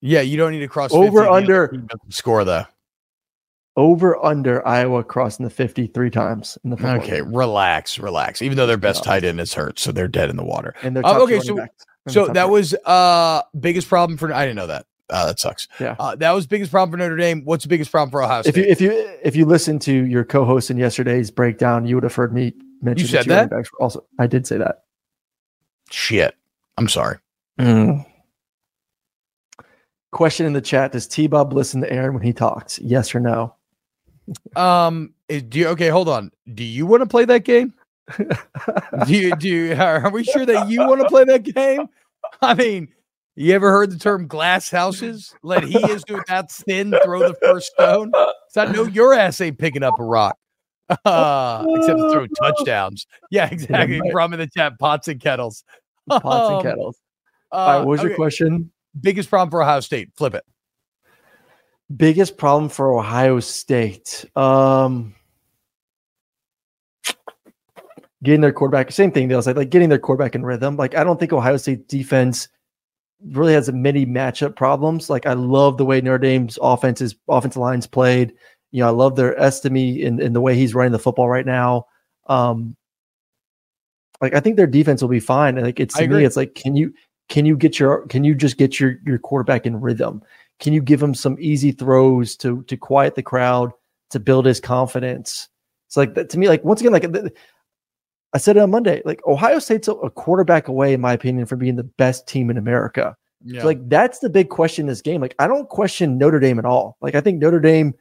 Yeah, 0.00 0.22
you 0.22 0.38
don't 0.38 0.50
need 0.50 0.60
to 0.60 0.68
cross 0.68 0.92
Over, 0.92 1.24
50 1.24 1.26
the 1.26 1.30
under. 1.30 1.86
score 2.08 2.42
though. 2.44 2.64
Over 3.80 4.22
under 4.22 4.66
Iowa 4.68 5.02
crossing 5.02 5.44
the 5.44 5.48
53 5.48 6.10
times 6.10 6.58
in 6.64 6.68
the 6.68 6.76
football 6.76 6.96
Okay, 6.96 7.22
relax, 7.22 7.98
relax. 7.98 8.42
Even 8.42 8.58
though 8.58 8.66
their 8.66 8.76
best 8.76 9.02
tight 9.02 9.24
end 9.24 9.40
is 9.40 9.54
hurt, 9.54 9.78
so 9.78 9.90
they're 9.90 10.06
dead 10.06 10.28
in 10.28 10.36
the 10.36 10.44
water. 10.44 10.74
And 10.82 10.94
their 10.94 11.06
Uh, 11.06 11.18
okay, 11.20 11.40
so 11.40 11.66
so 12.06 12.26
that 12.26 12.50
was 12.50 12.74
uh 12.84 13.40
biggest 13.58 13.88
problem 13.88 14.18
for 14.18 14.34
I 14.34 14.44
didn't 14.44 14.56
know 14.56 14.66
that. 14.66 14.84
Uh, 15.08 15.24
that 15.26 15.40
sucks. 15.40 15.66
Yeah. 15.80 15.96
Uh, 15.98 16.14
that 16.16 16.32
was 16.32 16.46
biggest 16.46 16.70
problem 16.70 16.90
for 16.90 16.98
Notre 16.98 17.16
Dame. 17.16 17.42
What's 17.46 17.64
the 17.64 17.70
biggest 17.70 17.90
problem 17.90 18.10
for 18.10 18.22
Ohio 18.22 18.42
State? 18.42 18.54
if 18.54 18.58
you 18.58 18.64
if 18.64 18.80
you 18.82 19.18
if 19.22 19.34
you 19.34 19.46
listen 19.46 19.78
to 19.78 19.92
your 19.92 20.24
co-host 20.24 20.70
in 20.70 20.76
yesterday's 20.76 21.30
breakdown, 21.30 21.86
you 21.86 21.94
would 21.96 22.04
have 22.04 22.14
heard 22.14 22.34
me 22.34 22.52
mention 22.82 23.06
the 23.06 23.10
said 23.10 23.26
running 23.26 23.48
that? 23.48 23.66
Also, 23.80 24.04
I 24.18 24.26
did 24.26 24.46
say 24.46 24.58
that. 24.58 24.84
Shit. 25.90 26.36
I'm 26.76 26.88
sorry. 26.88 27.16
Question 30.12 30.44
in 30.44 30.52
the 30.52 30.60
chat: 30.60 30.92
Does 30.92 31.06
T 31.06 31.28
Bob 31.28 31.54
listen 31.54 31.80
to 31.80 31.90
Aaron 31.90 32.12
when 32.12 32.22
he 32.22 32.34
talks? 32.34 32.78
Yes 32.78 33.14
or 33.14 33.20
no? 33.20 33.54
Um, 34.56 35.14
is- 35.28 35.42
do 35.42 35.58
you 35.58 35.68
okay? 35.68 35.88
Hold 35.88 36.08
on. 36.08 36.30
Do 36.54 36.64
you 36.64 36.86
want 36.86 37.02
to 37.02 37.06
play 37.06 37.24
that 37.24 37.44
game? 37.44 37.74
do 38.18 39.14
you 39.14 39.36
do? 39.36 39.48
You, 39.48 39.74
are 39.80 40.10
we 40.10 40.24
sure 40.24 40.44
that 40.46 40.68
you 40.68 40.80
want 40.86 41.00
to 41.00 41.08
play 41.08 41.24
that 41.24 41.42
game? 41.42 41.88
I 42.42 42.54
mean, 42.54 42.88
you 43.36 43.54
ever 43.54 43.70
heard 43.70 43.90
the 43.90 43.98
term 43.98 44.26
glass 44.26 44.70
houses? 44.70 45.34
Let 45.42 45.64
he 45.64 45.78
is 45.90 46.04
who 46.08 46.16
without 46.16 46.50
sin 46.50 46.94
throw 47.04 47.20
the 47.20 47.34
first 47.42 47.72
stone. 47.72 48.12
So 48.50 48.62
I 48.62 48.72
know 48.72 48.84
your 48.84 49.14
ass 49.14 49.40
ain't 49.40 49.58
picking 49.58 49.82
up 49.82 49.98
a 49.98 50.04
rock. 50.04 50.36
Uh, 51.04 51.64
except 51.76 52.00
to 52.00 52.10
throw 52.10 52.26
touchdowns. 52.26 53.06
Yeah, 53.30 53.48
exactly. 53.48 54.00
right. 54.00 54.10
From 54.10 54.32
in 54.32 54.40
the 54.40 54.48
chat, 54.48 54.76
pots 54.80 55.06
and 55.06 55.20
kettles. 55.20 55.62
Pots 56.08 56.24
and 56.24 56.56
Um, 56.56 56.62
kettles. 56.64 56.98
Uh, 57.52 57.54
All 57.54 57.68
right, 57.68 57.78
what 57.78 57.86
was 57.86 58.02
your 58.02 58.16
question? 58.16 58.72
Biggest 59.00 59.30
problem 59.30 59.50
for 59.52 59.62
Ohio 59.62 59.78
State. 59.78 60.08
Flip 60.16 60.34
it. 60.34 60.44
Biggest 61.96 62.36
problem 62.36 62.68
for 62.68 62.96
Ohio 62.98 63.40
State. 63.40 64.24
Um 64.36 65.14
getting 68.22 68.40
their 68.40 68.52
quarterback. 68.52 68.92
Same 68.92 69.10
thing. 69.10 69.28
They 69.28 69.34
was 69.34 69.46
like, 69.46 69.56
like 69.56 69.70
getting 69.70 69.88
their 69.88 69.98
quarterback 69.98 70.34
in 70.34 70.44
rhythm. 70.44 70.76
Like 70.76 70.94
I 70.94 71.04
don't 71.04 71.18
think 71.18 71.32
Ohio 71.32 71.56
State 71.56 71.88
defense 71.88 72.48
really 73.24 73.52
has 73.52 73.70
many 73.72 74.06
matchup 74.06 74.56
problems. 74.56 75.10
Like 75.10 75.26
I 75.26 75.32
love 75.32 75.78
the 75.78 75.84
way 75.84 76.00
Notre 76.00 76.18
Dame's 76.18 76.58
offenses 76.62 77.14
offensive 77.28 77.60
lines 77.60 77.86
played. 77.86 78.32
You 78.70 78.80
know, 78.80 78.88
I 78.88 78.90
love 78.90 79.16
their 79.16 79.38
Estime 79.40 79.76
in, 79.76 80.20
in 80.20 80.32
the 80.32 80.40
way 80.40 80.54
he's 80.54 80.74
running 80.74 80.92
the 80.92 80.98
football 80.98 81.28
right 81.28 81.46
now. 81.46 81.86
Um 82.28 82.76
like 84.20 84.34
I 84.34 84.40
think 84.40 84.56
their 84.56 84.66
defense 84.66 85.02
will 85.02 85.08
be 85.08 85.20
fine. 85.20 85.56
And 85.56 85.66
like 85.66 85.80
it's 85.80 85.96
to 85.96 86.06
me, 86.06 86.24
it's 86.24 86.36
like, 86.36 86.54
can 86.54 86.76
you 86.76 86.92
can 87.28 87.46
you 87.46 87.56
get 87.56 87.78
your 87.78 88.06
can 88.08 88.22
you 88.22 88.34
just 88.34 88.58
get 88.58 88.78
your 88.78 88.96
your 89.04 89.18
quarterback 89.18 89.66
in 89.66 89.80
rhythm? 89.80 90.22
Can 90.60 90.72
you 90.72 90.82
give 90.82 91.02
him 91.02 91.14
some 91.14 91.36
easy 91.40 91.72
throws 91.72 92.36
to 92.36 92.62
to 92.64 92.76
quiet 92.76 93.14
the 93.14 93.22
crowd 93.22 93.72
to 94.10 94.20
build 94.20 94.46
his 94.46 94.60
confidence? 94.60 95.48
It's 95.88 95.96
like 95.96 96.14
that 96.14 96.30
to 96.30 96.38
me, 96.38 96.48
like 96.48 96.62
once 96.64 96.80
again, 96.80 96.92
like 96.92 97.04
I 98.32 98.38
said 98.38 98.56
it 98.56 98.60
on 98.60 98.70
Monday, 98.70 99.02
like 99.04 99.26
Ohio 99.26 99.58
State's 99.58 99.88
a, 99.88 99.94
quarterback 100.10 100.68
away, 100.68 100.92
in 100.92 101.00
my 101.00 101.12
opinion, 101.12 101.46
from 101.46 101.58
being 101.58 101.76
the 101.76 101.82
best 101.84 102.28
team 102.28 102.48
in 102.50 102.56
America. 102.56 103.16
Yeah. 103.44 103.62
So, 103.62 103.66
like 103.66 103.88
that's 103.88 104.20
the 104.20 104.30
big 104.30 104.50
question 104.50 104.84
in 104.84 104.88
this 104.88 105.02
game. 105.02 105.20
Like 105.20 105.34
I 105.38 105.48
don't 105.48 105.68
question 105.68 106.18
Notre 106.18 106.38
Dame 106.38 106.58
at 106.58 106.64
all. 106.64 106.96
Like 107.00 107.14
I 107.14 107.20
think 107.20 107.40
Notre 107.40 107.60
Dame 107.60 107.94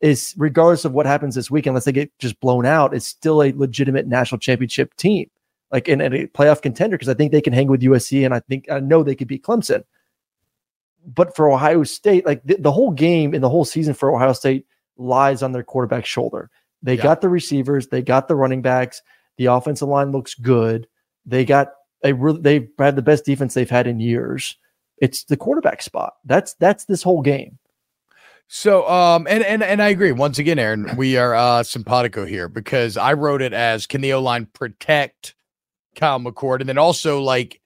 is, 0.00 0.34
regardless 0.36 0.84
of 0.84 0.92
what 0.92 1.06
happens 1.06 1.34
this 1.34 1.50
week, 1.50 1.66
unless 1.66 1.86
they 1.86 1.92
get 1.92 2.16
just 2.18 2.38
blown 2.40 2.66
out, 2.66 2.94
is 2.94 3.06
still 3.06 3.42
a 3.42 3.52
legitimate 3.52 4.06
national 4.06 4.38
championship 4.38 4.94
team, 4.96 5.28
like 5.72 5.88
and, 5.88 6.02
and 6.02 6.14
a 6.14 6.26
playoff 6.28 6.62
contender 6.62 6.96
because 6.96 7.08
I 7.08 7.14
think 7.14 7.32
they 7.32 7.40
can 7.40 7.52
hang 7.52 7.68
with 7.68 7.80
USC 7.80 8.24
and 8.24 8.34
I 8.34 8.40
think 8.40 8.70
I 8.70 8.78
know 8.78 9.02
they 9.02 9.16
could 9.16 9.28
beat 9.28 9.42
Clemson. 9.42 9.82
But 11.06 11.36
for 11.36 11.50
Ohio 11.50 11.82
State, 11.84 12.24
like 12.26 12.42
the, 12.44 12.56
the 12.58 12.72
whole 12.72 12.90
game 12.90 13.34
and 13.34 13.42
the 13.42 13.48
whole 13.48 13.64
season 13.64 13.94
for 13.94 14.14
Ohio 14.14 14.32
State 14.32 14.66
lies 14.96 15.42
on 15.42 15.52
their 15.52 15.62
quarterback's 15.62 16.08
shoulder. 16.08 16.50
They 16.82 16.94
Yeah. 16.96 17.02
got 17.02 17.20
the 17.20 17.28
receivers, 17.28 17.88
they 17.88 18.02
got 18.02 18.28
the 18.28 18.36
running 18.36 18.62
backs, 18.62 19.02
the 19.38 19.46
offensive 19.46 19.88
line 19.88 20.12
looks 20.12 20.34
good. 20.34 20.86
They 21.26 21.44
got 21.44 21.72
a 22.02 22.12
really 22.14 22.40
they've 22.40 22.68
had 22.78 22.96
the 22.96 23.02
best 23.02 23.24
defense 23.24 23.54
they've 23.54 23.68
had 23.70 23.86
in 23.86 23.98
years. 24.00 24.56
It's 24.98 25.24
the 25.24 25.36
quarterback 25.36 25.82
spot. 25.82 26.14
That's 26.24 26.54
that's 26.54 26.84
this 26.84 27.02
whole 27.02 27.22
game. 27.22 27.58
So 28.46 28.86
um 28.88 29.26
and 29.28 29.42
and 29.42 29.62
and 29.62 29.82
I 29.82 29.88
agree. 29.88 30.12
Once 30.12 30.38
again, 30.38 30.58
Aaron, 30.58 30.94
we 30.96 31.16
are 31.16 31.34
uh 31.34 31.62
simpatico 31.62 32.24
here 32.26 32.48
because 32.48 32.96
I 32.96 33.14
wrote 33.14 33.42
it 33.42 33.52
as 33.54 33.86
can 33.86 34.02
the 34.02 34.12
O 34.12 34.20
line 34.20 34.46
protect 34.52 35.34
Kyle 35.96 36.20
McCord? 36.20 36.60
And 36.60 36.68
then 36.68 36.78
also 36.78 37.22
like 37.22 37.60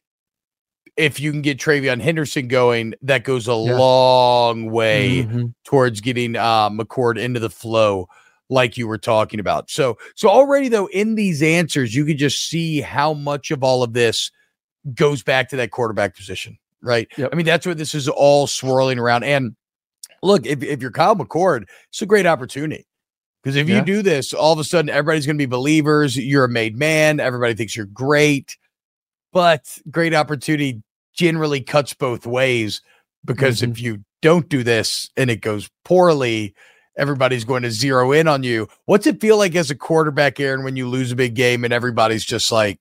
if 0.98 1.20
you 1.20 1.30
can 1.30 1.40
get 1.42 1.58
TreVeyon 1.58 2.00
Henderson 2.02 2.48
going, 2.48 2.92
that 3.02 3.22
goes 3.24 3.46
a 3.46 3.52
Yeah. 3.52 3.78
long 3.78 4.70
way 4.70 5.24
Mhm. 5.24 5.54
towards 5.64 6.00
getting 6.00 6.34
uh, 6.36 6.68
McCord 6.70 7.18
into 7.18 7.38
the 7.38 7.48
flow, 7.48 8.08
like 8.50 8.76
you 8.76 8.88
were 8.88 8.98
talking 8.98 9.38
about. 9.38 9.70
So, 9.70 9.96
so 10.16 10.28
already 10.28 10.68
though, 10.68 10.86
in 10.88 11.14
these 11.14 11.40
answers, 11.42 11.94
you 11.94 12.04
can 12.04 12.18
just 12.18 12.48
see 12.48 12.80
how 12.80 13.14
much 13.14 13.50
of 13.52 13.62
all 13.62 13.82
of 13.84 13.92
this 13.92 14.30
goes 14.94 15.22
back 15.22 15.48
to 15.50 15.56
that 15.56 15.70
quarterback 15.70 16.16
position, 16.16 16.58
right? 16.82 17.06
Yep. 17.16 17.30
I 17.32 17.36
mean, 17.36 17.46
that's 17.46 17.64
what 17.66 17.78
this 17.78 17.94
is 17.94 18.08
all 18.08 18.46
swirling 18.48 18.98
around. 18.98 19.22
And 19.22 19.54
look, 20.22 20.46
if, 20.46 20.62
if 20.64 20.82
you're 20.82 20.90
Kyle 20.90 21.14
McCord, 21.14 21.64
it's 21.90 22.02
a 22.02 22.06
great 22.06 22.26
opportunity. 22.26 22.86
Because 23.44 23.54
if 23.54 23.68
you 23.68 23.80
do 23.82 24.02
this, 24.02 24.32
all 24.32 24.52
of 24.52 24.58
a 24.58 24.64
sudden 24.64 24.90
everybody's 24.90 25.24
going 25.24 25.36
to 25.36 25.42
be 25.42 25.46
believers. 25.46 26.16
You're 26.16 26.44
a 26.44 26.48
made 26.48 26.76
man. 26.76 27.20
Everybody 27.20 27.54
thinks 27.54 27.76
you're 27.76 27.86
great. 27.86 28.56
But 29.32 29.78
great 29.90 30.12
opportunity 30.12 30.82
generally 31.18 31.60
cuts 31.60 31.92
both 31.94 32.26
ways 32.26 32.80
because 33.24 33.60
Mm-hmm. 33.60 33.72
if 33.72 33.80
you 33.80 34.04
don't 34.22 34.48
do 34.48 34.62
this 34.62 35.10
and 35.16 35.28
it 35.30 35.40
goes 35.40 35.68
poorly, 35.84 36.54
everybody's 36.96 37.44
going 37.44 37.64
to 37.64 37.70
zero 37.70 38.12
in 38.12 38.28
on 38.28 38.42
you. 38.44 38.68
What's 38.86 39.06
it 39.06 39.20
feel 39.20 39.36
like 39.36 39.54
as 39.56 39.70
a 39.70 39.74
quarterback, 39.74 40.38
Aaron, 40.40 40.62
when 40.64 40.76
you 40.76 40.88
lose 40.88 41.12
a 41.12 41.16
big 41.16 41.34
game 41.34 41.64
and 41.64 41.72
everybody's 41.74 42.24
just 42.24 42.50
like, 42.52 42.78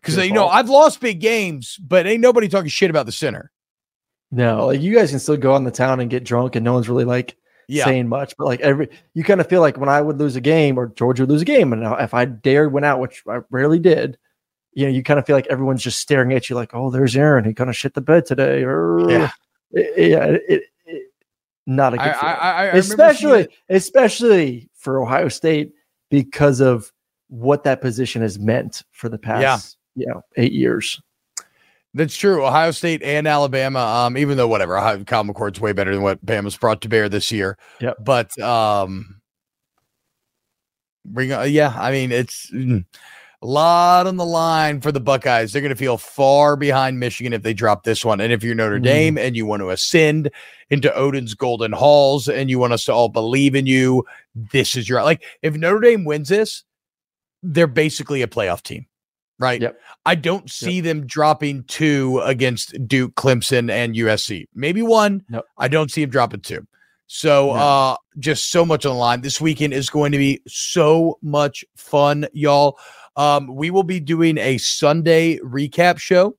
because 0.00 0.16
you 0.16 0.32
know. 0.32 0.48
I've 0.48 0.70
lost 0.70 1.00
big 1.00 1.20
games, 1.20 1.76
but 1.76 2.06
ain't 2.06 2.22
nobody 2.22 2.48
talking 2.48 2.68
shit 2.70 2.88
about 2.88 3.06
the 3.06 3.12
center. 3.12 3.50
No, 4.30 4.66
like 4.66 4.80
you 4.80 4.94
guys 4.94 5.10
can 5.10 5.18
still 5.18 5.36
go 5.36 5.52
on 5.52 5.64
the 5.64 5.70
town 5.72 5.98
and 6.00 6.08
get 6.08 6.24
drunk, 6.24 6.54
and 6.56 6.64
no 6.64 6.72
one's 6.74 6.88
really 6.88 7.04
like 7.04 7.36
Yeah, 7.68 7.84
saying 7.84 8.08
much. 8.08 8.34
But 8.38 8.46
like 8.46 8.60
every, 8.60 8.88
you 9.12 9.24
kind 9.24 9.40
of 9.40 9.48
feel 9.48 9.60
like 9.60 9.76
when 9.76 9.88
I 9.88 10.00
would 10.00 10.18
lose 10.18 10.36
a 10.36 10.40
game 10.40 10.78
or 10.78 10.86
George 10.86 11.18
would 11.20 11.28
lose 11.28 11.42
a 11.42 11.44
game, 11.44 11.72
and 11.72 11.82
if 12.00 12.14
I 12.14 12.24
dared 12.26 12.72
went 12.72 12.86
out, 12.86 13.00
which 13.00 13.22
I 13.28 13.40
rarely 13.50 13.78
did, 13.80 14.16
you 14.72 14.86
know, 14.86 14.92
you 14.92 15.02
kind 15.02 15.18
of 15.18 15.26
feel 15.26 15.36
like 15.36 15.46
everyone's 15.48 15.82
just 15.82 16.00
staring 16.00 16.32
at 16.32 16.48
you, 16.48 16.56
like, 16.56 16.74
oh, 16.74 16.90
there's 16.90 17.16
Aaron. 17.16 17.44
He 17.44 17.54
kind 17.54 17.70
of 17.70 17.76
shit 17.76 17.94
the 17.94 18.00
bed 18.00 18.26
today, 18.26 18.62
or 18.62 19.10
Yeah. 19.10 19.30
It- 19.72 20.10
yeah, 20.10 20.24
it, 20.24 20.42
it, 20.48 21.02
not 21.66 21.94
a 21.94 21.96
good 21.96 22.06
I, 22.06 22.12
feeling. 22.12 22.36
I, 22.40 22.50
I 22.50 22.64
especially 22.76 23.48
especially 23.68 24.68
for 24.74 25.00
Ohio 25.00 25.28
State 25.28 25.72
because 26.10 26.60
of 26.60 26.92
what 27.28 27.62
that 27.64 27.80
position 27.80 28.22
has 28.22 28.38
meant 28.38 28.82
for 28.90 29.08
the 29.08 29.18
past, 29.18 29.76
yeah. 29.94 30.02
you 30.02 30.12
know, 30.12 30.22
eight 30.36 30.52
years. 30.52 31.00
That's 31.94 32.16
true. 32.16 32.44
Ohio 32.44 32.70
State 32.70 33.02
and 33.02 33.26
Alabama. 33.26 33.78
Um, 33.80 34.16
even 34.16 34.36
though 34.36 34.48
whatever, 34.48 34.76
Ohio, 34.78 35.02
Kyle 35.04 35.24
McCord's 35.24 35.60
way 35.60 35.72
better 35.72 35.92
than 35.92 36.02
what 36.02 36.24
Bama's 36.24 36.56
brought 36.56 36.80
to 36.82 36.88
bear 36.88 37.08
this 37.08 37.32
year. 37.32 37.58
Yep. 37.80 37.96
But 38.00 38.38
um, 38.40 39.20
bring 41.04 41.32
on, 41.32 41.50
yeah. 41.50 41.74
I 41.76 41.90
mean, 41.90 42.12
it's 42.12 42.50
mm, 42.50 42.84
a 43.42 43.46
lot 43.46 44.06
on 44.06 44.16
the 44.16 44.24
line 44.26 44.80
for 44.82 44.92
the 44.92 45.00
Buckeyes. 45.00 45.52
They're 45.52 45.62
going 45.62 45.70
to 45.70 45.76
feel 45.76 45.96
far 45.96 46.56
behind 46.56 47.00
Michigan 47.00 47.32
if 47.32 47.42
they 47.42 47.54
drop 47.54 47.84
this 47.84 48.04
one. 48.04 48.20
And 48.20 48.32
if 48.32 48.42
you're 48.44 48.54
Notre 48.54 48.78
Mhm. 48.78 48.82
Dame 48.84 49.18
and 49.18 49.34
you 49.34 49.46
want 49.46 49.60
to 49.60 49.70
ascend 49.70 50.30
into 50.68 50.94
Odin's 50.94 51.34
golden 51.34 51.72
halls 51.72 52.28
and 52.28 52.50
you 52.50 52.58
want 52.58 52.74
us 52.74 52.84
to 52.84 52.92
all 52.92 53.08
believe 53.08 53.54
in 53.54 53.64
you, 53.66 54.04
this 54.34 54.76
is 54.76 54.88
your 54.88 55.02
like. 55.02 55.22
If 55.42 55.54
Notre 55.54 55.80
Dame 55.80 56.04
wins 56.04 56.28
this, 56.28 56.64
they're 57.42 57.66
basically 57.66 58.20
a 58.20 58.26
playoff 58.26 58.62
team, 58.62 58.84
right? 59.38 59.62
Yep. 59.62 59.80
I 60.04 60.14
don't 60.16 60.50
see 60.50 60.82
them 60.82 61.06
dropping 61.06 61.64
two 61.64 62.20
against 62.24 62.74
Duke, 62.86 63.14
Clemson, 63.14 63.70
and 63.70 63.94
USC. 63.96 64.48
Maybe 64.54 64.82
one. 64.82 65.24
Nope. 65.30 65.46
I 65.56 65.68
don't 65.68 65.90
see 65.90 66.02
them 66.02 66.10
dropping 66.10 66.40
two. 66.40 66.66
So 67.06 67.46
No. 67.46 67.52
uh 67.54 67.96
just 68.18 68.50
so 68.50 68.66
much 68.66 68.84
on 68.84 68.92
the 68.92 68.98
line. 68.98 69.22
This 69.22 69.40
weekend 69.40 69.72
is 69.72 69.88
going 69.88 70.12
to 70.12 70.18
be 70.18 70.42
so 70.46 71.18
much 71.22 71.64
fun, 71.76 72.26
y'all. 72.34 72.78
Um, 73.20 73.54
we 73.54 73.70
will 73.70 73.82
be 73.82 74.00
doing 74.00 74.38
a 74.38 74.56
Sunday 74.56 75.36
recap 75.40 75.98
show 75.98 76.38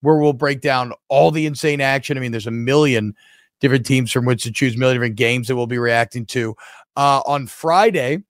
where 0.00 0.16
we'll 0.16 0.32
break 0.32 0.62
down 0.62 0.94
all 1.10 1.30
the 1.30 1.44
insane 1.44 1.82
action. 1.82 2.16
I 2.16 2.20
mean, 2.22 2.32
there's 2.32 2.46
a 2.46 2.50
million 2.50 3.14
different 3.60 3.84
teams 3.84 4.10
from 4.10 4.24
which 4.24 4.42
to 4.44 4.50
choose, 4.50 4.74
million 4.74 4.96
different 4.96 5.16
games 5.16 5.48
that 5.48 5.56
we'll 5.56 5.66
be 5.66 5.76
reacting 5.76 6.24
to. 6.24 6.56
Uh, 6.96 7.20
on 7.26 7.46
Friday, 7.46 8.22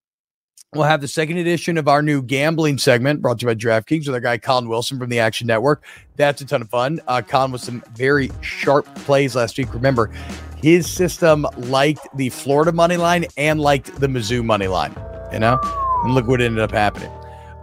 we'll 0.74 0.82
have 0.82 1.00
the 1.00 1.06
second 1.06 1.36
edition 1.36 1.78
of 1.78 1.86
our 1.86 2.02
new 2.02 2.20
gambling 2.20 2.76
segment 2.76 3.22
brought 3.22 3.38
to 3.38 3.46
you 3.46 3.50
by 3.50 3.54
DraftKings 3.54 4.08
with 4.08 4.16
our 4.16 4.20
guy 4.20 4.36
Colin 4.36 4.68
Wilson 4.68 4.98
from 4.98 5.08
the 5.08 5.20
Action 5.20 5.46
Network. 5.46 5.84
That's 6.16 6.40
a 6.40 6.44
ton 6.44 6.60
of 6.60 6.70
fun. 6.70 7.00
Uh, 7.06 7.22
Colin 7.22 7.52
with 7.52 7.60
some 7.60 7.84
very 7.94 8.32
sharp 8.40 8.84
plays 8.96 9.36
last 9.36 9.56
week. 9.56 9.72
Remember, 9.72 10.10
his 10.56 10.90
system 10.90 11.46
liked 11.56 12.08
the 12.16 12.30
Florida 12.30 12.72
money 12.72 12.96
line 12.96 13.26
and 13.36 13.60
liked 13.60 13.94
the 14.00 14.08
Mizzou 14.08 14.44
money 14.44 14.66
line, 14.66 14.92
you 15.32 15.38
know? 15.38 15.60
And 16.02 16.16
look 16.16 16.26
what 16.26 16.40
ended 16.40 16.58
up 16.58 16.72
happening. 16.72 17.12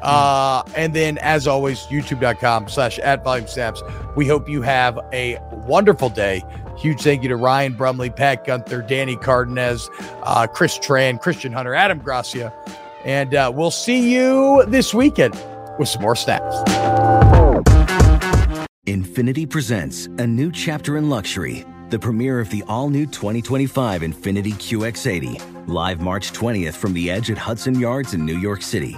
Uh, 0.02 0.64
and 0.76 0.94
then 0.94 1.18
as 1.20 1.48
always, 1.48 1.80
youtube.com 1.88 2.70
slash 2.70 3.00
at 3.00 3.24
volume 3.24 3.48
snaps. 3.48 3.82
We 4.16 4.28
hope 4.28 4.50
you 4.50 4.62
have 4.62 5.00
a 5.14 5.38
wonderful 5.52 6.10
day. 6.10 6.44
Huge 6.78 7.02
thank 7.02 7.24
you 7.24 7.30
to 7.30 7.36
Ryan 7.36 7.74
Brumley, 7.74 8.10
Pat 8.10 8.46
Gunther, 8.46 8.84
Danny 8.84 9.18
Cardenas, 9.18 9.90
uh, 10.24 10.48
Chris 10.48 10.80
Tran, 10.80 11.20
Christian 11.20 11.52
Hunter, 11.52 11.74
Adam 11.74 12.00
Gracia. 12.00 12.54
And 13.04 13.36
uh, 13.36 13.52
we'll 13.54 13.72
see 13.72 14.14
you 14.14 14.64
this 14.68 14.94
weekend 14.94 15.34
with 15.78 15.88
some 15.88 16.02
more 16.02 16.16
snaps. 16.16 16.56
Infiniti 18.86 19.48
presents 19.48 20.08
a 20.18 20.26
new 20.26 20.52
chapter 20.52 20.98
in 20.98 21.10
luxury, 21.10 21.66
the 21.90 22.00
premiere 22.00 22.40
of 22.40 22.50
the 22.50 22.64
all 22.68 22.90
new 22.90 23.06
2025 23.06 24.02
Infiniti 24.02 24.54
QX80, 24.54 25.68
live 25.68 26.02
March 26.02 26.32
20th 26.32 26.74
from 26.74 26.94
the 26.94 27.12
edge 27.12 27.30
at 27.30 27.38
Hudson 27.38 27.80
Yards 27.80 28.14
in 28.14 28.26
New 28.26 28.38
York 28.38 28.62
City, 28.62 28.98